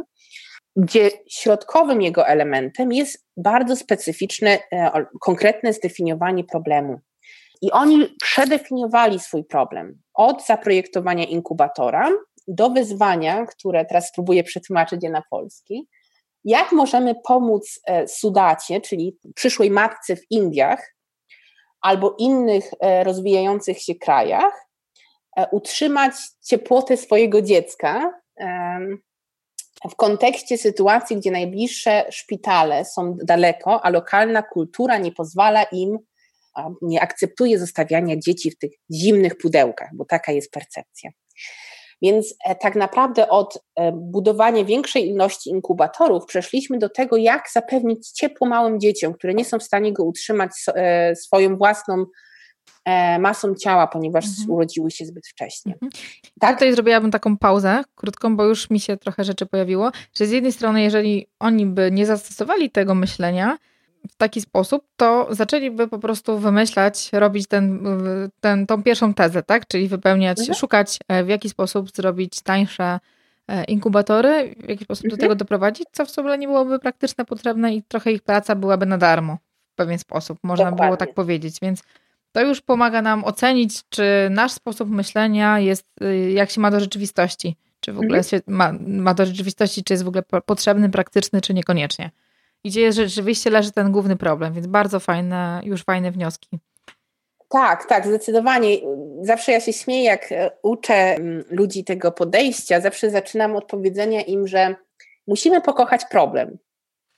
gdzie 0.76 1.10
środkowym 1.30 2.02
jego 2.02 2.26
elementem 2.26 2.92
jest 2.92 3.26
bardzo 3.36 3.76
specyficzne, 3.76 4.58
e, 4.72 5.06
konkretne 5.20 5.72
zdefiniowanie 5.72 6.44
problemu. 6.44 7.00
I 7.62 7.70
oni 7.72 8.16
przedefiniowali 8.22 9.20
swój 9.20 9.44
problem 9.44 9.98
od 10.14 10.46
zaprojektowania 10.46 11.24
inkubatora 11.24 12.10
do 12.48 12.70
wyzwania, 12.70 13.46
które 13.46 13.84
teraz 13.84 14.08
spróbuję 14.08 14.44
przetłumaczyć 14.44 15.02
je 15.02 15.10
na 15.10 15.22
polski. 15.30 15.88
Jak 16.44 16.72
możemy 16.72 17.14
pomóc 17.24 17.80
e, 17.86 18.08
Sudacie, 18.08 18.80
czyli 18.80 19.18
przyszłej 19.34 19.70
matce 19.70 20.16
w 20.16 20.30
Indiach 20.30 20.94
albo 21.80 22.14
innych 22.18 22.70
e, 22.80 23.04
rozwijających 23.04 23.82
się 23.82 23.94
krajach, 23.94 24.68
e, 25.36 25.48
utrzymać 25.50 26.14
ciepłotę 26.44 26.96
swojego 26.96 27.42
dziecka 27.42 28.12
w 29.90 29.96
kontekście 29.96 30.58
sytuacji, 30.58 31.16
gdzie 31.16 31.30
najbliższe 31.30 32.06
szpitale 32.10 32.84
są 32.84 33.16
daleko, 33.24 33.84
a 33.84 33.90
lokalna 33.90 34.42
kultura 34.42 34.98
nie 34.98 35.12
pozwala 35.12 35.62
im 35.62 35.98
nie 36.82 37.00
akceptuje 37.00 37.58
zostawiania 37.58 38.16
dzieci 38.16 38.50
w 38.50 38.58
tych 38.58 38.70
zimnych 38.92 39.36
pudełkach, 39.36 39.88
bo 39.94 40.04
taka 40.04 40.32
jest 40.32 40.50
percepcja. 40.50 41.10
Więc 42.02 42.34
e, 42.44 42.54
tak 42.54 42.74
naprawdę 42.76 43.28
od 43.28 43.58
e, 43.76 43.92
budowania 43.92 44.64
większej 44.64 45.08
ilości 45.08 45.50
inkubatorów 45.50 46.26
przeszliśmy 46.26 46.78
do 46.78 46.88
tego, 46.88 47.16
jak 47.16 47.48
zapewnić 47.52 48.10
ciepło 48.10 48.48
małym 48.48 48.80
dzieciom, 48.80 49.14
które 49.14 49.34
nie 49.34 49.44
są 49.44 49.58
w 49.58 49.62
stanie 49.62 49.92
go 49.92 50.04
utrzymać 50.04 50.50
e, 50.74 51.16
swoją 51.16 51.56
własną 51.56 52.04
masą 53.18 53.54
ciała, 53.54 53.86
ponieważ 53.86 54.24
mhm. 54.26 54.50
urodziły 54.50 54.90
się 54.90 55.06
zbyt 55.06 55.26
wcześnie. 55.26 55.72
Mhm. 55.72 55.92
Tak? 56.40 56.56
Tutaj 56.56 56.72
zrobiłabym 56.72 57.10
taką 57.10 57.38
pauzę 57.38 57.82
krótką, 57.94 58.36
bo 58.36 58.44
już 58.44 58.70
mi 58.70 58.80
się 58.80 58.96
trochę 58.96 59.24
rzeczy 59.24 59.46
pojawiło, 59.46 59.90
że 60.14 60.26
z 60.26 60.30
jednej 60.30 60.52
strony, 60.52 60.82
jeżeli 60.82 61.26
oni 61.38 61.66
by 61.66 61.90
nie 61.92 62.06
zastosowali 62.06 62.70
tego 62.70 62.94
myślenia, 62.94 63.58
w 64.10 64.16
taki 64.16 64.40
sposób, 64.40 64.84
to 64.96 65.28
zaczęliby 65.30 65.88
po 65.88 65.98
prostu 65.98 66.38
wymyślać, 66.38 67.10
robić 67.12 67.46
ten, 67.46 67.86
ten, 68.40 68.66
tą 68.66 68.82
pierwszą 68.82 69.14
tezę, 69.14 69.42
tak? 69.42 69.68
Czyli 69.68 69.88
wypełniać, 69.88 70.38
mhm. 70.38 70.58
szukać 70.58 70.98
e, 71.08 71.24
w 71.24 71.28
jaki 71.28 71.48
sposób 71.48 71.90
zrobić 71.90 72.40
tańsze 72.40 73.00
e, 73.48 73.64
inkubatory, 73.64 74.54
w 74.64 74.68
jaki 74.68 74.84
sposób 74.84 75.04
mhm. 75.04 75.18
do 75.18 75.22
tego 75.22 75.34
doprowadzić, 75.34 75.86
co 75.92 76.06
w 76.06 76.10
sumie 76.10 76.38
nie 76.38 76.46
byłoby 76.46 76.78
praktyczne, 76.78 77.24
potrzebne 77.24 77.74
i 77.74 77.82
trochę 77.82 78.12
ich 78.12 78.22
praca 78.22 78.54
byłaby 78.54 78.86
na 78.86 78.98
darmo 78.98 79.38
w 79.72 79.74
pewien 79.74 79.98
sposób, 79.98 80.38
można 80.42 80.64
Dokładnie. 80.64 80.86
było 80.86 80.96
tak 80.96 81.14
powiedzieć, 81.14 81.58
więc 81.62 81.82
to 82.32 82.40
już 82.40 82.60
pomaga 82.60 83.02
nam 83.02 83.24
ocenić, 83.24 83.80
czy 83.88 84.04
nasz 84.30 84.52
sposób 84.52 84.90
myślenia 84.90 85.58
jest, 85.58 85.86
y, 86.02 86.30
jak 86.30 86.50
się 86.50 86.60
ma 86.60 86.70
do 86.70 86.80
rzeczywistości, 86.80 87.56
czy 87.80 87.92
w 87.92 87.98
ogóle 87.98 88.18
mhm. 88.18 88.42
ma, 88.46 88.72
ma 89.02 89.14
do 89.14 89.26
rzeczywistości, 89.26 89.84
czy 89.84 89.92
jest 89.92 90.04
w 90.04 90.08
ogóle 90.08 90.22
potrzebny, 90.46 90.90
praktyczny, 90.90 91.40
czy 91.40 91.54
niekoniecznie 91.54 92.10
gdzie 92.64 92.92
rzeczywiście 92.92 93.50
leży 93.50 93.72
ten 93.72 93.92
główny 93.92 94.16
problem, 94.16 94.54
więc 94.54 94.66
bardzo 94.66 95.00
fajne, 95.00 95.60
już 95.64 95.84
fajne 95.84 96.10
wnioski. 96.10 96.58
Tak, 97.48 97.86
tak, 97.86 98.06
zdecydowanie. 98.06 98.76
Zawsze 99.22 99.52
ja 99.52 99.60
się 99.60 99.72
śmieję, 99.72 100.04
jak 100.04 100.32
e, 100.32 100.50
uczę 100.62 100.94
mm, 100.94 101.44
ludzi 101.50 101.84
tego 101.84 102.12
podejścia, 102.12 102.80
zawsze 102.80 103.10
zaczynam 103.10 103.56
od 103.56 103.64
powiedzenia 103.64 104.22
im, 104.22 104.46
że 104.46 104.74
musimy 105.26 105.60
pokochać 105.60 106.04
problem, 106.10 106.58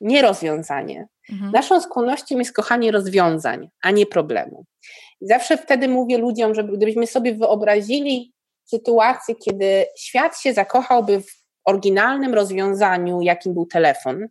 nie 0.01 0.23
rozwiązanie. 0.23 1.09
Mhm. 1.33 1.53
Naszą 1.53 1.81
skłonnością 1.81 2.39
jest 2.39 2.53
kochanie 2.53 2.93
rozwiązań, 2.93 3.69
a 3.83 3.91
nie 3.91 4.07
problemu. 4.07 4.65
I 5.21 5.27
zawsze 5.27 5.57
wtedy 5.57 5.89
mówię 5.89 6.19
ludziom, 6.19 6.55
że 6.55 6.65
gdybyśmy 6.65 7.07
sobie 7.07 7.35
wyobrazili 7.35 8.33
sytuację, 8.65 9.35
kiedy 9.35 9.87
świat 9.99 10.41
się 10.41 10.53
zakochałby 10.53 11.21
w 11.21 11.43
oryginalnym 11.65 12.35
rozwiązaniu, 12.35 13.21
jakim 13.21 13.55
był 13.55 13.67
telefon, 13.67 14.29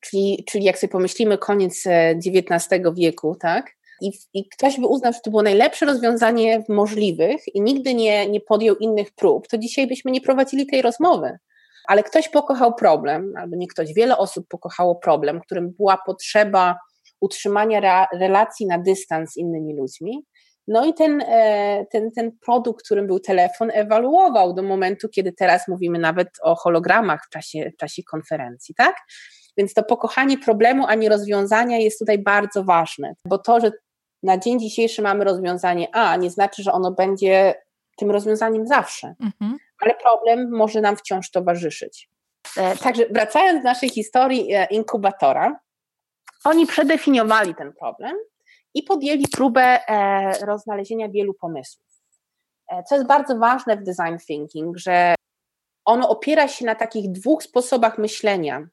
czyli, 0.00 0.44
czyli 0.48 0.64
jak 0.64 0.78
sobie 0.78 0.90
pomyślimy, 0.90 1.38
koniec 1.38 1.84
XIX 2.26 2.72
e, 2.72 2.94
wieku, 2.94 3.36
tak? 3.40 3.70
I, 4.00 4.12
I, 4.34 4.48
ktoś 4.48 4.80
by 4.80 4.86
uznał, 4.86 5.12
że 5.12 5.20
to 5.24 5.30
było 5.30 5.42
najlepsze 5.42 5.86
rozwiązanie 5.86 6.64
możliwych 6.68 7.54
i 7.54 7.60
nigdy 7.60 7.94
nie, 7.94 8.26
nie 8.28 8.40
podjął 8.40 8.76
innych 8.76 9.10
prób, 9.12 9.48
to 9.48 9.58
dzisiaj 9.58 9.86
byśmy 9.86 10.10
nie 10.10 10.20
prowadzili 10.20 10.66
tej 10.66 10.82
rozmowy. 10.82 11.38
Ale 11.88 12.02
ktoś 12.02 12.28
pokochał 12.28 12.74
problem, 12.74 13.32
albo 13.36 13.56
nie 13.56 13.68
ktoś, 13.68 13.94
wiele 13.94 14.18
osób 14.18 14.48
pokochało 14.48 14.96
problem, 14.96 15.40
którym 15.40 15.70
była 15.70 15.98
potrzeba 16.06 16.76
utrzymania 17.20 18.06
relacji 18.12 18.66
na 18.66 18.78
dystans 18.78 19.32
z 19.32 19.36
innymi 19.36 19.76
ludźmi. 19.76 20.24
No 20.68 20.84
i 20.84 20.94
ten, 20.94 21.20
e, 21.26 21.86
ten, 21.90 22.10
ten 22.10 22.32
produkt, 22.44 22.84
którym 22.84 23.06
był 23.06 23.20
telefon, 23.20 23.70
ewaluował 23.74 24.54
do 24.54 24.62
momentu, 24.62 25.08
kiedy 25.08 25.32
teraz 25.32 25.68
mówimy 25.68 25.98
nawet 25.98 26.28
o 26.42 26.54
hologramach 26.54 27.26
w 27.26 27.30
czasie, 27.30 27.70
w 27.74 27.76
czasie 27.76 28.02
konferencji, 28.02 28.74
tak? 28.74 28.94
Więc 29.60 29.74
to 29.74 29.82
pokochanie 29.82 30.38
problemu, 30.38 30.86
a 30.88 30.94
nie 30.94 31.08
rozwiązania 31.08 31.78
jest 31.78 31.98
tutaj 31.98 32.18
bardzo 32.18 32.64
ważne, 32.64 33.14
bo 33.24 33.38
to, 33.38 33.60
że 33.60 33.72
na 34.22 34.38
dzień 34.38 34.60
dzisiejszy 34.60 35.02
mamy 35.02 35.24
rozwiązanie 35.24 35.88
A, 35.92 36.16
nie 36.16 36.30
znaczy, 36.30 36.62
że 36.62 36.72
ono 36.72 36.90
będzie 36.90 37.54
tym 37.96 38.10
rozwiązaniem 38.10 38.66
zawsze, 38.66 39.14
mhm. 39.20 39.56
ale 39.80 39.94
problem 39.94 40.50
może 40.50 40.80
nam 40.80 40.96
wciąż 40.96 41.30
towarzyszyć. 41.30 42.08
E, 42.56 42.76
także 42.76 43.06
wracając 43.10 43.62
do 43.62 43.64
naszej 43.64 43.88
historii 43.88 44.52
e, 44.52 44.64
inkubatora, 44.64 45.60
oni 46.44 46.66
przedefiniowali 46.66 47.54
ten 47.54 47.72
problem 47.72 48.16
i 48.74 48.82
podjęli 48.82 49.24
próbę 49.32 49.62
e, 49.88 50.46
roznalezienia 50.46 51.08
wielu 51.08 51.34
pomysłów. 51.34 51.86
Co 52.88 52.94
jest 52.94 53.06
bardzo 53.06 53.38
ważne 53.38 53.76
w 53.76 53.82
design 53.82 54.16
thinking, 54.26 54.78
że 54.78 55.14
ono 55.84 56.08
opiera 56.08 56.48
się 56.48 56.64
na 56.64 56.74
takich 56.74 57.12
dwóch 57.12 57.42
sposobach 57.42 57.98
myślenia. 57.98 58.66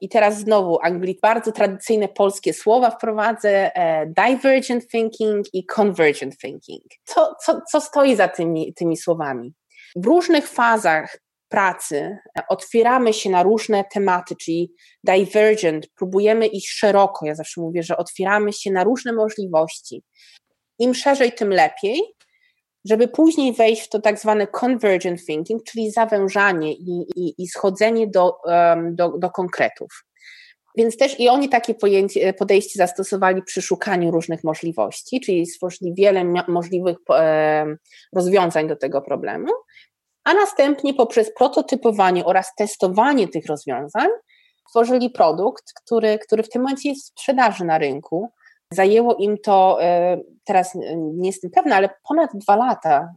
I 0.00 0.08
teraz 0.08 0.38
znowu 0.38 0.78
Anglik, 0.82 1.20
bardzo 1.20 1.52
tradycyjne 1.52 2.08
polskie 2.08 2.52
słowa 2.52 2.90
wprowadzę, 2.90 3.76
e, 3.76 4.06
divergent 4.06 4.88
thinking 4.88 5.46
i 5.52 5.66
convergent 5.66 6.38
thinking. 6.38 6.82
Co, 7.04 7.34
co, 7.44 7.60
co 7.70 7.80
stoi 7.80 8.16
za 8.16 8.28
tymi, 8.28 8.74
tymi 8.74 8.96
słowami? 8.96 9.54
W 9.96 10.06
różnych 10.06 10.48
fazach 10.48 11.18
pracy 11.48 12.18
otwieramy 12.48 13.12
się 13.12 13.30
na 13.30 13.42
różne 13.42 13.84
tematy, 13.92 14.36
czyli 14.36 14.72
divergent, 15.04 15.86
próbujemy 15.96 16.46
iść 16.46 16.68
szeroko. 16.68 17.26
Ja 17.26 17.34
zawsze 17.34 17.60
mówię, 17.60 17.82
że 17.82 17.96
otwieramy 17.96 18.52
się 18.52 18.70
na 18.70 18.84
różne 18.84 19.12
możliwości. 19.12 20.02
Im 20.78 20.94
szerzej, 20.94 21.32
tym 21.32 21.48
lepiej, 21.48 22.02
żeby 22.84 23.08
później 23.08 23.52
wejść 23.52 23.82
w 23.82 23.88
to 23.88 24.00
tak 24.00 24.18
zwane 24.18 24.46
convergent 24.46 25.26
thinking, 25.26 25.62
czyli 25.64 25.90
zawężanie 25.90 26.72
i, 26.72 27.06
i, 27.16 27.42
i 27.42 27.48
schodzenie 27.48 28.06
do, 28.06 28.36
um, 28.44 28.96
do, 28.96 29.08
do 29.18 29.30
konkretów. 29.30 30.04
Więc 30.76 30.96
też 30.96 31.20
i 31.20 31.28
oni 31.28 31.48
takie 31.48 31.74
pojęcie, 31.74 32.32
podejście 32.32 32.78
zastosowali 32.78 33.42
przy 33.42 33.62
szukaniu 33.62 34.10
różnych 34.10 34.44
możliwości, 34.44 35.20
czyli 35.20 35.46
stworzyli 35.46 35.94
wiele 35.94 36.24
możliwych 36.48 36.96
rozwiązań 38.12 38.68
do 38.68 38.76
tego 38.76 39.02
problemu, 39.02 39.46
a 40.24 40.34
następnie 40.34 40.94
poprzez 40.94 41.34
prototypowanie 41.34 42.24
oraz 42.24 42.54
testowanie 42.58 43.28
tych 43.28 43.46
rozwiązań 43.46 44.08
stworzyli 44.68 45.10
produkt, 45.10 45.64
który, 45.84 46.18
który 46.18 46.42
w 46.42 46.48
tym 46.48 46.62
momencie 46.62 46.88
jest 46.88 47.04
w 47.04 47.08
sprzedaży 47.08 47.64
na 47.64 47.78
rynku, 47.78 48.30
Zajęło 48.74 49.14
im 49.14 49.38
to, 49.38 49.78
e, 49.82 50.20
teraz 50.44 50.74
nie 50.96 51.26
jestem 51.28 51.50
pewna, 51.50 51.76
ale 51.76 51.88
ponad 52.08 52.30
dwa 52.34 52.56
lata, 52.56 53.08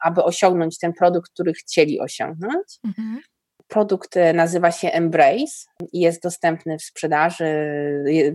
aby 0.00 0.24
osiągnąć 0.24 0.78
ten 0.78 0.92
produkt, 0.92 1.32
który 1.32 1.52
chcieli 1.52 2.00
osiągnąć. 2.00 2.78
Mhm. 2.84 3.20
Produkt 3.68 4.16
e, 4.16 4.32
nazywa 4.32 4.70
się 4.70 4.90
Embrace 4.90 5.66
i 5.92 6.00
jest 6.00 6.22
dostępny 6.22 6.78
w 6.78 6.82
sprzedaży, 6.82 7.44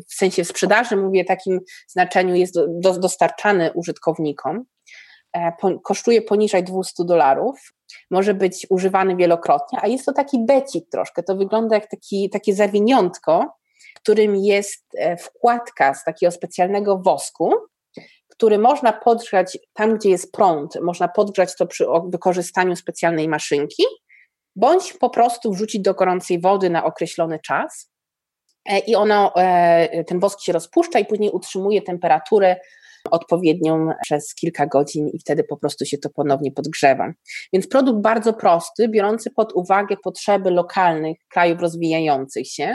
w 0.07 0.13
sensie 0.13 0.43
w 0.43 0.47
sprzedaży 0.47 0.97
mówię 0.97 1.25
takim 1.25 1.59
znaczeniu, 1.87 2.35
jest 2.35 2.55
do, 2.55 2.99
dostarczany 2.99 3.71
użytkownikom. 3.73 4.65
E, 5.35 5.51
kosztuje 5.83 6.21
poniżej 6.21 6.63
200 6.63 7.05
dolarów, 7.05 7.73
może 8.11 8.33
być 8.33 8.67
używany 8.69 9.15
wielokrotnie, 9.15 9.79
a 9.81 9.87
jest 9.87 10.05
to 10.05 10.13
taki 10.13 10.45
becik 10.45 10.89
troszkę, 10.91 11.23
to 11.23 11.35
wygląda 11.35 11.75
jak 11.75 11.89
taki, 11.89 12.29
takie 12.29 12.55
zawiniątko, 12.55 13.56
którym 13.99 14.35
jest 14.35 14.85
e, 14.97 15.17
wkładka 15.17 15.93
z 15.93 16.03
takiego 16.03 16.31
specjalnego 16.31 16.97
wosku, 16.97 17.53
który 18.29 18.57
można 18.57 18.93
podgrzać 18.93 19.57
tam, 19.73 19.97
gdzie 19.97 20.09
jest 20.09 20.31
prąd, 20.31 20.81
można 20.81 21.07
podgrzać 21.07 21.55
to 21.55 21.67
przy 21.67 21.85
wykorzystaniu 22.09 22.75
specjalnej 22.75 23.29
maszynki, 23.29 23.83
bądź 24.55 24.93
po 24.93 25.09
prostu 25.09 25.51
wrzucić 25.51 25.81
do 25.81 25.93
gorącej 25.93 26.41
wody 26.41 26.69
na 26.69 26.85
określony 26.85 27.39
czas. 27.39 27.91
E, 28.65 28.79
I 28.79 28.95
ono, 28.95 29.35
e, 29.35 30.03
ten 30.03 30.19
wosk 30.19 30.41
się 30.41 30.53
rozpuszcza 30.53 30.99
i 30.99 31.05
później 31.05 31.31
utrzymuje 31.31 31.81
temperaturę 31.81 32.55
odpowiednią 33.11 33.89
przez 34.03 34.35
kilka 34.35 34.65
godzin 34.65 35.09
i 35.09 35.19
wtedy 35.19 35.43
po 35.43 35.57
prostu 35.57 35.85
się 35.85 35.97
to 35.97 36.09
ponownie 36.09 36.51
podgrzewa. 36.51 37.13
Więc 37.53 37.67
produkt 37.67 38.01
bardzo 38.01 38.33
prosty, 38.33 38.87
biorący 38.87 39.31
pod 39.31 39.53
uwagę 39.53 39.95
potrzeby 40.03 40.51
lokalnych 40.51 41.17
krajów 41.29 41.61
rozwijających 41.61 42.47
się, 42.47 42.73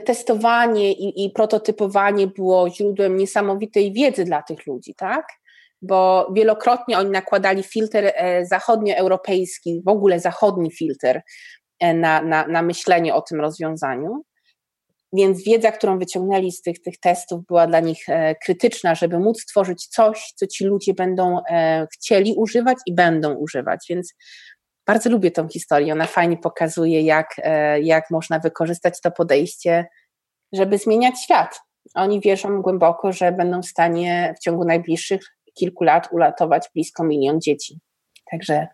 testowanie 0.00 0.92
i, 0.92 1.24
i 1.24 1.30
prototypowanie 1.30 2.26
było 2.26 2.70
źródłem 2.70 3.16
niesamowitej 3.16 3.92
wiedzy 3.92 4.24
dla 4.24 4.42
tych 4.42 4.66
ludzi, 4.66 4.94
tak? 4.94 5.26
Bo 5.82 6.30
wielokrotnie 6.32 6.98
oni 6.98 7.10
nakładali 7.10 7.62
filtr 7.62 7.98
e, 8.02 8.46
zachodnioeuropejski, 8.46 9.82
w 9.84 9.88
ogóle 9.88 10.20
zachodni 10.20 10.70
filtr 10.70 11.20
e, 11.80 11.94
na, 11.94 12.22
na, 12.22 12.46
na 12.46 12.62
myślenie 12.62 13.14
o 13.14 13.22
tym 13.22 13.40
rozwiązaniu. 13.40 14.22
Więc 15.12 15.44
wiedza, 15.44 15.72
którą 15.72 15.98
wyciągnęli 15.98 16.52
z 16.52 16.62
tych, 16.62 16.82
tych 16.82 17.00
testów, 17.00 17.46
była 17.46 17.66
dla 17.66 17.80
nich 17.80 18.08
e, 18.08 18.34
krytyczna, 18.44 18.94
żeby 18.94 19.18
móc 19.18 19.42
stworzyć 19.42 19.86
coś, 19.86 20.32
co 20.34 20.46
ci 20.46 20.64
ludzie 20.64 20.94
będą 20.94 21.40
chcieli 21.94 22.34
używać 22.34 22.78
i 22.86 22.94
będą 22.94 23.34
używać. 23.34 23.86
Więc 23.88 24.14
bardzo 24.86 25.10
lubię 25.10 25.30
tą 25.30 25.48
historię. 25.48 25.92
Ona 25.92 26.06
fajnie 26.06 26.36
pokazuje, 26.36 27.02
jak, 27.02 27.34
e, 27.38 27.80
jak 27.80 28.10
można 28.10 28.38
wykorzystać 28.38 29.00
to 29.00 29.10
podejście, 29.10 29.86
żeby 30.52 30.78
zmieniać 30.78 31.22
świat. 31.22 31.60
Oni 31.94 32.20
wierzą 32.20 32.62
głęboko, 32.62 33.12
że 33.12 33.32
będą 33.32 33.62
w 33.62 33.66
stanie 33.66 34.34
w 34.36 34.42
ciągu 34.42 34.64
najbliższych 34.64 35.20
kilku 35.54 35.84
lat 35.84 36.08
uratować 36.12 36.68
blisko 36.74 37.04
milion 37.04 37.40
dzieci. 37.40 37.80
Także 38.30 38.66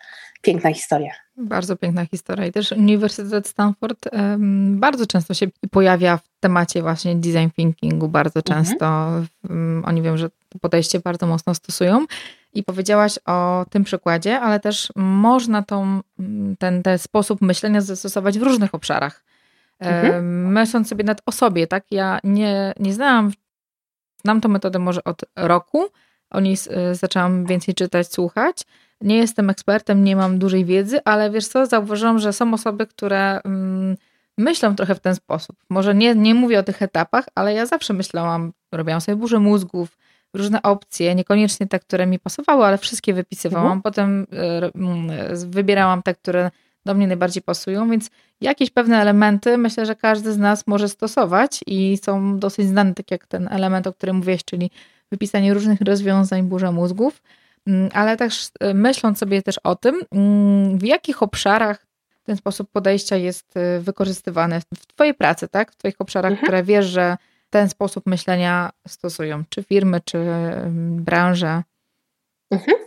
piękna 0.43 0.75
historia. 0.75 1.13
Bardzo 1.37 1.77
piękna 1.77 2.07
historia. 2.07 2.47
I 2.47 2.53
też 2.53 2.73
Uniwersytet 2.73 3.49
Stanford 3.49 4.09
um, 4.13 4.81
bardzo 4.81 5.07
często 5.07 5.35
się 5.35 5.47
pojawia 5.71 6.17
w 6.17 6.29
temacie 6.41 6.83
właśnie 6.83 7.17
design 7.17 7.49
thinkingu. 7.57 8.09
Bardzo 8.09 8.41
mhm. 8.47 8.65
często 8.65 9.09
um, 9.49 9.83
oni 9.87 10.03
wiem, 10.03 10.19
że 10.19 10.31
to 10.49 10.59
podejście 10.61 11.01
bardzo 11.01 11.27
mocno 11.27 11.55
stosują. 11.55 12.07
I 12.53 12.63
powiedziałaś 12.63 13.19
o 13.27 13.67
tym 13.71 13.85
przykładzie, 13.85 14.41
ale 14.41 14.61
też 14.61 14.93
można 14.97 15.63
tą, 15.63 16.01
ten, 16.59 16.83
ten 16.83 16.99
sposób 16.99 17.41
myślenia 17.41 17.81
zastosować 17.81 18.39
w 18.39 18.43
różnych 18.43 18.75
obszarach. 18.75 19.25
Mhm. 19.79 20.53
Myśląc 20.53 20.89
sobie 20.89 21.05
nad 21.05 21.23
o 21.27 21.33
sobie, 21.33 21.67
tak? 21.67 21.85
Ja 21.91 22.21
nie, 22.25 22.75
nie 22.81 22.93
znałam 22.93 23.33
znam 24.25 24.41
tą 24.41 24.49
metodę 24.49 24.79
może 24.79 25.05
od 25.05 25.25
roku, 25.37 25.87
o 26.31 26.41
niej 26.41 26.57
zaczęłam 26.93 27.47
więcej 27.47 27.75
czytać, 27.75 28.13
słuchać. 28.13 28.63
Nie 29.01 29.17
jestem 29.17 29.51
ekspertem, 29.51 30.05
nie 30.05 30.17
mam 30.17 30.39
dużej 30.39 30.65
wiedzy, 30.65 31.01
ale 31.05 31.31
wiesz 31.31 31.49
co, 31.49 31.67
zauważyłam, 31.67 32.19
że 32.19 32.33
są 32.33 32.55
osoby, 32.55 32.87
które 32.87 33.41
mm, 33.45 33.97
myślą 34.39 34.77
trochę 34.77 34.95
w 34.95 35.01
ten 35.01 35.15
sposób. 35.15 35.57
Może 35.71 35.95
nie, 35.95 36.15
nie 36.15 36.35
mówię 36.35 36.59
o 36.59 36.63
tych 36.63 36.83
etapach, 36.83 37.25
ale 37.35 37.55
ja 37.55 37.67
zawsze 37.67 37.95
myślałam, 37.95 38.53
robiłam 38.73 39.01
sobie 39.01 39.17
burzę 39.17 39.39
mózgów, 39.39 39.99
różne 40.35 40.62
opcje, 40.62 41.14
niekoniecznie 41.14 41.66
te, 41.66 41.78
które 41.78 42.07
mi 42.07 42.18
pasowały, 42.18 42.64
ale 42.64 42.78
wszystkie 42.78 43.14
wypisywałam. 43.14 43.66
Mhm. 43.66 43.83
Potem 43.83 44.26
y, 45.33 45.47
wybierałam 45.47 46.03
te, 46.03 46.14
które 46.14 46.51
do 46.87 46.95
mnie 46.95 47.07
najbardziej 47.07 47.43
pasują, 47.43 47.91
więc 47.91 48.11
jakieś 48.41 48.70
pewne 48.70 49.01
elementy 49.01 49.59
myślę, 49.59 49.87
że 49.87 49.97
każdy 49.97 50.33
z 50.33 50.39
nas 50.39 50.66
może 50.66 50.89
stosować 50.89 51.61
i 51.66 51.99
są 52.05 52.39
dosyć 52.39 52.66
znane, 52.66 52.95
tak 52.95 53.11
jak 53.11 53.26
ten 53.26 53.49
element, 53.51 53.87
o 53.87 53.93
którym 53.93 54.16
mówiłeś, 54.16 54.45
czyli 54.45 54.70
wypisanie 55.11 55.55
różnych 55.55 55.80
rozwiązań, 55.80 56.43
burza 56.43 56.72
mózgów, 56.72 57.22
mm, 57.66 57.89
ale 57.93 58.16
też 58.16 58.47
y, 58.47 58.74
myśląc 58.74 59.18
sobie 59.18 59.43
też 59.43 59.59
o 59.59 59.76
tym, 59.76 60.01
mm, 60.12 60.78
w 60.78 60.85
jakich 60.85 61.22
obszarach 61.22 61.87
ten 62.24 62.37
sposób 62.37 62.70
podejścia 62.70 63.16
jest 63.16 63.55
wykorzystywany 63.80 64.61
w 64.61 64.87
Twojej 64.87 65.14
pracy, 65.14 65.49
tak? 65.49 65.72
W 65.72 65.76
Twoich 65.76 65.95
obszarach, 65.99 66.33
mhm. 66.33 66.47
które 66.47 66.62
wiesz, 66.62 66.87
że 66.87 67.16
ten 67.53 67.69
sposób 67.69 68.07
myślenia 68.07 68.71
stosują, 68.89 69.43
czy 69.49 69.63
firmy, 69.63 70.01
czy 70.05 70.19
branże. 70.97 71.63
Mhm. 72.51 72.79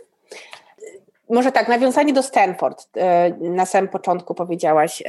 Może 1.30 1.52
tak, 1.52 1.68
nawiązanie 1.68 2.12
do 2.12 2.22
Stanford. 2.22 2.88
E, 2.96 3.30
na 3.40 3.66
samym 3.66 3.90
początku 3.90 4.34
powiedziałaś. 4.34 5.02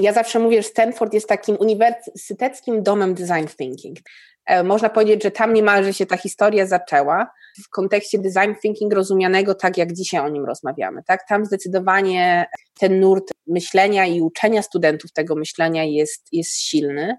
Ja 0.00 0.12
zawsze 0.12 0.38
mówię, 0.38 0.62
że 0.62 0.68
Stanford 0.68 1.14
jest 1.14 1.28
takim 1.28 1.56
uniwersyteckim 1.60 2.82
domem 2.82 3.14
design 3.14 3.46
thinking. 3.58 3.98
E, 4.46 4.62
można 4.62 4.88
powiedzieć, 4.88 5.22
że 5.22 5.30
tam 5.30 5.54
niemalże 5.54 5.94
się 5.94 6.06
ta 6.06 6.16
historia 6.16 6.66
zaczęła 6.66 7.30
w 7.64 7.68
kontekście 7.70 8.18
design 8.18 8.54
thinking 8.62 8.92
rozumianego 8.92 9.54
tak, 9.54 9.78
jak 9.78 9.92
dzisiaj 9.92 10.20
o 10.20 10.28
nim 10.28 10.44
rozmawiamy. 10.44 11.02
Tak? 11.06 11.28
Tam 11.28 11.46
zdecydowanie 11.46 12.46
ten 12.80 13.00
nurt 13.00 13.32
myślenia 13.46 14.06
i 14.06 14.20
uczenia 14.20 14.62
studentów 14.62 15.12
tego 15.12 15.34
myślenia 15.34 15.84
jest, 15.84 16.26
jest 16.32 16.56
silny. 16.56 17.16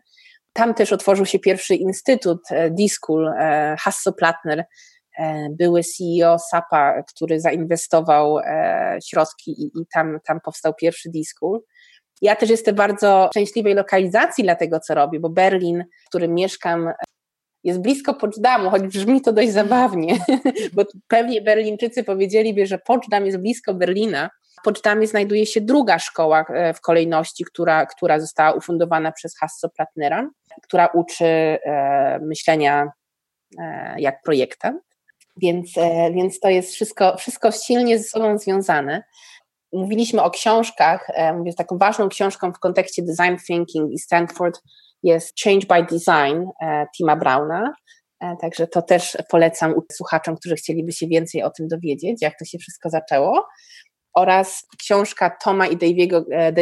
Tam 0.59 0.73
też 0.73 0.93
otworzył 0.93 1.25
się 1.25 1.39
pierwszy 1.39 1.75
instytut 1.75 2.39
e, 2.51 2.69
D-School, 2.69 3.33
Hasso 3.77 4.13
Plattner, 4.13 4.65
E, 5.19 5.49
były 5.49 5.81
CEO 5.83 6.39
SAPA, 6.39 7.03
który 7.03 7.39
zainwestował 7.39 8.39
e, 8.39 8.99
środki 9.09 9.51
i, 9.51 9.65
i 9.65 9.85
tam, 9.93 10.19
tam 10.25 10.39
powstał 10.41 10.73
pierwszy 10.73 11.09
D-School. 11.09 11.61
Ja 12.21 12.35
też 12.35 12.49
jestem 12.49 12.75
bardzo 12.75 13.29
szczęśliwej 13.31 13.73
lokalizacji 13.73 14.43
dla 14.43 14.55
tego, 14.55 14.79
co 14.79 14.95
robię, 14.95 15.19
bo 15.19 15.29
Berlin, 15.29 15.83
w 16.05 16.09
którym 16.09 16.33
mieszkam, 16.33 16.89
jest 17.63 17.81
blisko 17.81 18.13
Poczdamu, 18.13 18.69
choć 18.69 18.83
brzmi 18.83 19.21
to 19.21 19.33
dość 19.33 19.51
zabawnie, 19.51 20.17
bo 20.73 20.83
pewnie 21.07 21.41
Berlińczycy 21.41 22.03
powiedzieliby, 22.03 22.65
że 22.65 22.77
Poczdam 22.77 23.25
jest 23.25 23.37
blisko 23.37 23.73
Berlina. 23.73 24.29
W 24.59 24.63
Poczdamie 24.63 25.07
znajduje 25.07 25.45
się 25.45 25.61
druga 25.61 25.99
szkoła 25.99 26.45
e, 26.49 26.73
w 26.73 26.81
kolejności, 26.81 27.45
która, 27.45 27.85
która 27.85 28.19
została 28.19 28.53
ufundowana 28.53 29.11
przez 29.11 29.37
Hasso 29.37 29.69
Plattnera, 29.69 30.29
która 30.63 30.87
uczy 30.87 31.25
e, 31.25 32.19
myślenia 32.21 32.91
e, 33.59 33.95
jak 34.01 34.21
projektant. 34.21 34.81
Więc, 35.41 35.77
e, 35.77 36.11
więc 36.11 36.39
to 36.39 36.49
jest 36.49 36.73
wszystko, 36.73 37.17
wszystko 37.17 37.51
silnie 37.51 37.97
ze 37.97 38.03
sobą 38.03 38.37
związane. 38.37 39.03
Mówiliśmy 39.73 40.23
o 40.23 40.29
książkach, 40.29 41.07
mówię, 41.37 41.53
taką 41.53 41.77
ważną 41.77 42.09
książką 42.09 42.53
w 42.53 42.59
kontekście 42.59 43.03
design 43.03 43.35
thinking 43.47 43.91
i 43.91 43.99
Stanford 43.99 44.61
jest 45.03 45.33
Change 45.43 45.67
by 45.67 45.83
Design 45.83 46.45
Tima 46.97 47.15
Browna. 47.15 47.73
Także 48.41 48.67
to 48.67 48.81
też 48.81 49.17
polecam 49.29 49.73
słuchaczom, 49.91 50.35
którzy 50.35 50.55
chcieliby 50.55 50.91
się 50.91 51.07
więcej 51.07 51.43
o 51.43 51.49
tym 51.49 51.67
dowiedzieć, 51.67 52.21
jak 52.21 52.39
to 52.39 52.45
się 52.45 52.57
wszystko 52.57 52.89
zaczęło. 52.89 53.47
Oraz 54.13 54.65
książka 54.79 55.37
Toma 55.43 55.67
i 55.67 55.77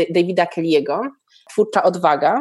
Davida 0.10 0.46
Kelly'ego, 0.46 1.00
Twórcza 1.52 1.84
odwaga, 1.84 2.40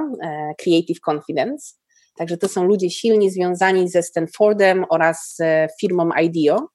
Creative 0.58 1.00
Confidence. 1.10 1.74
Także 2.16 2.36
to 2.36 2.48
są 2.48 2.64
ludzie 2.64 2.90
silnie 2.90 3.30
związani 3.30 3.88
ze 3.88 4.02
Stanfordem 4.02 4.84
oraz 4.90 5.38
firmą 5.80 6.10
IDEO. 6.22 6.68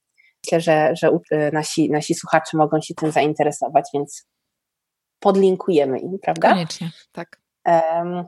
Myślę, 0.45 0.61
że, 0.61 0.91
że 0.95 1.17
e, 1.31 1.51
nasi, 1.51 1.89
nasi 1.89 2.15
słuchacze 2.15 2.57
mogą 2.57 2.81
się 2.81 2.93
tym 2.95 3.11
zainteresować, 3.11 3.89
więc 3.93 4.27
podlinkujemy 5.19 5.99
im, 5.99 6.19
prawda? 6.21 6.49
Koniecznie, 6.49 6.91
tak. 7.11 7.41
Um, 7.65 8.23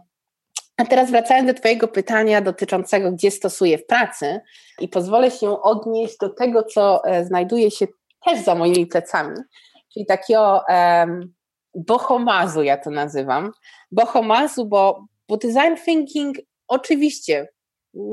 a 0.78 0.86
teraz 0.86 1.12
wracając 1.12 1.48
do 1.48 1.54
Twojego 1.54 1.88
pytania 1.88 2.42
dotyczącego, 2.42 3.12
gdzie 3.12 3.32
stosuję 3.32 3.78
w 3.78 3.86
pracy, 3.86 4.40
i 4.80 4.88
pozwolę 4.88 5.32
się 5.32 5.62
odnieść 5.62 6.18
do 6.22 6.30
tego, 6.30 6.64
co 6.64 7.06
e, 7.06 7.26
znajduje 7.26 7.72
się 7.72 7.88
też 8.26 8.44
za 8.44 8.56
moimi 8.56 8.88
plecami, 8.88 9.38
czyli 9.94 10.06
takiego 10.06 10.64
um, 10.70 11.34
bohomazu, 11.76 12.64
ja 12.64 12.78
to 12.78 12.90
nazywam. 12.90 13.52
Bohomazu, 13.92 14.66
bo, 14.66 15.06
bo 15.28 15.38
design 15.38 15.76
thinking 15.86 16.38
Oczywiście, 16.68 17.48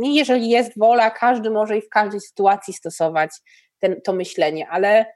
jeżeli 0.03 0.49
jest 0.49 0.79
wola, 0.79 1.11
każdy 1.11 1.51
może 1.51 1.79
i 1.79 1.83
w 1.83 1.89
każdej 1.89 2.21
sytuacji 2.21 2.75
stosować 2.75 3.31
ten, 3.79 4.01
to 4.05 4.13
myślenie, 4.13 4.69
ale 4.69 5.07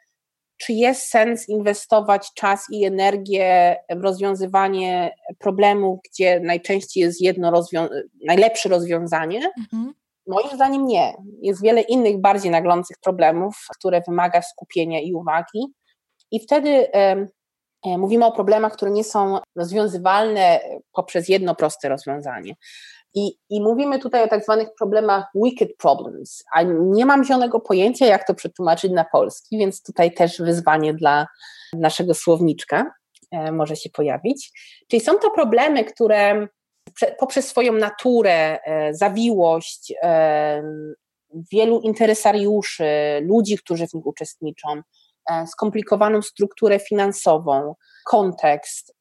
czy 0.56 0.72
jest 0.72 1.08
sens 1.08 1.48
inwestować 1.48 2.30
czas 2.34 2.66
i 2.70 2.84
energię 2.84 3.76
w 3.96 4.02
rozwiązywanie 4.02 5.14
problemu, 5.38 6.00
gdzie 6.10 6.40
najczęściej 6.40 7.02
jest 7.02 7.20
jedno 7.20 7.50
rozwią 7.50 7.88
najlepsze 8.26 8.68
rozwiązanie? 8.68 9.50
Mhm. 9.58 9.94
Moim 10.26 10.48
zdaniem 10.54 10.86
nie. 10.86 11.14
Jest 11.42 11.62
wiele 11.62 11.80
innych 11.80 12.20
bardziej 12.20 12.50
naglących 12.50 12.96
problemów, 13.02 13.66
które 13.78 14.02
wymaga 14.08 14.42
skupienia 14.42 15.00
i 15.00 15.12
uwagi. 15.12 15.66
I 16.30 16.40
wtedy 16.40 16.88
mówimy 17.84 18.26
o 18.26 18.32
problemach, 18.32 18.72
które 18.72 18.90
nie 18.90 19.04
są 19.04 19.38
rozwiązywalne 19.56 20.60
poprzez 20.92 21.28
jedno 21.28 21.54
proste 21.54 21.88
rozwiązanie. 21.88 22.54
I, 23.14 23.38
I 23.50 23.60
mówimy 23.60 23.98
tutaj 23.98 24.24
o 24.24 24.28
tak 24.28 24.44
zwanych 24.44 24.68
problemach 24.78 25.24
wicked 25.34 25.76
problems, 25.76 26.44
a 26.54 26.62
nie 26.78 27.06
mam 27.06 27.24
zielonego 27.24 27.60
pojęcia, 27.60 28.06
jak 28.06 28.26
to 28.26 28.34
przetłumaczyć 28.34 28.92
na 28.92 29.04
polski, 29.12 29.58
więc 29.58 29.82
tutaj 29.82 30.14
też 30.14 30.38
wyzwanie 30.38 30.94
dla 30.94 31.26
naszego 31.74 32.14
słowniczka 32.14 32.92
e, 33.30 33.52
może 33.52 33.76
się 33.76 33.90
pojawić. 33.90 34.52
Czyli 34.88 35.00
są 35.00 35.18
to 35.18 35.30
problemy, 35.30 35.84
które 35.84 36.48
poprzez 37.18 37.48
swoją 37.48 37.72
naturę, 37.72 38.58
e, 38.64 38.94
zawiłość, 38.94 39.92
e, 40.02 40.62
wielu 41.52 41.80
interesariuszy, 41.80 42.84
ludzi, 43.22 43.58
którzy 43.58 43.86
w 43.86 43.94
nich 43.94 44.06
uczestniczą, 44.06 44.68
skomplikowaną 45.46 46.22
strukturę 46.22 46.78
finansową, 46.78 47.74
kontekst. 48.06 48.94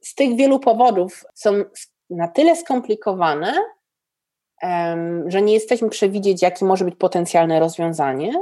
Z 0.00 0.14
tych 0.14 0.36
wielu 0.36 0.60
powodów 0.60 1.24
są 1.34 1.52
na 2.10 2.28
tyle 2.28 2.56
skomplikowane, 2.56 3.54
że 5.26 5.42
nie 5.42 5.54
jesteśmy 5.54 5.88
przewidzieć, 5.88 6.42
jakie 6.42 6.64
może 6.64 6.84
być 6.84 6.96
potencjalne 6.96 7.60
rozwiązanie, 7.60 8.32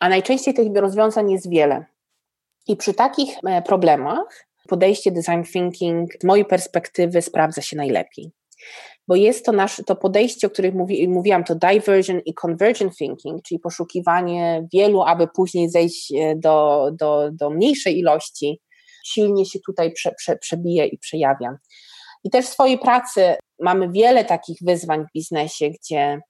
a 0.00 0.08
najczęściej 0.08 0.54
tych 0.54 0.76
rozwiązań 0.76 1.30
jest 1.30 1.50
wiele. 1.50 1.84
I 2.66 2.76
przy 2.76 2.94
takich 2.94 3.38
e, 3.46 3.62
problemach 3.62 4.46
podejście 4.68 5.10
design 5.10 5.42
thinking 5.52 6.10
z 6.20 6.24
mojej 6.24 6.44
perspektywy 6.44 7.22
sprawdza 7.22 7.62
się 7.62 7.76
najlepiej. 7.76 8.32
Bo 9.08 9.14
jest 9.16 9.46
to 9.46 9.52
nasze 9.52 9.84
to 9.84 9.96
podejście, 9.96 10.46
o 10.46 10.50
którym 10.50 10.74
mówi, 10.74 11.08
mówiłam, 11.08 11.44
to 11.44 11.54
diversion 11.54 12.20
i 12.20 12.34
convergent 12.34 12.96
thinking, 12.96 13.42
czyli 13.42 13.60
poszukiwanie 13.60 14.66
wielu, 14.72 15.02
aby 15.02 15.28
później 15.36 15.70
zejść 15.70 16.12
e, 16.12 16.36
do, 16.36 16.90
do, 17.00 17.30
do 17.32 17.50
mniejszej 17.50 17.98
ilości, 17.98 18.60
silnie 19.06 19.46
się 19.46 19.58
tutaj 19.66 19.92
prze, 19.92 20.12
prze, 20.12 20.36
przebije 20.36 20.86
i 20.86 20.98
przejawia. 20.98 21.56
I 22.24 22.30
też 22.30 22.46
w 22.46 22.48
swojej 22.48 22.78
pracy 22.78 23.34
mamy 23.60 23.90
wiele 23.92 24.24
takich 24.24 24.58
wyzwań 24.62 25.04
w 25.04 25.12
biznesie, 25.14 25.70
gdzie 25.70 26.20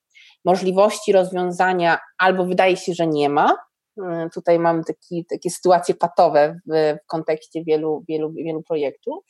możliwości 0.45 1.12
rozwiązania 1.12 1.99
albo 2.18 2.47
wydaje 2.47 2.76
się, 2.76 2.95
że 2.95 3.07
nie 3.07 3.28
ma. 3.28 3.57
Mm, 4.03 4.30
tutaj 4.30 4.59
mamy 4.59 4.85
taki, 4.85 5.26
takie 5.30 5.51
sytuacje 5.51 5.95
patowe 5.95 6.61
w, 6.66 6.97
w 7.05 7.07
kontekście 7.07 7.64
wielu, 7.64 8.05
wielu, 8.09 8.32
wielu 8.32 8.62
projektów. 8.62 9.24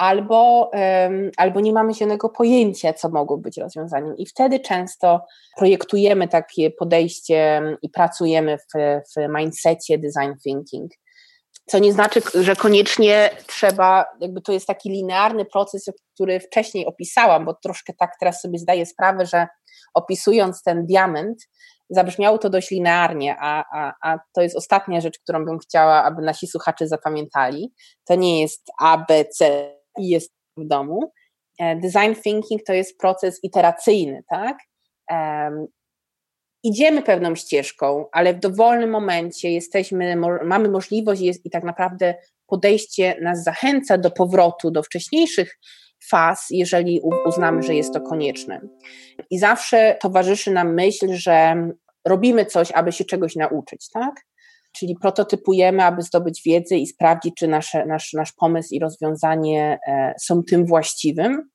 Albo, 0.00 0.70
albo 1.36 1.60
nie 1.60 1.72
mamy 1.72 1.94
zielonego 1.94 2.28
pojęcia, 2.28 2.92
co 2.92 3.08
mogło 3.08 3.38
być 3.38 3.56
rozwiązaniem. 3.56 4.16
I 4.16 4.26
wtedy 4.26 4.60
często 4.60 5.20
projektujemy 5.56 6.28
takie 6.28 6.70
podejście 6.70 7.62
i 7.82 7.90
pracujemy 7.90 8.58
w, 8.58 8.80
w 9.16 9.28
mindsetie 9.38 9.98
design 9.98 10.32
thinking 10.42 10.92
co 11.66 11.78
nie 11.78 11.92
znaczy, 11.92 12.20
że 12.34 12.56
koniecznie 12.56 13.30
trzeba, 13.46 14.04
jakby 14.20 14.40
to 14.40 14.52
jest 14.52 14.66
taki 14.66 14.90
linearny 14.90 15.44
proces, 15.44 15.90
który 16.14 16.40
wcześniej 16.40 16.86
opisałam, 16.86 17.44
bo 17.44 17.54
troszkę 17.54 17.92
tak 17.92 18.12
teraz 18.20 18.40
sobie 18.40 18.58
zdaję 18.58 18.86
sprawę, 18.86 19.26
że 19.26 19.46
opisując 19.94 20.62
ten 20.62 20.86
diament, 20.86 21.48
zabrzmiało 21.90 22.38
to 22.38 22.50
dość 22.50 22.70
linearnie, 22.70 23.36
a, 23.40 23.64
a, 23.74 23.94
a 24.02 24.18
to 24.34 24.42
jest 24.42 24.56
ostatnia 24.56 25.00
rzecz, 25.00 25.18
którą 25.18 25.44
bym 25.44 25.58
chciała, 25.58 26.04
aby 26.04 26.22
nasi 26.22 26.46
słuchacze 26.46 26.88
zapamiętali. 26.88 27.72
To 28.04 28.14
nie 28.14 28.40
jest 28.40 28.70
A, 28.80 28.98
B, 29.08 29.24
C 29.24 29.79
i 29.98 30.08
jest 30.08 30.32
w 30.56 30.66
domu. 30.66 31.12
E, 31.58 31.76
design 31.76 32.22
thinking 32.22 32.62
to 32.66 32.72
jest 32.72 32.98
proces 32.98 33.44
iteracyjny, 33.44 34.22
tak? 34.28 34.58
um, 35.10 35.66
idziemy 36.62 37.02
pewną 37.02 37.34
ścieżką, 37.34 38.04
ale 38.12 38.34
w 38.34 38.38
dowolnym 38.38 38.90
momencie 38.90 39.50
jesteśmy, 39.50 40.16
mamy 40.44 40.68
możliwość 40.68 41.20
jest, 41.20 41.46
i 41.46 41.50
tak 41.50 41.64
naprawdę 41.64 42.14
podejście 42.46 43.16
nas 43.22 43.42
zachęca 43.42 43.98
do 43.98 44.10
powrotu 44.10 44.70
do 44.70 44.82
wcześniejszych 44.82 45.58
faz, 46.10 46.46
jeżeli 46.50 47.00
uznamy, 47.26 47.62
że 47.62 47.74
jest 47.74 47.94
to 47.94 48.00
konieczne. 48.00 48.60
I 49.30 49.38
zawsze 49.38 49.96
towarzyszy 50.00 50.50
nam 50.50 50.74
myśl, 50.74 51.06
że 51.12 51.68
robimy 52.04 52.46
coś, 52.46 52.72
aby 52.72 52.92
się 52.92 53.04
czegoś 53.04 53.36
nauczyć, 53.36 53.88
tak? 53.92 54.14
Czyli 54.72 54.96
prototypujemy, 55.02 55.84
aby 55.84 56.02
zdobyć 56.02 56.42
wiedzę 56.42 56.76
i 56.76 56.86
sprawdzić, 56.86 57.34
czy 57.38 57.48
nasze, 57.48 57.86
nasz, 57.86 58.12
nasz 58.12 58.32
pomysł 58.32 58.68
i 58.74 58.78
rozwiązanie 58.78 59.78
e, 59.86 60.14
są 60.20 60.42
tym 60.42 60.66
właściwym, 60.66 61.50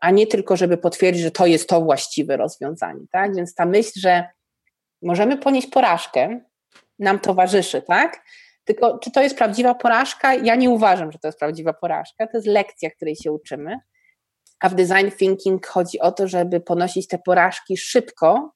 a 0.00 0.10
nie 0.10 0.26
tylko, 0.26 0.56
żeby 0.56 0.76
potwierdzić, 0.76 1.22
że 1.22 1.30
to 1.30 1.46
jest 1.46 1.68
to 1.68 1.80
właściwe 1.80 2.36
rozwiązanie, 2.36 3.00
tak? 3.12 3.36
Więc 3.36 3.54
ta 3.54 3.66
myśl, 3.66 3.92
że 3.96 4.24
możemy 5.02 5.38
ponieść 5.38 5.66
porażkę, 5.66 6.40
nam 6.98 7.18
towarzyszy, 7.18 7.82
tak? 7.82 8.24
Tylko 8.64 8.98
czy 8.98 9.10
to 9.10 9.22
jest 9.22 9.36
prawdziwa 9.36 9.74
porażka? 9.74 10.34
Ja 10.34 10.54
nie 10.54 10.70
uważam, 10.70 11.12
że 11.12 11.18
to 11.18 11.28
jest 11.28 11.38
prawdziwa 11.38 11.72
porażka. 11.72 12.26
To 12.26 12.36
jest 12.36 12.46
lekcja, 12.46 12.90
której 12.90 13.16
się 13.16 13.32
uczymy. 13.32 13.78
A 14.60 14.68
w 14.68 14.74
design 14.74 15.10
thinking 15.18 15.66
chodzi 15.66 16.00
o 16.00 16.12
to, 16.12 16.28
żeby 16.28 16.60
ponosić 16.60 17.08
te 17.08 17.18
porażki 17.18 17.76
szybko, 17.76 18.54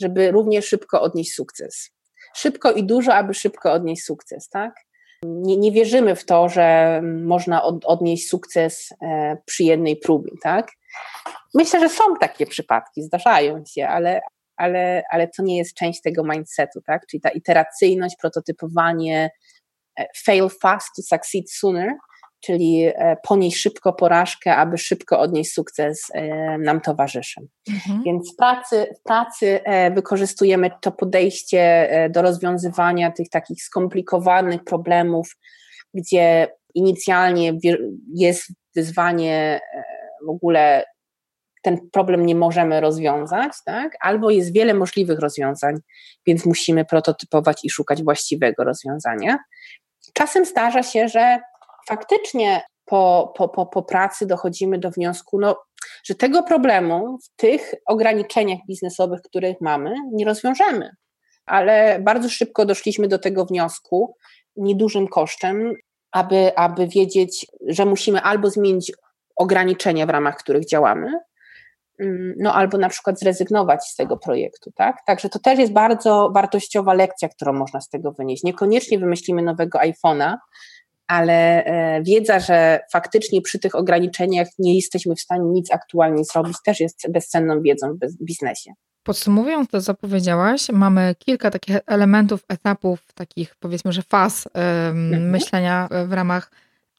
żeby 0.00 0.30
równie 0.30 0.62
szybko 0.62 1.02
odnieść 1.02 1.34
sukces. 1.34 1.90
Szybko 2.34 2.72
i 2.72 2.84
dużo, 2.84 3.14
aby 3.14 3.34
szybko 3.34 3.72
odnieść 3.72 4.04
sukces, 4.04 4.48
tak? 4.48 4.74
Nie, 5.22 5.56
nie 5.56 5.72
wierzymy 5.72 6.16
w 6.16 6.24
to, 6.24 6.48
że 6.48 7.00
można 7.02 7.62
od, 7.62 7.84
odnieść 7.84 8.28
sukces 8.28 8.92
e, 9.02 9.36
przy 9.46 9.64
jednej 9.64 9.96
próbie, 9.96 10.32
tak? 10.42 10.70
Myślę, 11.54 11.80
że 11.80 11.88
są 11.88 12.04
takie 12.20 12.46
przypadki, 12.46 13.02
zdarzają 13.02 13.64
się, 13.64 13.88
ale, 13.88 14.20
ale, 14.56 15.02
ale 15.10 15.28
to 15.28 15.42
nie 15.42 15.56
jest 15.56 15.74
część 15.74 16.02
tego 16.02 16.24
mindsetu, 16.24 16.80
tak? 16.86 17.06
Czyli 17.06 17.20
ta 17.20 17.28
iteracyjność, 17.28 18.16
prototypowanie, 18.20 19.30
e, 19.98 20.06
fail 20.16 20.48
fast 20.62 20.88
to 20.96 21.02
succeed 21.02 21.50
sooner, 21.50 21.92
czyli 22.40 22.84
e, 22.84 23.16
ponieść 23.28 23.56
szybko 23.56 23.92
porażkę, 23.92 24.56
aby 24.56 24.78
szybko 24.78 25.20
odnieść 25.20 25.52
sukces 25.52 26.02
e, 26.14 26.58
nam 26.58 26.80
towarzyszy. 26.80 27.40
Mhm. 27.70 28.02
Więc 28.02 28.32
w 28.32 28.36
pracy, 28.36 28.86
w 29.00 29.02
pracy 29.02 29.60
wykorzystujemy 29.94 30.70
to 30.80 30.92
podejście 30.92 31.88
do 32.10 32.22
rozwiązywania 32.22 33.10
tych 33.10 33.28
takich 33.28 33.62
skomplikowanych 33.62 34.64
problemów, 34.64 35.36
gdzie 35.94 36.48
inicjalnie 36.74 37.52
jest 38.14 38.52
wyzwanie 38.76 39.60
w 40.26 40.30
ogóle 40.30 40.84
ten 41.62 41.90
problem 41.90 42.26
nie 42.26 42.34
możemy 42.34 42.80
rozwiązać, 42.80 43.52
tak? 43.64 43.96
albo 44.00 44.30
jest 44.30 44.52
wiele 44.52 44.74
możliwych 44.74 45.18
rozwiązań, 45.18 45.74
więc 46.26 46.46
musimy 46.46 46.84
prototypować 46.84 47.64
i 47.64 47.70
szukać 47.70 48.02
właściwego 48.02 48.64
rozwiązania. 48.64 49.38
Czasem 50.14 50.44
zdarza 50.44 50.82
się, 50.82 51.08
że 51.08 51.40
faktycznie 51.86 52.62
po, 52.84 53.32
po, 53.36 53.48
po, 53.48 53.66
po 53.66 53.82
pracy 53.82 54.26
dochodzimy 54.26 54.78
do 54.78 54.90
wniosku, 54.90 55.40
no, 55.40 55.56
że 56.04 56.14
tego 56.14 56.42
problemu 56.42 57.18
w 57.24 57.36
tych 57.36 57.74
ograniczeniach 57.86 58.58
biznesowych, 58.68 59.20
których 59.22 59.60
mamy, 59.60 59.94
nie 60.12 60.24
rozwiążemy. 60.24 60.90
Ale 61.46 61.98
bardzo 62.00 62.28
szybko 62.28 62.64
doszliśmy 62.64 63.08
do 63.08 63.18
tego 63.18 63.44
wniosku, 63.44 64.16
niedużym 64.56 65.08
kosztem, 65.08 65.74
aby, 66.12 66.56
aby 66.56 66.88
wiedzieć, 66.88 67.46
że 67.66 67.84
musimy 67.84 68.20
albo 68.20 68.50
zmienić 68.50 68.92
ograniczenia, 69.36 70.06
w 70.06 70.10
ramach 70.10 70.36
których 70.36 70.66
działamy, 70.66 71.12
Mm, 72.00 72.34
no 72.38 72.54
albo 72.54 72.78
na 72.78 72.88
przykład 72.88 73.18
zrezygnować 73.18 73.84
z 73.84 73.96
tego 73.96 74.16
projektu, 74.16 74.70
tak? 74.72 74.96
Także 75.06 75.28
to 75.28 75.38
też 75.38 75.58
jest 75.58 75.72
bardzo 75.72 76.30
wartościowa 76.34 76.94
lekcja, 76.94 77.28
którą 77.28 77.52
można 77.52 77.80
z 77.80 77.88
tego 77.88 78.12
wynieść. 78.12 78.42
Niekoniecznie 78.42 78.98
wymyślimy 78.98 79.42
nowego 79.42 79.78
iPhone'a, 79.78 80.36
ale 81.08 81.64
e, 81.64 82.02
wiedza, 82.02 82.40
że 82.40 82.80
faktycznie 82.92 83.42
przy 83.42 83.58
tych 83.58 83.74
ograniczeniach 83.74 84.48
nie 84.58 84.76
jesteśmy 84.76 85.14
w 85.14 85.20
stanie 85.20 85.44
nic 85.44 85.72
aktualnie 85.72 86.24
zrobić, 86.24 86.56
też 86.64 86.80
jest 86.80 87.12
bezcenną 87.12 87.62
wiedzą 87.62 87.94
w 88.02 88.24
biznesie. 88.24 88.72
Podsumowując 89.02 89.70
to, 89.70 89.80
co 89.80 89.94
powiedziałaś, 89.94 90.68
mamy 90.72 91.14
kilka 91.18 91.50
takich 91.50 91.76
elementów, 91.86 92.44
etapów, 92.48 93.12
takich 93.14 93.56
powiedzmy, 93.56 93.92
że 93.92 94.02
faz 94.02 94.48
mhm. 94.54 95.30
myślenia 95.30 95.88
w 96.06 96.12
ramach 96.12 96.50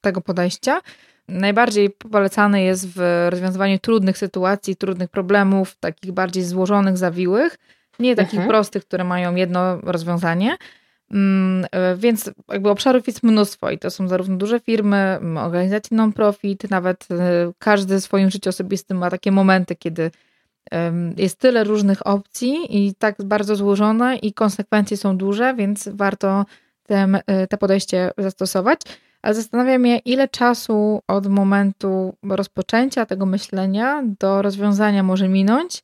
tego 0.01 0.21
podejścia. 0.21 0.81
Najbardziej 1.27 1.89
polecany 1.89 2.61
jest 2.61 2.87
w 2.87 3.27
rozwiązywaniu 3.29 3.79
trudnych 3.79 4.17
sytuacji, 4.17 4.75
trudnych 4.75 5.09
problemów, 5.09 5.75
takich 5.79 6.11
bardziej 6.11 6.43
złożonych, 6.43 6.97
zawiłych, 6.97 7.57
nie 7.99 8.15
takich 8.15 8.33
mhm. 8.33 8.49
prostych, 8.49 8.85
które 8.85 9.03
mają 9.03 9.35
jedno 9.35 9.77
rozwiązanie. 9.77 10.57
Mm, 11.11 11.65
e, 11.71 11.95
więc 11.95 12.31
jakby 12.49 12.69
obszarów 12.69 13.07
jest 13.07 13.23
mnóstwo 13.23 13.71
i 13.71 13.79
to 13.79 13.91
są 13.91 14.07
zarówno 14.07 14.37
duże 14.37 14.59
firmy, 14.59 15.19
organizacje 15.37 15.97
non-profit, 15.97 16.69
nawet 16.69 17.07
e, 17.11 17.51
każdy 17.59 17.99
w 17.99 18.03
swoim 18.03 18.31
życiu 18.31 18.49
osobistym 18.49 18.97
ma 18.97 19.09
takie 19.09 19.31
momenty, 19.31 19.75
kiedy 19.75 20.11
jest 21.17 21.39
tyle 21.39 21.63
różnych 21.63 22.07
opcji 22.07 22.87
i 22.87 22.95
tak 22.95 23.15
bardzo 23.23 23.55
złożone 23.55 24.15
i 24.15 24.33
konsekwencje 24.33 24.97
są 24.97 25.17
duże, 25.17 25.53
więc 25.53 25.89
warto 25.93 26.45
te, 26.83 27.07
te 27.49 27.57
podejście 27.57 28.11
zastosować. 28.17 28.81
Ale 29.21 29.33
zastanawiam 29.33 29.85
się, 29.85 29.97
ile 29.97 30.27
czasu 30.27 31.01
od 31.07 31.27
momentu 31.27 32.13
rozpoczęcia 32.23 33.05
tego 33.05 33.25
myślenia 33.25 34.03
do 34.19 34.41
rozwiązania 34.41 35.03
może 35.03 35.27
minąć, 35.27 35.77
e, 35.77 35.81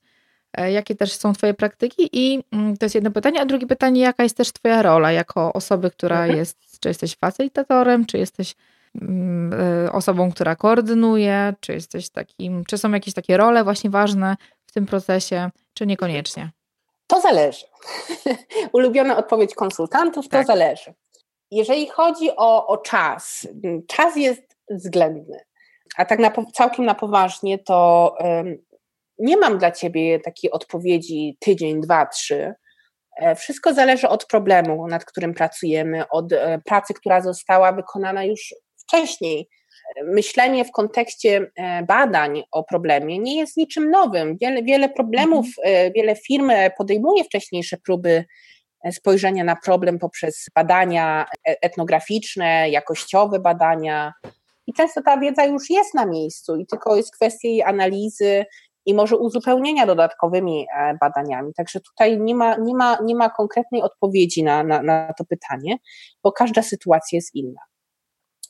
jakie 0.58 0.96
też 0.96 1.14
są 1.14 1.34
Twoje 1.34 1.54
praktyki 1.54 2.10
i 2.14 2.44
mm, 2.52 2.78
to 2.78 2.86
jest 2.86 2.96
jedno 2.96 3.12
pytanie, 3.12 3.42
a 3.42 3.46
drugie 3.46 3.68
pytanie, 3.68 4.02
jaka 4.02 4.24
jest 4.24 4.38
też 4.38 4.54
Twoja 4.54 4.82
rola 4.82 5.12
jako 5.12 5.54
osoby, 5.54 5.92
która 5.92 6.20
mhm. 6.20 6.40
jest, 6.40 6.80
czy 6.80 6.90
jesteś 6.90 7.16
facylitatorem, 7.16 8.06
czy 8.06 8.18
jesteś 8.18 8.56
mm, 9.02 9.54
e, 9.86 9.92
osobą, 9.92 10.32
która 10.32 10.56
koordynuje, 10.56 11.54
czy 11.60 11.74
jesteś 11.74 12.10
takim, 12.10 12.66
czy 12.66 12.78
są 12.78 12.92
jakieś 12.92 13.14
takie 13.14 13.38
role 13.38 13.64
właśnie 13.64 13.90
ważne 13.90 14.36
w 14.66 14.72
tym 14.72 14.86
procesie, 14.86 15.50
czy 15.74 15.86
niekoniecznie? 15.86 16.52
To 17.08 17.22
zależy. 17.22 17.66
Ulubiona 18.74 19.18
odpowiedź 19.18 19.56
konsultantów, 19.56 20.26
to 20.26 20.32
tak. 20.32 20.48
zależy. 20.48 20.94
Jeżeli 21.52 21.88
chodzi 21.88 22.30
o, 22.38 22.68
o 22.68 22.78
czas, 22.78 23.48
czas 23.88 24.16
jest 24.16 24.58
względny, 24.70 25.40
a 25.98 26.06
tak 26.06 26.20
na, 26.20 26.32
całkiem 26.54 26.86
na 26.86 26.96
poważnie, 26.96 27.60
to 27.60 28.16
um, 28.20 28.58
nie 29.20 29.38
mam 29.38 29.58
dla 29.58 29.72
ciebie 29.72 30.20
takiej 30.20 30.52
odpowiedzi 30.52 31.38
tydzień, 31.40 31.82
dwa, 31.82 32.06
trzy. 32.06 32.54
E, 33.18 33.36
wszystko 33.36 33.74
zależy 33.74 34.10
od 34.10 34.26
problemu, 34.26 34.88
nad 34.88 35.06
którym 35.06 35.34
pracujemy, 35.34 36.10
od 36.10 36.34
e, 36.34 36.60
pracy, 36.66 36.94
która 36.94 37.22
została 37.22 37.72
wykonana 37.72 38.24
już 38.24 38.56
wcześniej. 38.78 39.50
Myślenie 40.04 40.66
w 40.66 40.72
kontekście 40.72 41.52
e, 41.56 41.84
badań 41.84 42.44
o 42.52 42.64
problemie 42.64 43.20
nie 43.20 43.40
jest 43.40 43.58
niczym 43.58 43.92
nowym. 43.92 44.38
Wiele, 44.42 44.64
wiele 44.64 44.90
problemów, 44.90 45.46
mhm. 45.66 45.94
wiele 45.94 46.16
firm 46.16 46.52
podejmuje 46.78 47.24
wcześniejsze 47.24 47.78
próby 47.78 48.26
spojrzenia 48.92 49.44
na 49.44 49.56
problem 49.56 50.00
poprzez 50.00 50.46
badania 50.56 51.26
e, 51.48 51.62
etnograficzne, 51.62 52.70
jakościowe 52.70 53.40
badania. 53.40 54.14
I 54.68 54.74
często 54.74 55.02
ta 55.02 55.18
wiedza 55.18 55.46
już 55.46 55.70
jest 55.70 55.94
na 55.94 56.06
miejscu 56.06 56.56
i 56.56 56.66
tylko 56.66 56.96
jest 56.96 57.16
kwestia 57.16 57.48
jej 57.48 57.64
analizy 57.64 58.46
i 58.86 58.94
może 58.94 59.18
uzupełnienia 59.18 59.86
dodatkowymi 59.86 60.68
e, 60.78 60.98
badaniami. 61.02 61.54
Także 61.54 61.80
tutaj 61.80 62.20
nie 62.20 62.36
ma, 62.36 62.56
nie 62.56 62.76
ma, 62.76 62.98
nie 63.04 63.16
ma 63.16 63.30
konkretnej 63.30 63.82
odpowiedzi 63.82 64.44
na, 64.44 64.64
na, 64.64 64.82
na 64.82 65.14
to 65.18 65.26
pytanie, 65.26 65.78
bo 66.24 66.32
każda 66.32 66.62
sytuacja 66.62 67.18
jest 67.18 67.36
inna 67.36 67.62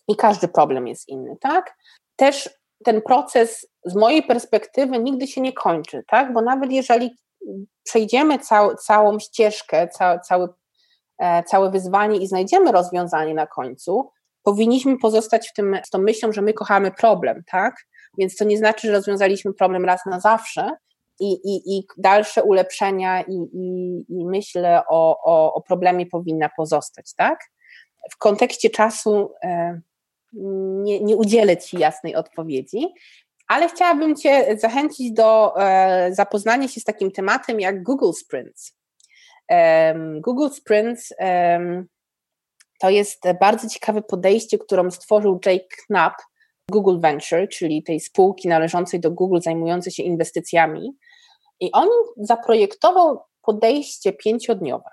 i 0.08 0.16
każdy 0.16 0.48
problem 0.48 0.88
jest 0.88 1.10
inny, 1.10 1.38
tak? 1.42 1.76
Też 2.16 2.50
ten 2.86 3.02
proces 3.02 3.68
z 3.86 3.96
mojej 3.96 4.24
perspektywy 4.24 5.00
nigdy 5.00 5.28
się 5.28 5.42
nie 5.42 5.54
kończy, 5.54 6.04
tak? 6.08 6.34
Bo 6.34 6.42
nawet 6.42 6.72
jeżeli 6.72 7.16
przejdziemy 7.84 8.40
cał, 8.40 8.76
całą 8.76 9.20
ścieżkę, 9.20 9.88
ca, 9.88 10.20
cały, 10.20 10.48
e, 11.20 11.44
całe 11.44 11.72
wyzwanie 11.72 12.18
i 12.18 12.28
znajdziemy 12.28 12.72
rozwiązanie 12.72 13.34
na 13.34 13.48
końcu, 13.48 14.10
powinniśmy 14.44 14.98
pozostać 14.98 15.50
w 15.50 15.54
tym, 15.54 15.78
z 15.86 15.90
tą 15.90 16.00
myślą, 16.00 16.32
że 16.32 16.42
my 16.42 16.54
kochamy 16.54 16.92
problem, 16.92 17.44
tak? 17.52 17.76
Więc 18.18 18.36
to 18.36 18.46
nie 18.46 18.58
znaczy, 18.58 18.88
że 18.88 18.94
rozwiązaliśmy 18.94 19.54
problem 19.54 19.86
raz 19.86 20.06
na 20.06 20.20
zawsze 20.20 20.72
i, 21.20 21.32
i, 21.34 21.78
i 21.78 21.88
dalsze 21.98 22.44
ulepszenia 22.44 23.22
i, 23.22 23.36
i, 23.54 24.06
i 24.10 24.26
myślę 24.26 24.82
o, 24.90 25.24
o, 25.24 25.54
o 25.54 25.62
problemie 25.62 26.06
powinna 26.06 26.50
pozostać, 26.58 27.14
tak? 27.14 27.40
W 28.12 28.18
kontekście 28.18 28.70
czasu 28.70 29.32
e, 29.44 29.82
nie, 30.84 31.00
nie 31.00 31.16
udzielę 31.16 31.58
Ci 31.58 31.80
jasnej 31.80 32.16
odpowiedzi, 32.16 32.88
ale 33.48 33.70
chciałabym 33.70 34.16
Cię 34.16 34.58
zachęcić 34.58 35.12
do 35.12 35.54
e, 35.62 36.10
zapoznania 36.14 36.68
się 36.68 36.82
z 36.82 36.84
takim 36.84 37.12
tematem 37.12 37.60
jak 37.60 37.84
Google 37.84 38.12
Sprints. 38.12 38.76
Google 40.22 40.50
Sprints 40.50 41.14
to 42.80 42.90
jest 42.90 43.24
bardzo 43.40 43.70
ciekawe 43.70 44.02
podejście, 44.02 44.58
którą 44.58 44.92
stworzył 44.92 45.40
Jake 45.46 45.68
Knapp, 45.88 46.16
Google 46.72 47.00
Venture, 47.00 47.48
czyli 47.50 47.84
tej 47.84 48.00
spółki 48.00 48.48
należącej 48.48 49.00
do 49.00 49.12
Google 49.12 49.40
zajmującej 49.40 49.94
się 49.94 50.04
inwestycjami. 50.04 50.98
I 51.60 51.72
on 51.72 51.88
zaprojektował 52.18 53.20
podejście 53.42 54.14
pięciodniowe. 54.14 54.90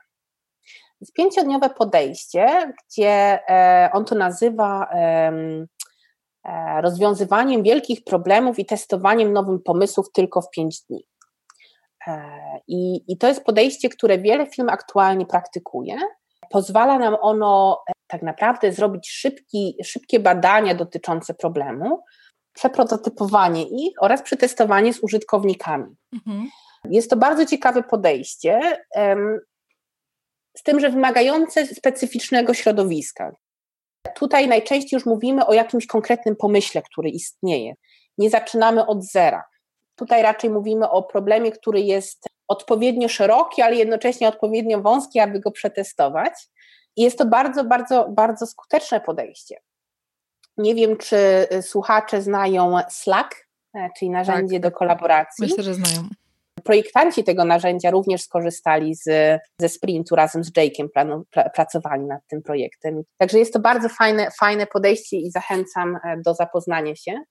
Jest 1.00 1.12
pięciodniowe 1.12 1.70
podejście, 1.70 2.72
gdzie 2.88 3.40
e, 3.48 3.90
on 3.92 4.04
to 4.04 4.14
nazywa 4.14 4.88
e, 4.92 5.66
rozwiązywaniem 6.80 7.62
wielkich 7.62 8.04
problemów 8.04 8.58
i 8.58 8.66
testowaniem 8.66 9.32
nowych 9.32 9.62
pomysłów 9.62 10.12
tylko 10.12 10.42
w 10.42 10.50
pięć 10.50 10.80
dni. 10.80 11.06
E, 12.06 12.22
I, 12.68 13.04
I 13.08 13.18
to 13.18 13.28
jest 13.28 13.44
podejście, 13.44 13.88
które 13.88 14.18
wiele 14.18 14.46
firm 14.46 14.68
aktualnie 14.68 15.26
praktykuje. 15.26 15.96
Pozwala 16.50 16.98
nam 16.98 17.16
ono 17.20 17.82
tak 18.12 18.22
naprawdę 18.22 18.72
zrobić 18.72 19.10
szybki, 19.10 19.76
szybkie 19.84 20.20
badania 20.20 20.74
dotyczące 20.74 21.34
problemu, 21.34 22.04
przeprototypowanie 22.52 23.62
ich 23.62 23.94
oraz 24.00 24.22
przetestowanie 24.22 24.94
z 24.94 25.02
użytkownikami. 25.02 25.96
Mhm. 26.12 26.48
Jest 26.90 27.10
to 27.10 27.16
bardzo 27.16 27.46
ciekawe 27.46 27.82
podejście, 27.82 28.60
z 30.56 30.62
tym, 30.62 30.80
że 30.80 30.90
wymagające 30.90 31.66
specyficznego 31.66 32.54
środowiska. 32.54 33.32
Tutaj 34.14 34.48
najczęściej 34.48 34.96
już 34.96 35.06
mówimy 35.06 35.46
o 35.46 35.52
jakimś 35.52 35.86
konkretnym 35.86 36.36
pomyśle, 36.36 36.82
który 36.82 37.10
istnieje. 37.10 37.74
Nie 38.18 38.30
zaczynamy 38.30 38.86
od 38.86 39.04
zera. 39.04 39.44
Tutaj 39.96 40.22
raczej 40.22 40.50
mówimy 40.50 40.90
o 40.90 41.02
problemie, 41.02 41.52
który 41.52 41.80
jest 41.80 42.24
odpowiednio 42.48 43.08
szeroki, 43.08 43.62
ale 43.62 43.76
jednocześnie 43.76 44.28
odpowiednio 44.28 44.80
wąski, 44.80 45.20
aby 45.20 45.40
go 45.40 45.50
przetestować. 45.50 46.32
I 46.97 47.03
jest 47.03 47.18
to 47.18 47.26
bardzo, 47.26 47.64
bardzo, 47.64 48.09
bardzo 48.09 48.47
skuteczne 48.47 49.01
podejście. 49.01 49.57
Nie 50.57 50.74
wiem, 50.74 50.97
czy 50.97 51.16
słuchacze 51.62 52.22
znają 52.22 52.78
Slack, 52.90 53.34
e, 53.74 53.90
czyli 53.99 54.11
narzędzie 54.11 54.61
tak, 54.61 54.72
do 54.72 54.78
kolaboracji. 54.78 55.47
Myślę, 55.47 55.62
że 55.62 55.74
znają. 55.74 56.09
Projektanci 56.64 57.24
tego 57.24 57.45
narzędzia 57.45 57.90
również 57.90 58.22
skorzystali 58.22 58.95
z, 58.95 59.05
ze 59.61 59.68
Sprintu 59.68 60.16
razem 60.16 60.45
z 60.45 60.53
Jake'em, 60.53 60.88
pra, 61.30 61.51
pracowali 61.51 62.05
nad 62.05 62.20
tym 62.26 62.43
projektem. 62.43 63.03
Także 63.18 63.38
jest 63.38 63.53
to 63.53 63.61
bardzo 63.61 63.88
fajne, 63.88 64.30
fajne 64.40 64.66
podejście 64.66 65.16
i 65.16 65.30
zachęcam 65.30 65.97
e, 65.97 66.16
do 66.24 66.34
zapoznania 66.34 66.97
się. 66.97 67.22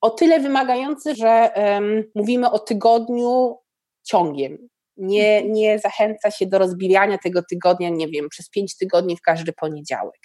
O 0.00 0.10
tyle 0.10 0.40
wymagający, 0.40 1.14
że 1.14 1.50
um, 1.56 2.04
mówimy 2.14 2.50
o 2.50 2.58
tygodniu 2.58 3.58
ciągiem. 4.02 4.68
Nie, 5.00 5.48
nie 5.48 5.78
zachęca 5.78 6.30
się 6.30 6.46
do 6.46 6.58
rozbijania 6.58 7.18
tego 7.18 7.42
tygodnia, 7.50 7.88
nie 7.88 8.08
wiem, 8.08 8.28
przez 8.28 8.50
pięć 8.50 8.76
tygodni 8.76 9.16
w 9.16 9.20
każdy 9.20 9.52
poniedziałek. 9.52 10.20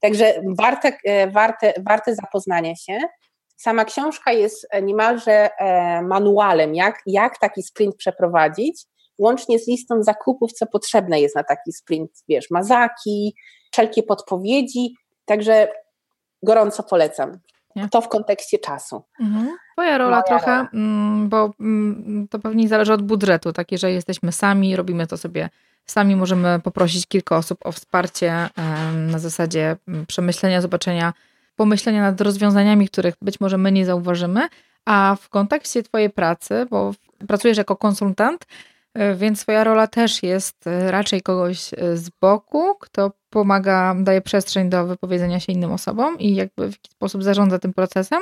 Także 0.00 0.42
warte, 0.58 0.92
e, 1.04 1.30
warte, 1.30 1.74
warte 1.86 2.14
zapoznania 2.14 2.76
się. 2.76 2.98
Sama 3.56 3.84
książka 3.84 4.32
jest 4.32 4.66
niemalże 4.82 5.50
e, 5.58 6.02
manualem, 6.02 6.74
jak, 6.74 7.02
jak 7.06 7.38
taki 7.38 7.62
sprint 7.62 7.96
przeprowadzić, 7.96 8.84
łącznie 9.18 9.58
z 9.58 9.68
listą 9.68 10.02
zakupów, 10.02 10.52
co 10.52 10.66
potrzebne 10.66 11.20
jest 11.20 11.36
na 11.36 11.44
taki 11.44 11.72
sprint, 11.72 12.10
wiesz, 12.28 12.50
mazaki, 12.50 13.34
wszelkie 13.72 14.02
podpowiedzi, 14.02 14.94
także 15.24 15.68
gorąco 16.42 16.82
polecam. 16.82 17.40
Nie? 17.76 17.88
To 17.88 18.00
w 18.00 18.08
kontekście 18.08 18.58
czasu. 18.58 19.02
Mhm. 19.20 19.56
Twoja 19.72 19.98
rola 19.98 20.10
Moja 20.10 20.22
trochę, 20.22 20.56
rola. 20.56 20.68
Mm, 20.74 21.28
bo 21.28 21.52
mm, 21.60 22.28
to 22.30 22.38
pewnie 22.38 22.68
zależy 22.68 22.92
od 22.92 23.02
budżetu, 23.02 23.52
takie, 23.52 23.78
że 23.78 23.92
jesteśmy 23.92 24.32
sami, 24.32 24.76
robimy 24.76 25.06
to 25.06 25.16
sobie 25.16 25.48
sami, 25.86 26.16
możemy 26.16 26.60
poprosić 26.64 27.06
kilka 27.06 27.36
osób 27.36 27.58
o 27.64 27.72
wsparcie 27.72 28.48
na 29.08 29.18
zasadzie 29.18 29.76
mm, 29.88 30.06
przemyślenia, 30.06 30.60
zobaczenia, 30.60 31.12
pomyślenia 31.56 32.02
nad 32.02 32.20
rozwiązaniami, 32.20 32.88
których 32.88 33.14
być 33.22 33.40
może 33.40 33.58
my 33.58 33.72
nie 33.72 33.86
zauważymy, 33.86 34.48
a 34.84 35.16
w 35.20 35.28
kontekście 35.28 35.82
Twojej 35.82 36.10
pracy, 36.10 36.66
bo 36.70 36.94
pracujesz 37.28 37.58
jako 37.58 37.76
konsultant, 37.76 38.46
więc 38.94 39.42
Twoja 39.42 39.64
rola 39.64 39.86
też 39.86 40.22
jest 40.22 40.66
e, 40.66 40.90
raczej 40.90 41.22
kogoś 41.22 41.74
e, 41.74 41.96
z 41.96 42.10
boku, 42.10 42.74
kto 42.80 43.12
pomaga, 43.30 43.94
daje 43.98 44.20
przestrzeń 44.20 44.70
do 44.70 44.86
wypowiedzenia 44.86 45.40
się 45.40 45.52
innym 45.52 45.72
osobom 45.72 46.18
i 46.18 46.34
jakby 46.34 46.68
w 46.68 46.72
jakiś 46.72 46.92
sposób 46.92 47.22
zarządza 47.22 47.58
tym 47.58 47.72
procesem, 47.74 48.20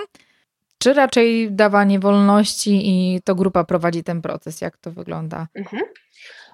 czy 0.78 0.92
raczej 0.92 1.52
dawanie 1.52 2.00
wolności 2.00 2.80
i 2.84 3.22
to 3.22 3.34
grupa 3.34 3.64
prowadzi 3.64 4.04
ten 4.04 4.22
proces? 4.22 4.60
Jak 4.60 4.76
to 4.76 4.90
wygląda? 4.90 5.46
Mhm. 5.54 5.82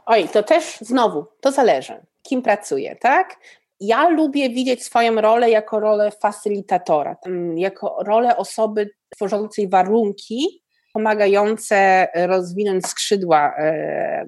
Oj, 0.07 0.29
to 0.29 0.43
też 0.43 0.79
znowu, 0.81 1.27
to 1.41 1.53
zależy, 1.53 2.07
kim 2.23 2.43
pracuję, 2.43 2.97
tak? 2.97 3.37
Ja 3.81 4.09
lubię 4.09 4.51
widzieć 4.51 4.85
swoją 4.85 5.21
rolę 5.21 5.51
jako 5.51 5.81
rolę 5.81 6.11
facylitatora, 6.11 7.17
jako 7.57 7.97
rolę 8.07 8.37
osoby 8.37 8.91
tworzącej 9.15 9.69
warunki 9.69 10.64
pomagające 10.95 12.09
rozwinąć 12.15 12.87
skrzydła 12.87 13.55
e, 13.59 14.27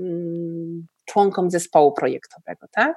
członkom 1.04 1.50
zespołu 1.50 1.92
projektowego, 1.92 2.66
tak? 2.72 2.96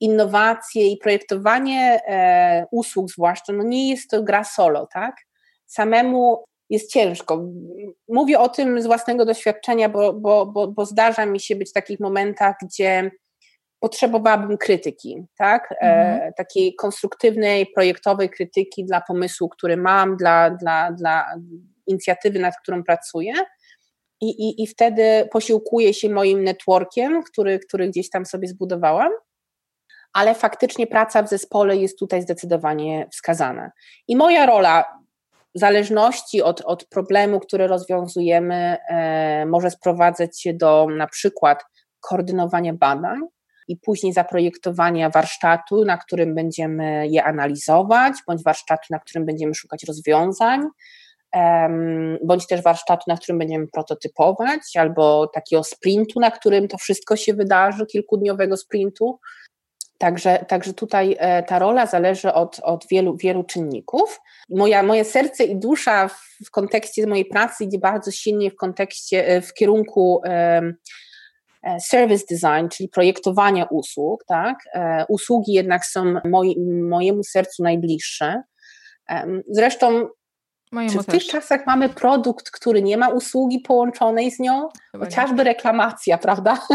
Innowacje 0.00 0.88
i 0.88 0.96
projektowanie 0.96 2.00
e, 2.08 2.66
usług 2.70 3.10
zwłaszcza, 3.10 3.52
no 3.52 3.62
nie 3.62 3.90
jest 3.90 4.10
to 4.10 4.22
gra 4.22 4.44
solo, 4.44 4.86
tak? 4.86 5.16
Samemu 5.66 6.44
jest 6.70 6.92
ciężko. 6.92 7.44
Mówię 8.08 8.38
o 8.38 8.48
tym 8.48 8.82
z 8.82 8.86
własnego 8.86 9.24
doświadczenia, 9.24 9.88
bo, 9.88 10.12
bo, 10.12 10.46
bo, 10.46 10.68
bo 10.68 10.86
zdarza 10.86 11.26
mi 11.26 11.40
się 11.40 11.56
być 11.56 11.70
w 11.70 11.72
takich 11.72 12.00
momentach, 12.00 12.54
gdzie 12.62 13.10
potrzebowałabym 13.80 14.58
krytyki, 14.58 15.26
tak? 15.38 15.72
E, 15.72 15.76
mhm. 15.80 16.28
E, 16.28 16.32
takiej 16.32 16.74
konstruktywnej, 16.74 17.66
projektowej 17.66 18.30
krytyki 18.30 18.84
dla 18.84 19.00
pomysłu, 19.00 19.48
który 19.48 19.76
mam, 19.76 20.16
dla, 20.16 20.50
dla, 20.50 20.92
dla 20.92 21.34
inicjatywy, 21.88 22.38
nad 22.38 22.54
którą 22.62 22.84
pracuję. 22.84 23.32
I, 24.20 24.26
i, 24.26 24.62
I 24.62 24.66
wtedy 24.66 25.28
posiłkuję 25.32 25.94
się 25.94 26.10
moim 26.10 26.44
networkiem, 26.44 27.22
który, 27.22 27.58
który 27.58 27.88
gdzieś 27.88 28.10
tam 28.10 28.26
sobie 28.26 28.48
zbudowałam, 28.48 29.12
ale 30.12 30.34
faktycznie 30.34 30.86
praca 30.86 31.22
w 31.22 31.28
zespole 31.28 31.76
jest 31.76 31.98
tutaj 31.98 32.22
zdecydowanie 32.22 33.08
wskazana. 33.12 33.70
I 34.08 34.16
moja 34.16 34.46
rola, 34.46 34.84
w 35.54 35.58
zależności 35.58 36.42
od, 36.42 36.60
od 36.60 36.84
problemu, 36.84 37.40
który 37.40 37.66
rozwiązujemy, 37.66 38.76
e, 38.88 39.46
może 39.46 39.70
sprowadzać 39.70 40.40
się 40.40 40.54
do 40.54 40.86
na 40.96 41.06
przykład 41.06 41.64
koordynowania 42.00 42.74
badań, 42.74 43.20
i 43.68 43.76
później 43.76 44.12
zaprojektowania 44.12 45.10
warsztatu, 45.10 45.84
na 45.84 45.96
którym 45.96 46.34
będziemy 46.34 47.08
je 47.08 47.24
analizować, 47.24 48.14
bądź 48.26 48.42
warsztatu, 48.42 48.86
na 48.90 48.98
którym 48.98 49.26
będziemy 49.26 49.54
szukać 49.54 49.84
rozwiązań, 49.84 50.62
bądź 52.24 52.46
też 52.46 52.62
warsztatu, 52.62 53.04
na 53.06 53.16
którym 53.16 53.38
będziemy 53.38 53.66
prototypować, 53.66 54.60
albo 54.76 55.26
takiego 55.26 55.64
sprintu, 55.64 56.20
na 56.20 56.30
którym 56.30 56.68
to 56.68 56.78
wszystko 56.78 57.16
się 57.16 57.34
wydarzy, 57.34 57.86
kilkudniowego 57.86 58.56
sprintu. 58.56 59.18
Także, 59.98 60.44
także 60.48 60.72
tutaj 60.74 61.16
e, 61.18 61.42
ta 61.42 61.58
rola 61.58 61.86
zależy 61.86 62.32
od, 62.32 62.60
od 62.62 62.86
wielu, 62.90 63.16
wielu 63.16 63.44
czynników. 63.44 64.20
Moja, 64.50 64.82
moje 64.82 65.04
serce 65.04 65.44
i 65.44 65.56
dusza 65.56 66.08
w, 66.46 66.50
kontekście 66.50 67.06
mojej 67.06 67.24
pracy 67.24 67.64
idzie 67.64 67.78
bardzo 67.78 68.10
silnie 68.10 68.50
w 68.50 68.56
kontekście, 68.56 69.28
e, 69.28 69.40
w 69.40 69.54
kierunku 69.54 70.22
E, 71.62 71.80
service 71.80 72.24
design, 72.30 72.68
czyli 72.68 72.88
projektowania 72.88 73.64
usług, 73.64 74.24
tak? 74.24 74.58
Usługi 75.08 75.52
jednak 75.52 75.86
są 75.86 76.14
mojemu 76.82 77.24
sercu 77.24 77.62
najbliższe. 77.62 78.42
Zresztą 79.48 80.08
czy 80.92 80.98
w 80.98 81.06
tych 81.06 81.24
czasach 81.24 81.66
mamy 81.66 81.88
produkt, 81.88 82.50
który 82.50 82.82
nie 82.82 82.96
ma 82.96 83.08
usługi 83.08 83.60
połączonej 83.60 84.30
z 84.30 84.38
nią? 84.38 84.68
Chyba 84.92 85.04
Chociażby 85.04 85.36
nie. 85.36 85.44
reklamacja, 85.44 86.18
prawda? 86.18 86.58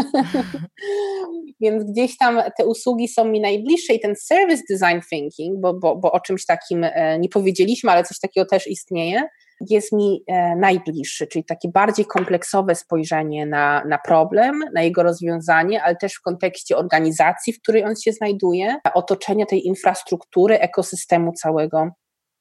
Więc 1.60 1.84
gdzieś 1.90 2.16
tam 2.16 2.40
te 2.58 2.66
usługi 2.66 3.08
są 3.08 3.24
mi 3.24 3.40
najbliższe 3.40 3.94
i 3.94 4.00
ten 4.00 4.16
service 4.16 4.62
design 4.70 5.00
thinking, 5.10 5.60
bo, 5.60 5.74
bo, 5.74 5.96
bo 5.96 6.12
o 6.12 6.20
czymś 6.20 6.46
takim 6.46 6.84
e, 6.84 7.18
nie 7.18 7.28
powiedzieliśmy, 7.28 7.90
ale 7.90 8.04
coś 8.04 8.18
takiego 8.18 8.46
też 8.46 8.66
istnieje, 8.66 9.22
jest 9.70 9.92
mi 9.92 10.24
e, 10.26 10.56
najbliższy, 10.56 11.26
czyli 11.26 11.44
takie 11.44 11.68
bardziej 11.68 12.06
kompleksowe 12.06 12.74
spojrzenie 12.74 13.46
na, 13.46 13.84
na 13.84 13.98
problem, 13.98 14.64
na 14.74 14.82
jego 14.82 15.02
rozwiązanie, 15.02 15.82
ale 15.82 15.96
też 15.96 16.14
w 16.14 16.20
kontekście 16.20 16.76
organizacji, 16.76 17.52
w 17.52 17.62
której 17.62 17.84
on 17.84 17.96
się 17.96 18.12
znajduje, 18.12 18.76
otoczenia 18.94 19.46
tej 19.46 19.66
infrastruktury, 19.66 20.58
ekosystemu 20.58 21.32
całego. 21.32 21.90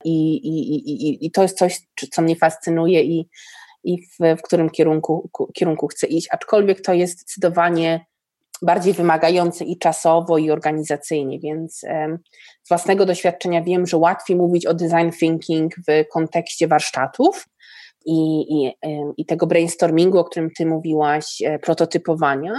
I, 0.03 0.35
i, 0.35 0.73
i, 0.89 1.25
i 1.25 1.31
to 1.31 1.41
jest 1.41 1.57
coś, 1.57 1.79
co 2.11 2.21
mnie 2.21 2.35
fascynuje 2.35 3.03
i, 3.03 3.29
i 3.83 3.97
w, 4.01 4.39
w 4.39 4.41
którym 4.41 4.69
kierunku, 4.69 5.29
kierunku 5.53 5.87
chcę 5.87 6.07
iść. 6.07 6.27
Aczkolwiek 6.31 6.81
to 6.81 6.93
jest 6.93 7.19
zdecydowanie 7.19 8.05
bardziej 8.61 8.93
wymagający 8.93 9.63
i 9.63 9.77
czasowo, 9.77 10.37
i 10.37 10.51
organizacyjnie, 10.51 11.39
więc 11.39 11.79
z 12.63 12.69
własnego 12.69 13.05
doświadczenia 13.05 13.61
wiem, 13.61 13.87
że 13.87 13.97
łatwiej 13.97 14.35
mówić 14.37 14.65
o 14.65 14.73
design 14.73 15.09
thinking 15.19 15.75
w 15.87 16.07
kontekście 16.13 16.67
warsztatów 16.67 17.47
i, 18.05 18.41
i, 18.49 18.73
i 19.17 19.25
tego 19.25 19.47
brainstormingu, 19.47 20.17
o 20.19 20.23
którym 20.23 20.49
Ty 20.57 20.65
mówiłaś, 20.65 21.41
e, 21.41 21.59
prototypowania, 21.59 22.53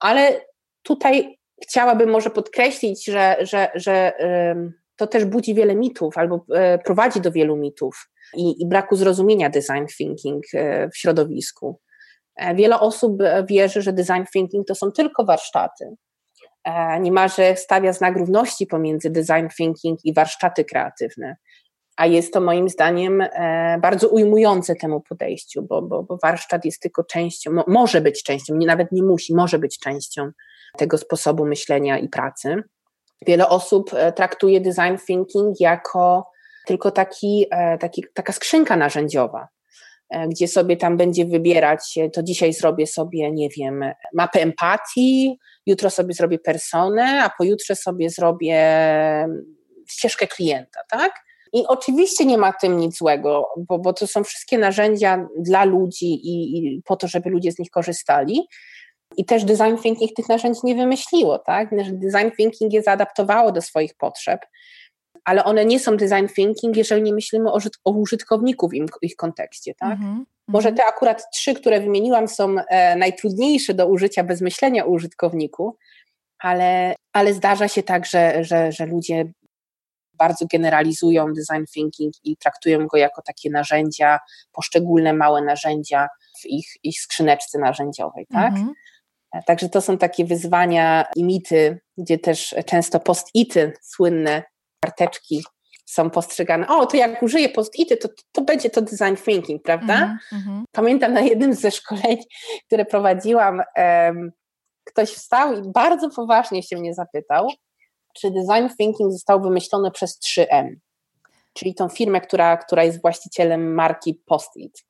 ale 0.00 0.40
tutaj 0.82 1.38
chciałabym 1.62 2.10
może 2.10 2.30
podkreślić, 2.30 3.04
że, 3.04 3.36
że, 3.40 3.70
że 3.74 4.12
to 4.96 5.06
też 5.06 5.24
budzi 5.24 5.54
wiele 5.54 5.74
mitów 5.74 6.18
albo 6.18 6.44
e, 6.54 6.78
prowadzi 6.78 7.20
do 7.20 7.32
wielu 7.32 7.56
mitów 7.56 8.10
i, 8.36 8.62
i 8.62 8.68
braku 8.68 8.96
zrozumienia 8.96 9.50
design 9.50 9.86
thinking 9.98 10.44
e, 10.54 10.88
w 10.88 10.96
środowisku. 10.96 11.80
Wiele 12.54 12.80
osób 12.80 13.22
wierzy, 13.48 13.82
że 13.82 13.92
design 13.92 14.22
thinking 14.32 14.66
to 14.66 14.74
są 14.74 14.92
tylko 14.92 15.24
warsztaty. 15.24 15.84
Niemalże 17.00 17.56
stawia 17.56 17.92
znak 17.92 18.16
równości 18.16 18.66
pomiędzy 18.66 19.10
design 19.10 19.46
thinking 19.56 19.98
i 20.04 20.14
warsztaty 20.14 20.64
kreatywne 20.64 21.36
a 21.96 22.06
jest 22.06 22.32
to 22.32 22.40
moim 22.40 22.68
zdaniem 22.68 23.20
e, 23.20 23.78
bardzo 23.82 24.08
ujmujące 24.08 24.74
temu 24.74 25.00
podejściu, 25.00 25.62
bo, 25.62 25.82
bo, 25.82 26.02
bo 26.02 26.18
warsztat 26.22 26.64
jest 26.64 26.82
tylko 26.82 27.04
częścią, 27.04 27.50
może 27.66 28.00
być 28.00 28.22
częścią, 28.22 28.54
nie, 28.56 28.66
nawet 28.66 28.92
nie 28.92 29.02
musi, 29.02 29.34
może 29.34 29.58
być 29.58 29.78
częścią 29.78 30.30
tego 30.76 30.98
sposobu 30.98 31.46
myślenia 31.46 31.98
i 31.98 32.08
pracy. 32.08 32.62
Wiele 33.26 33.48
osób 33.48 33.90
e, 33.94 34.12
traktuje 34.12 34.60
design 34.60 34.96
thinking 35.06 35.60
jako 35.60 36.30
tylko 36.66 36.90
taki, 36.90 37.46
e, 37.50 37.78
taki, 37.78 38.04
taka 38.14 38.32
skrzynka 38.32 38.76
narzędziowa, 38.76 39.48
gdzie 40.28 40.48
sobie 40.48 40.76
tam 40.76 40.96
będzie 40.96 41.24
wybierać, 41.24 41.94
to 42.12 42.22
dzisiaj 42.22 42.52
zrobię 42.52 42.86
sobie, 42.86 43.32
nie 43.32 43.48
wiem, 43.48 43.84
mapę 44.14 44.42
empatii, 44.42 45.38
jutro 45.66 45.90
sobie 45.90 46.14
zrobię 46.14 46.38
personę, 46.38 47.24
a 47.24 47.30
pojutrze 47.38 47.76
sobie 47.76 48.10
zrobię 48.10 48.58
ścieżkę 49.88 50.26
klienta, 50.26 50.80
tak? 50.90 51.12
I 51.52 51.66
oczywiście 51.66 52.24
nie 52.24 52.38
ma 52.38 52.52
tym 52.52 52.78
nic 52.78 52.98
złego, 52.98 53.48
bo, 53.56 53.78
bo 53.78 53.92
to 53.92 54.06
są 54.06 54.24
wszystkie 54.24 54.58
narzędzia 54.58 55.28
dla 55.38 55.64
ludzi 55.64 56.06
i, 56.06 56.58
i 56.58 56.82
po 56.82 56.96
to, 56.96 57.08
żeby 57.08 57.30
ludzie 57.30 57.52
z 57.52 57.58
nich 57.58 57.70
korzystali. 57.70 58.40
I 59.16 59.24
też 59.24 59.44
design 59.44 59.76
thinking 59.82 60.12
tych 60.16 60.28
narzędzi 60.28 60.60
nie 60.64 60.74
wymyśliło, 60.74 61.38
tak? 61.38 61.68
Design 61.92 62.30
thinking 62.36 62.72
je 62.72 62.82
zaadaptowało 62.82 63.52
do 63.52 63.62
swoich 63.62 63.94
potrzeb, 63.94 64.40
ale 65.24 65.44
one 65.44 65.64
nie 65.64 65.80
są 65.80 65.96
design 65.96 66.26
thinking, 66.36 66.76
jeżeli 66.76 67.02
nie 67.02 67.14
myślimy 67.14 67.52
o, 67.52 67.58
o 67.84 67.90
użytkowniku 67.90 68.68
w, 68.68 68.74
im, 68.74 68.86
ich 69.02 69.16
kontekście, 69.16 69.74
tak? 69.74 69.98
-hmm. 69.98 70.24
Może 70.48 70.72
te 70.72 70.84
akurat 70.84 71.30
trzy, 71.32 71.54
które 71.54 71.80
wymieniłam, 71.80 72.28
są 72.28 72.56
e, 72.58 72.96
najtrudniejsze 72.96 73.74
do 73.74 73.88
użycia 73.88 74.24
bez 74.24 74.40
myślenia 74.40 74.86
o 74.86 74.88
użytkowniku, 74.88 75.76
ale, 76.38 76.94
ale 77.12 77.34
zdarza 77.34 77.68
się 77.68 77.82
tak, 77.82 78.06
że, 78.06 78.44
że, 78.44 78.72
że 78.72 78.86
ludzie 78.86 79.24
bardzo 80.18 80.46
generalizują 80.52 81.26
design 81.26 81.64
thinking 81.74 82.14
i 82.24 82.36
traktują 82.36 82.86
go 82.86 82.96
jako 82.96 83.22
takie 83.22 83.50
narzędzia, 83.50 84.18
poszczególne 84.52 85.12
małe 85.12 85.42
narzędzia 85.42 86.08
w 86.40 86.46
ich, 86.46 86.66
ich 86.82 87.00
skrzyneczce 87.00 87.58
narzędziowej, 87.58 88.26
tak? 88.32 88.52
Mhm. 88.52 88.72
Także 89.46 89.68
to 89.68 89.80
są 89.80 89.98
takie 89.98 90.24
wyzwania 90.24 91.06
i 91.16 91.24
mity, 91.24 91.80
gdzie 91.98 92.18
też 92.18 92.54
często 92.66 93.00
post-ity, 93.00 93.72
słynne 93.82 94.42
karteczki 94.80 95.44
są 95.86 96.10
postrzegane, 96.10 96.68
o, 96.68 96.86
to 96.86 96.96
jak 96.96 97.22
użyję 97.22 97.48
post-ity, 97.48 97.96
to, 97.96 98.08
to 98.32 98.42
będzie 98.42 98.70
to 98.70 98.82
design 98.82 99.16
thinking, 99.24 99.62
prawda? 99.62 99.94
Mm 99.96 100.18
-hmm. 100.32 100.62
Pamiętam 100.72 101.12
na 101.12 101.20
jednym 101.20 101.54
ze 101.54 101.70
szkoleń, 101.70 102.16
które 102.66 102.84
prowadziłam, 102.84 103.62
um, 103.76 104.32
ktoś 104.84 105.10
wstał 105.10 105.54
i 105.54 105.72
bardzo 105.72 106.10
poważnie 106.10 106.62
się 106.62 106.76
mnie 106.76 106.94
zapytał, 106.94 107.48
czy 108.14 108.30
design 108.30 108.76
thinking 108.78 109.12
został 109.12 109.42
wymyślony 109.42 109.90
przez 109.90 110.20
3M, 110.20 110.68
czyli 111.52 111.74
tą 111.74 111.88
firmę, 111.88 112.20
która, 112.20 112.56
która 112.56 112.84
jest 112.84 113.02
właścicielem 113.02 113.74
marki 113.74 114.22
Post-it. 114.26 114.84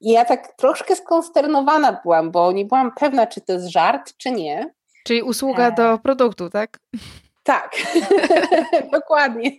I 0.00 0.10
ja 0.10 0.24
tak 0.24 0.56
troszkę 0.56 0.96
skonsternowana 0.96 2.00
byłam, 2.02 2.30
bo 2.30 2.52
nie 2.52 2.64
byłam 2.64 2.92
pewna, 2.94 3.26
czy 3.26 3.40
to 3.40 3.52
jest 3.52 3.66
żart, 3.66 4.12
czy 4.16 4.30
nie. 4.30 4.74
Czyli 5.04 5.22
usługa 5.22 5.68
e... 5.68 5.72
do 5.72 5.98
produktu, 5.98 6.50
tak? 6.50 6.78
Tak, 7.42 7.76
dokładnie. 8.92 9.50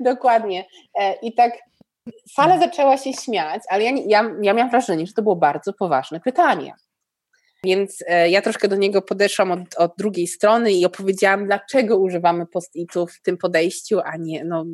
Dokładnie. 0.00 0.66
E, 1.00 1.14
I 1.14 1.34
tak 1.34 1.52
sala 2.32 2.58
zaczęła 2.58 2.96
się 2.96 3.12
śmiać, 3.12 3.62
ale 3.68 3.84
ja, 3.84 3.90
ja, 4.06 4.30
ja 4.42 4.52
miałam 4.52 4.70
wrażenie, 4.70 5.06
że 5.06 5.12
to 5.12 5.22
było 5.22 5.36
bardzo 5.36 5.72
poważne 5.72 6.20
pytanie. 6.20 6.74
Więc 7.64 8.04
e, 8.06 8.30
ja 8.30 8.42
troszkę 8.42 8.68
do 8.68 8.76
niego 8.76 9.02
podeszłam 9.02 9.52
od, 9.52 9.74
od 9.76 9.92
drugiej 9.98 10.26
strony 10.26 10.72
i 10.72 10.84
opowiedziałam, 10.84 11.46
dlaczego 11.46 11.98
używamy 11.98 12.46
post-itów 12.46 13.12
w 13.12 13.22
tym 13.22 13.38
podejściu, 13.38 14.00
a 14.04 14.16
nie, 14.16 14.44
no 14.44 14.64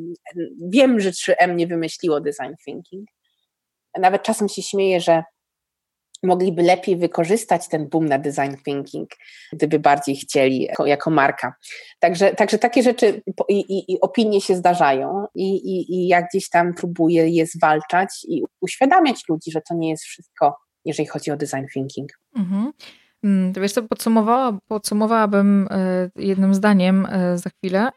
wiem, 0.69 0.99
że 0.99 1.11
3M 1.11 1.55
nie 1.55 1.67
wymyśliło 1.67 2.21
design 2.21 2.53
thinking. 2.65 3.09
Nawet 3.99 4.23
czasem 4.23 4.49
się 4.49 4.61
śmieję, 4.61 5.01
że 5.01 5.23
mogliby 6.23 6.61
lepiej 6.63 6.97
wykorzystać 6.97 7.67
ten 7.67 7.89
boom 7.89 8.05
na 8.05 8.19
design 8.19 8.55
thinking, 8.65 9.09
gdyby 9.53 9.79
bardziej 9.79 10.15
chcieli 10.15 10.61
jako, 10.61 10.85
jako 10.85 11.09
marka. 11.09 11.53
Także, 11.99 12.35
także 12.35 12.59
takie 12.59 12.83
rzeczy 12.83 13.21
i, 13.49 13.59
i, 13.59 13.93
i 13.93 14.01
opinie 14.01 14.41
się 14.41 14.55
zdarzają 14.55 15.25
i, 15.35 15.55
i, 15.55 15.93
i 15.95 16.07
ja 16.07 16.21
gdzieś 16.21 16.49
tam 16.49 16.73
próbuję 16.73 17.29
je 17.29 17.45
zwalczać 17.45 18.09
i 18.27 18.43
uświadamiać 18.61 19.21
ludzi, 19.29 19.51
że 19.51 19.61
to 19.69 19.75
nie 19.75 19.89
jest 19.89 20.03
wszystko 20.03 20.55
jeżeli 20.85 21.07
chodzi 21.07 21.31
o 21.31 21.37
design 21.37 21.65
thinking. 21.73 22.09
Mhm. 22.35 22.71
Mm, 23.23 23.53
to 23.53 23.61
wiesz 23.61 23.71
co, 23.71 23.83
podsumowała, 23.83 24.57
podsumowałabym 24.67 25.67
e, 25.71 26.09
jednym 26.15 26.53
zdaniem 26.53 27.05
e, 27.05 27.37
za 27.37 27.49
chwilę 27.49 27.89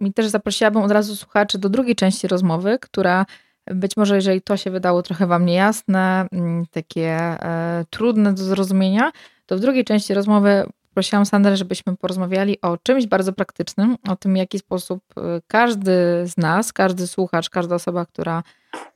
i 0.00 0.12
też 0.12 0.28
zaprosiłabym 0.28 0.82
od 0.82 0.90
razu 0.90 1.16
słuchaczy 1.16 1.58
do 1.58 1.68
drugiej 1.68 1.94
części 1.94 2.28
rozmowy, 2.28 2.78
która 2.80 3.26
być 3.66 3.96
może, 3.96 4.14
jeżeli 4.14 4.42
to 4.42 4.56
się 4.56 4.70
wydało 4.70 5.02
trochę 5.02 5.26
Wam 5.26 5.46
niejasne, 5.46 6.26
mm, 6.32 6.66
takie 6.70 7.08
e, 7.10 7.84
trudne 7.90 8.32
do 8.32 8.44
zrozumienia, 8.44 9.12
to 9.46 9.56
w 9.56 9.60
drugiej 9.60 9.84
części 9.84 10.14
rozmowy 10.14 10.66
prosiłam 10.94 11.26
Sandrę, 11.26 11.56
żebyśmy 11.56 11.96
porozmawiali 11.96 12.60
o 12.60 12.76
czymś 12.76 13.06
bardzo 13.06 13.32
praktycznym, 13.32 13.96
o 14.08 14.16
tym, 14.16 14.34
w 14.34 14.36
jaki 14.36 14.58
sposób 14.58 15.04
każdy 15.46 15.92
z 16.26 16.36
nas, 16.36 16.72
każdy 16.72 17.06
słuchacz, 17.06 17.50
każda 17.50 17.74
osoba, 17.74 18.06
która 18.06 18.42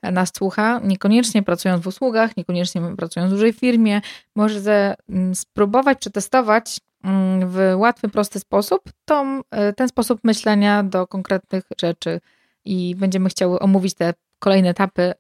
nas 0.03 0.33
słucha, 0.37 0.81
niekoniecznie 0.85 1.43
pracując 1.43 1.85
w 1.85 1.87
usługach, 1.87 2.37
niekoniecznie 2.37 2.83
pracując 2.97 3.33
w 3.33 3.35
dużej 3.35 3.53
firmie, 3.53 4.01
może 4.35 4.95
mm, 5.09 5.35
spróbować 5.35 5.99
przetestować 5.99 6.81
mm, 7.05 7.49
w 7.49 7.75
łatwy, 7.77 8.09
prosty 8.09 8.41
sposób 8.41 8.83
tą, 9.05 9.41
e, 9.51 9.73
ten 9.73 9.89
sposób 9.89 10.21
myślenia 10.25 10.83
do 10.83 11.07
konkretnych 11.07 11.65
rzeczy. 11.81 12.21
I 12.65 12.95
będziemy 12.99 13.29
chciały 13.29 13.59
omówić 13.59 13.95
te 13.95 14.15
kolejne 14.47 14.69
etapy 14.69 15.15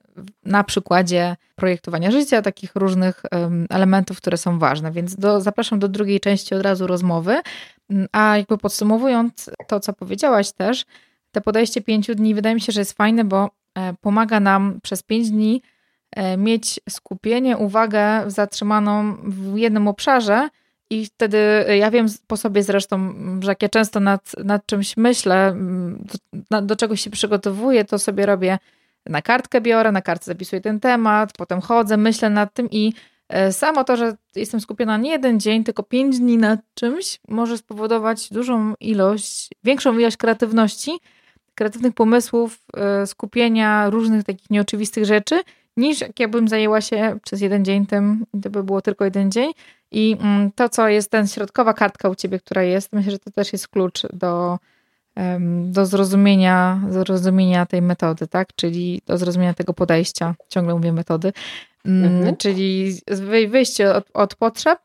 na 0.44 0.64
przykładzie 0.64 1.36
projektowania 1.56 2.10
życia, 2.10 2.42
takich 2.42 2.74
różnych 2.74 3.22
elementów, 3.70 4.16
które 4.16 4.36
są 4.36 4.58
ważne. 4.58 4.92
Więc 4.92 5.16
do, 5.16 5.40
zapraszam 5.40 5.78
do 5.78 5.88
drugiej 5.88 6.20
części 6.20 6.54
od 6.54 6.62
razu 6.62 6.86
rozmowy. 6.86 7.40
Mm, 7.90 8.06
a 8.12 8.36
jakby 8.36 8.58
podsumowując 8.58 9.50
to, 9.68 9.80
co 9.80 9.92
powiedziałaś 9.92 10.52
też, 10.52 10.84
te 11.32 11.40
podejście 11.40 11.80
pięciu 11.80 12.14
dni 12.14 12.34
wydaje 12.34 12.54
mi 12.54 12.60
się, 12.60 12.72
że 12.72 12.80
jest 12.80 12.92
fajne, 12.92 13.24
bo 13.24 13.50
E, 13.76 13.94
pomaga 14.00 14.40
nam 14.40 14.80
przez 14.82 15.02
5 15.02 15.30
dni 15.30 15.62
e, 16.10 16.36
mieć 16.36 16.80
skupienie, 16.88 17.56
uwagę 17.56 18.22
zatrzymaną 18.26 19.16
w 19.24 19.56
jednym 19.56 19.88
obszarze. 19.88 20.48
I 20.90 21.06
wtedy 21.06 21.38
e, 21.38 21.76
ja 21.76 21.90
wiem 21.90 22.06
po 22.26 22.36
sobie 22.36 22.62
zresztą, 22.62 23.14
że 23.40 23.50
jak 23.50 23.62
ja 23.62 23.68
często 23.68 24.00
nad, 24.00 24.32
nad 24.44 24.66
czymś 24.66 24.96
myślę, 24.96 25.56
do, 26.50 26.62
do 26.62 26.76
czegoś 26.76 27.00
się 27.00 27.10
przygotowuję, 27.10 27.84
to 27.84 27.98
sobie 27.98 28.26
robię 28.26 28.58
na 29.08 29.22
kartkę 29.22 29.60
biorę, 29.60 29.92
na 29.92 30.02
kartce 30.02 30.30
zapisuję 30.30 30.60
ten 30.60 30.80
temat, 30.80 31.32
potem 31.38 31.60
chodzę, 31.60 31.96
myślę 31.96 32.30
nad 32.30 32.54
tym 32.54 32.68
i 32.70 32.92
samo 33.50 33.84
to, 33.84 33.96
że 33.96 34.16
jestem 34.36 34.60
skupiona 34.60 34.96
nie 34.96 35.10
jeden 35.10 35.40
dzień, 35.40 35.64
tylko 35.64 35.82
pięć 35.82 36.18
dni 36.18 36.38
nad 36.38 36.60
czymś, 36.74 37.20
może 37.28 37.58
spowodować 37.58 38.28
dużą 38.30 38.74
ilość, 38.80 39.50
większą 39.64 39.98
ilość 39.98 40.16
kreatywności 40.16 40.90
kreatywnych 41.56 41.94
pomysłów, 41.94 42.58
e, 42.76 43.06
skupienia 43.06 43.90
różnych 43.90 44.24
takich 44.24 44.50
nieoczywistych 44.50 45.04
rzeczy, 45.04 45.42
niż 45.76 46.04
jakbym 46.18 46.48
zajęła 46.48 46.80
się 46.80 47.18
przez 47.22 47.40
jeden 47.40 47.64
dzień 47.64 47.86
tym, 47.86 48.26
to 48.42 48.50
by 48.50 48.62
było 48.62 48.82
tylko 48.82 49.04
jeden 49.04 49.30
dzień. 49.30 49.52
I 49.90 50.16
mm, 50.20 50.52
to, 50.52 50.68
co 50.68 50.88
jest 50.88 51.10
ten 51.10 51.26
środkowa 51.26 51.74
kartka 51.74 52.08
u 52.08 52.14
ciebie, 52.14 52.38
która 52.38 52.62
jest, 52.62 52.92
myślę, 52.92 53.12
że 53.12 53.18
to 53.18 53.30
też 53.30 53.52
jest 53.52 53.68
klucz 53.68 54.02
do, 54.12 54.58
do 55.64 55.86
zrozumienia, 55.86 56.80
zrozumienia 56.90 57.66
tej 57.66 57.82
metody, 57.82 58.26
tak? 58.26 58.48
Czyli 58.56 59.02
do 59.06 59.18
zrozumienia 59.18 59.54
tego 59.54 59.74
podejścia, 59.74 60.34
ciągle 60.48 60.74
mówię 60.74 60.92
metody, 60.92 61.32
mm, 61.84 62.16
mhm. 62.16 62.36
czyli 62.36 62.94
wyjście 63.48 63.94
od, 63.94 64.04
od 64.14 64.34
potrzeb 64.34 64.80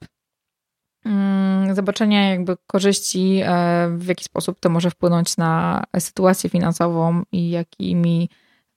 Mm, 1.05 1.75
zobaczenia 1.75 2.29
jakby 2.29 2.57
korzyści, 2.67 3.41
e, 3.45 3.87
w 3.97 4.07
jaki 4.07 4.23
sposób 4.23 4.59
to 4.59 4.69
może 4.69 4.89
wpłynąć 4.89 5.37
na 5.37 5.83
sytuację 5.99 6.49
finansową 6.49 7.23
i 7.31 7.49
jakimi 7.49 8.29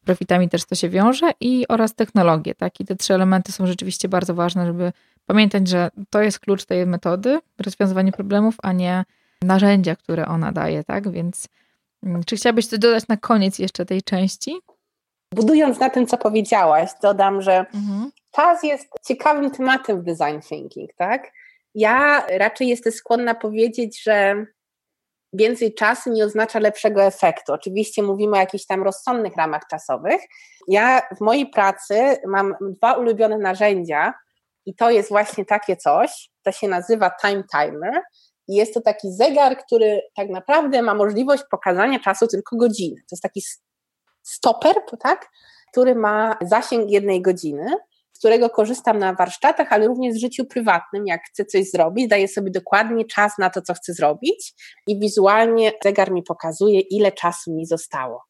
profitami 0.04 0.48
też 0.48 0.64
to 0.64 0.74
się 0.74 0.88
wiąże 0.88 1.30
i 1.40 1.68
oraz 1.68 1.94
technologię, 1.94 2.54
tak? 2.54 2.80
I 2.80 2.84
te 2.84 2.96
trzy 2.96 3.14
elementy 3.14 3.52
są 3.52 3.66
rzeczywiście 3.66 4.08
bardzo 4.08 4.34
ważne, 4.34 4.66
żeby 4.66 4.92
pamiętać, 5.26 5.68
że 5.68 5.90
to 6.10 6.22
jest 6.22 6.38
klucz 6.38 6.64
tej 6.64 6.86
metody, 6.86 7.40
rozwiązywanie 7.58 8.12
problemów, 8.12 8.54
a 8.62 8.72
nie 8.72 9.04
narzędzia, 9.46 9.96
które 9.96 10.26
ona 10.26 10.52
daje, 10.52 10.84
tak? 10.84 11.10
Więc 11.10 11.48
mm, 12.02 12.24
czy 12.24 12.36
chciałabyś 12.36 12.66
coś 12.66 12.78
dodać 12.78 13.08
na 13.08 13.16
koniec 13.16 13.58
jeszcze 13.58 13.86
tej 13.86 14.02
części? 14.02 14.60
Budując 15.34 15.78
na 15.78 15.90
tym, 15.90 16.06
co 16.06 16.18
powiedziałaś, 16.18 16.90
dodam, 17.02 17.42
że 17.42 17.58
mhm. 17.58 18.10
czas 18.30 18.62
jest 18.62 18.88
ciekawym 19.06 19.50
tematem 19.50 20.02
w 20.02 20.04
design 20.04 20.40
thinking, 20.48 20.90
tak? 20.96 21.32
Ja 21.74 22.26
raczej 22.38 22.68
jestem 22.68 22.92
skłonna 22.92 23.34
powiedzieć, 23.34 24.02
że 24.02 24.46
więcej 25.32 25.74
czasu 25.74 26.12
nie 26.12 26.24
oznacza 26.24 26.58
lepszego 26.58 27.02
efektu. 27.02 27.52
Oczywiście 27.52 28.02
mówimy 28.02 28.36
o 28.36 28.40
jakichś 28.40 28.66
tam 28.66 28.82
rozsądnych 28.82 29.36
ramach 29.36 29.62
czasowych. 29.70 30.20
Ja 30.68 31.02
w 31.16 31.20
mojej 31.20 31.46
pracy 31.46 32.16
mam 32.26 32.54
dwa 32.60 32.92
ulubione 32.92 33.38
narzędzia, 33.38 34.14
I 34.66 34.74
to 34.74 34.90
jest 34.90 35.08
właśnie 35.08 35.44
takie 35.44 35.76
coś, 35.76 36.30
to 36.42 36.52
się 36.52 36.68
nazywa 36.68 37.10
time 37.10 37.44
timer. 37.52 38.02
I 38.48 38.54
jest 38.54 38.74
to 38.74 38.80
taki 38.80 39.12
zegar, 39.12 39.58
który 39.66 40.00
tak 40.16 40.28
naprawdę 40.28 40.82
ma 40.82 40.94
możliwość 40.94 41.42
pokazania 41.50 41.98
czasu 41.98 42.26
tylko 42.26 42.56
godziny. 42.56 42.96
To 42.96 43.08
jest 43.12 43.22
taki 43.22 43.42
stoper, 44.22 44.74
tak? 45.00 45.28
który 45.74 45.94
ma 45.94 46.36
zasięg 46.42 46.90
jednej 46.90 47.22
godziny, 47.22 47.66
z 48.12 48.18
którego 48.18 48.50
korzystam 48.50 48.98
na 48.98 49.14
warsztatach, 49.14 49.72
ale 49.72 49.86
również 49.86 50.14
w 50.14 50.20
życiu 50.20 50.44
prywatnym. 50.44 51.06
Jak 51.06 51.20
chcę 51.32 51.44
coś 51.44 51.70
zrobić, 51.70 52.08
daję 52.08 52.28
sobie 52.28 52.50
dokładnie 52.50 53.04
czas 53.04 53.32
na 53.38 53.50
to, 53.50 53.62
co 53.62 53.74
chcę 53.74 53.92
zrobić 53.92 54.54
i 54.86 54.98
wizualnie 54.98 55.72
zegar 55.84 56.12
mi 56.12 56.22
pokazuje, 56.22 56.80
ile 56.80 57.12
czasu 57.12 57.54
mi 57.54 57.66
zostało. 57.66 58.24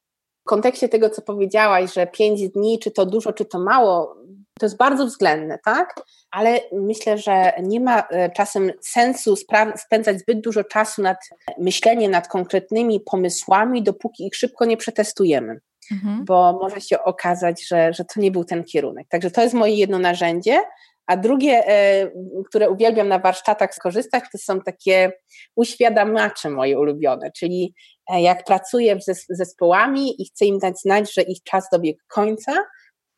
W 0.45 0.49
kontekście 0.49 0.88
tego, 0.88 1.11
co 1.11 1.22
powiedziałaś, 1.22 1.95
że 1.95 2.07
pięć 2.07 2.49
dni, 2.49 2.78
czy 2.78 2.90
to 2.90 3.07
dużo, 3.07 3.32
czy 3.32 3.45
to 3.45 3.59
mało, 3.59 4.16
to 4.61 4.66
jest 4.66 4.76
bardzo 4.76 5.07
względne, 5.07 5.59
tak? 5.64 5.95
Ale 6.30 6.61
myślę, 6.72 7.18
że 7.18 7.53
nie 7.62 7.80
ma 7.80 8.01
e, 8.11 8.30
czasem 8.30 8.72
sensu 8.80 9.36
spędzać 9.76 10.20
zbyt 10.20 10.40
dużo 10.40 10.64
czasu 10.64 11.03
nad 11.03 11.16
myśleniem 11.59 12.11
nad 12.11 12.28
konkretnymi 12.28 13.01
pomysłami, 13.01 13.82
dopóki 13.82 14.26
ich 14.26 14.36
szybko 14.36 14.64
nie 14.64 14.76
przetestujemy. 14.76 15.61
Mhm. 15.92 16.24
Bo 16.24 16.59
może 16.62 16.80
się 16.80 17.03
okazać, 17.03 17.66
że, 17.68 17.92
że 17.92 18.05
to 18.05 18.20
nie 18.20 18.30
był 18.30 18.45
ten 18.45 18.64
kierunek. 18.64 19.09
Także 19.09 19.30
to 19.30 19.42
jest 19.42 19.55
moje 19.55 19.74
jedno 19.74 19.99
narzędzie. 19.99 20.61
A 21.07 21.16
drugie, 21.16 21.68
e, 21.68 22.11
które 22.47 22.70
uwielbiam 22.70 23.09
na 23.09 23.18
warsztatach 23.18 23.74
skorzystać, 23.74 24.24
to 24.32 24.38
są 24.38 24.61
takie 24.61 25.12
uświadamiacze 25.57 26.51
moje 26.51 26.78
ulubione, 26.78 27.30
czyli 27.32 27.74
jak 28.11 28.45
pracuję 28.45 29.01
z 29.01 29.27
zespołami 29.29 30.23
i 30.23 30.27
chcę 30.27 30.45
im 30.45 30.59
dać 30.59 30.79
znać, 30.79 31.15
że 31.15 31.23
ich 31.23 31.43
czas 31.43 31.69
dobiegł 31.73 32.01
końca, 32.09 32.53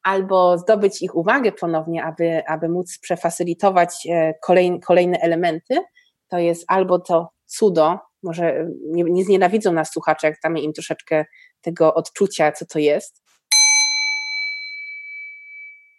albo 0.03 0.59
zdobyć 0.59 1.03
ich 1.03 1.15
uwagę 1.15 1.53
ponownie, 1.53 2.05
aby, 2.05 2.43
aby 2.47 2.69
móc 2.69 2.99
przefacylitować 2.99 4.07
e, 4.11 4.35
kolejne, 4.43 4.81
kolejne 4.81 5.19
elementy, 5.19 5.79
to 6.29 6.39
jest 6.39 6.65
albo 6.69 6.99
to 6.99 7.29
cudo, 7.47 7.99
może 8.23 8.67
nie, 8.83 9.05
nie 9.05 9.25
znienawidzą 9.25 9.73
nas 9.73 9.91
słuchacze, 9.93 10.27
jak 10.27 10.37
damy 10.43 10.61
im 10.61 10.73
troszeczkę 10.73 11.25
tego 11.61 11.95
odczucia, 11.95 12.53
co 12.53 12.67
to 12.67 12.79
jest. 12.79 13.23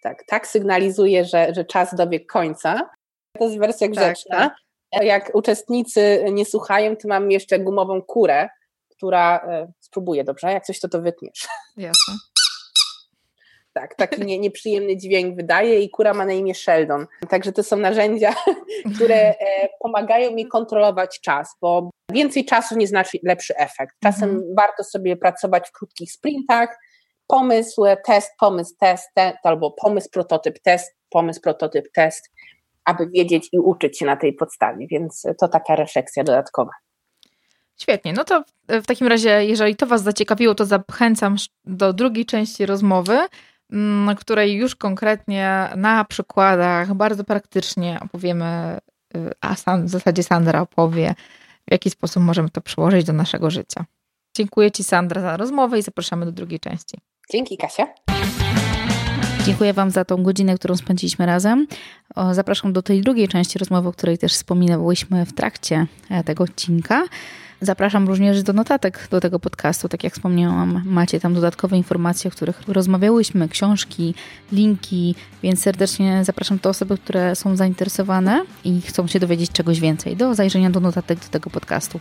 Tak, 0.03 0.23
tak 0.27 0.47
sygnalizuje, 0.47 1.25
że, 1.25 1.53
że 1.55 1.65
czas 1.65 1.95
dobiegł 1.95 2.25
końca. 2.25 2.89
To 3.37 3.43
jest 3.43 3.59
wersja 3.59 3.87
tak, 3.87 3.95
grzeczna. 3.95 4.37
Tak, 4.37 4.53
tak. 4.91 5.03
Jak 5.03 5.35
uczestnicy 5.35 6.25
nie 6.31 6.45
słuchają, 6.45 6.95
to 6.95 7.07
mam 7.07 7.31
jeszcze 7.31 7.59
gumową 7.59 8.01
kurę, 8.01 8.49
która 8.97 9.39
e, 9.39 9.71
spróbuje, 9.79 10.23
dobrze? 10.23 10.51
Jak 10.51 10.65
coś, 10.65 10.79
to 10.79 10.89
to 10.89 11.01
wytniesz. 11.01 11.47
Jasne. 11.77 12.13
Tak, 13.73 13.95
taki 13.95 14.25
nie, 14.25 14.39
nieprzyjemny 14.39 14.97
dźwięk 14.97 15.35
wydaje 15.35 15.81
i 15.81 15.89
kura 15.89 16.13
ma 16.13 16.25
na 16.25 16.33
imię 16.33 16.55
Sheldon. 16.55 17.07
Także 17.29 17.51
to 17.51 17.63
są 17.63 17.77
narzędzia, 17.77 18.33
które 18.95 19.15
e, 19.15 19.69
pomagają 19.79 20.31
mi 20.31 20.47
kontrolować 20.47 21.19
czas, 21.21 21.49
bo 21.61 21.89
więcej 22.11 22.45
czasu 22.45 22.77
nie 22.77 22.87
znaczy 22.87 23.17
lepszy 23.23 23.55
efekt. 23.55 23.95
Czasem 24.03 24.29
mhm. 24.29 24.55
warto 24.57 24.83
sobie 24.83 25.17
pracować 25.17 25.69
w 25.69 25.71
krótkich 25.71 26.11
sprintach, 26.11 26.77
pomysł, 27.27 27.83
test, 28.05 28.31
pomysł, 28.39 28.75
test, 28.79 29.09
test, 29.15 29.37
albo 29.43 29.71
pomysł, 29.71 30.09
prototyp, 30.11 30.59
test, 30.59 30.95
pomysł, 31.09 31.41
prototyp, 31.41 31.91
test, 31.93 32.31
aby 32.85 33.07
wiedzieć 33.07 33.49
i 33.51 33.59
uczyć 33.59 33.99
się 33.99 34.05
na 34.05 34.15
tej 34.15 34.33
podstawie, 34.33 34.87
więc 34.91 35.23
to 35.39 35.47
taka 35.47 35.75
refleksja 35.75 36.23
dodatkowa. 36.23 36.71
Świetnie, 37.77 38.13
no 38.13 38.23
to 38.23 38.43
w 38.67 38.85
takim 38.85 39.07
razie, 39.07 39.45
jeżeli 39.45 39.75
to 39.75 39.85
Was 39.85 40.03
zaciekawiło, 40.03 40.55
to 40.55 40.65
zachęcam 40.65 41.35
do 41.65 41.93
drugiej 41.93 42.25
części 42.25 42.65
rozmowy, 42.65 43.19
mm, 43.71 44.15
której 44.15 44.55
już 44.55 44.75
konkretnie 44.75 45.69
na 45.75 46.05
przykładach 46.05 46.93
bardzo 46.93 47.23
praktycznie 47.23 47.99
opowiemy, 48.01 48.77
y, 49.15 49.31
a 49.41 49.55
w 49.55 49.89
zasadzie 49.89 50.23
Sandra 50.23 50.61
opowie, 50.61 51.15
w 51.67 51.71
jaki 51.71 51.89
sposób 51.89 52.23
możemy 52.23 52.49
to 52.49 52.61
przełożyć 52.61 53.05
do 53.05 53.13
naszego 53.13 53.49
życia. 53.49 53.85
Dziękuję 54.37 54.71
Ci, 54.71 54.83
Sandra, 54.83 55.21
za 55.21 55.37
rozmowę 55.37 55.79
i 55.79 55.81
zapraszamy 55.81 56.25
do 56.25 56.31
drugiej 56.31 56.59
części. 56.59 56.97
Dzięki, 57.31 57.57
Kasia. 57.57 57.87
Dziękuję 59.45 59.73
Wam 59.73 59.91
za 59.91 60.05
tą 60.05 60.23
godzinę, 60.23 60.55
którą 60.55 60.75
spędziliśmy 60.75 61.25
razem. 61.25 61.67
Zapraszam 62.31 62.73
do 62.73 62.81
tej 62.81 63.01
drugiej 63.01 63.27
części 63.27 63.59
rozmowy, 63.59 63.89
o 63.89 63.91
której 63.91 64.17
też 64.17 64.33
wspominałyśmy 64.33 65.25
w 65.25 65.33
trakcie 65.33 65.87
e, 66.09 66.23
tego 66.23 66.43
odcinka. 66.43 67.03
Zapraszam 67.61 68.07
również 68.07 68.43
do 68.43 68.53
notatek 68.53 69.07
do 69.11 69.19
tego 69.19 69.39
podcastu. 69.39 69.89
Tak 69.89 70.03
jak 70.03 70.13
wspomniałam, 70.13 70.83
macie 70.85 71.19
tam 71.19 71.33
dodatkowe 71.33 71.77
informacje, 71.77 72.27
o 72.27 72.31
których 72.31 72.61
rozmawiałyśmy, 72.67 73.49
książki, 73.49 74.13
linki, 74.51 75.15
więc 75.43 75.61
serdecznie 75.61 76.25
zapraszam 76.25 76.59
te 76.59 76.69
osoby, 76.69 76.97
które 76.97 77.35
są 77.35 77.55
zainteresowane 77.55 78.43
i 78.63 78.81
chcą 78.81 79.07
się 79.07 79.19
dowiedzieć 79.19 79.51
czegoś 79.51 79.79
więcej, 79.79 80.15
do 80.15 80.35
zajrzenia 80.35 80.69
do 80.69 80.79
notatek 80.79 81.19
do 81.19 81.27
tego 81.27 81.49
podcastu. 81.49 81.99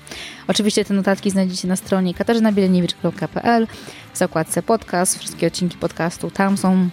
Oczywiście 0.49 0.85
te 0.85 0.95
notatki 0.95 1.31
znajdziecie 1.31 1.69
na 1.69 1.77
stronie 1.77 2.15
katarzynabilieniewicz.pl 2.15 3.67
w 4.13 4.19
zakładce 4.19 4.63
podcast, 4.63 5.19
wszystkie 5.19 5.47
odcinki 5.47 5.79
podcastu 5.79 6.31
tam 6.31 6.57
są 6.57 6.89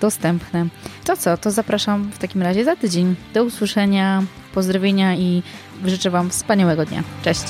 dostępne. 0.00 0.66
To 1.04 1.16
co, 1.16 1.36
to 1.36 1.50
zapraszam 1.50 2.10
w 2.12 2.18
takim 2.18 2.42
razie 2.42 2.64
za 2.64 2.76
tydzień. 2.76 3.14
Do 3.34 3.44
usłyszenia, 3.44 4.22
pozdrowienia 4.54 5.14
i 5.14 5.42
Życzę 5.84 6.10
Wam 6.10 6.30
wspaniałego 6.30 6.84
dnia. 6.84 7.02
Cześć! 7.22 7.44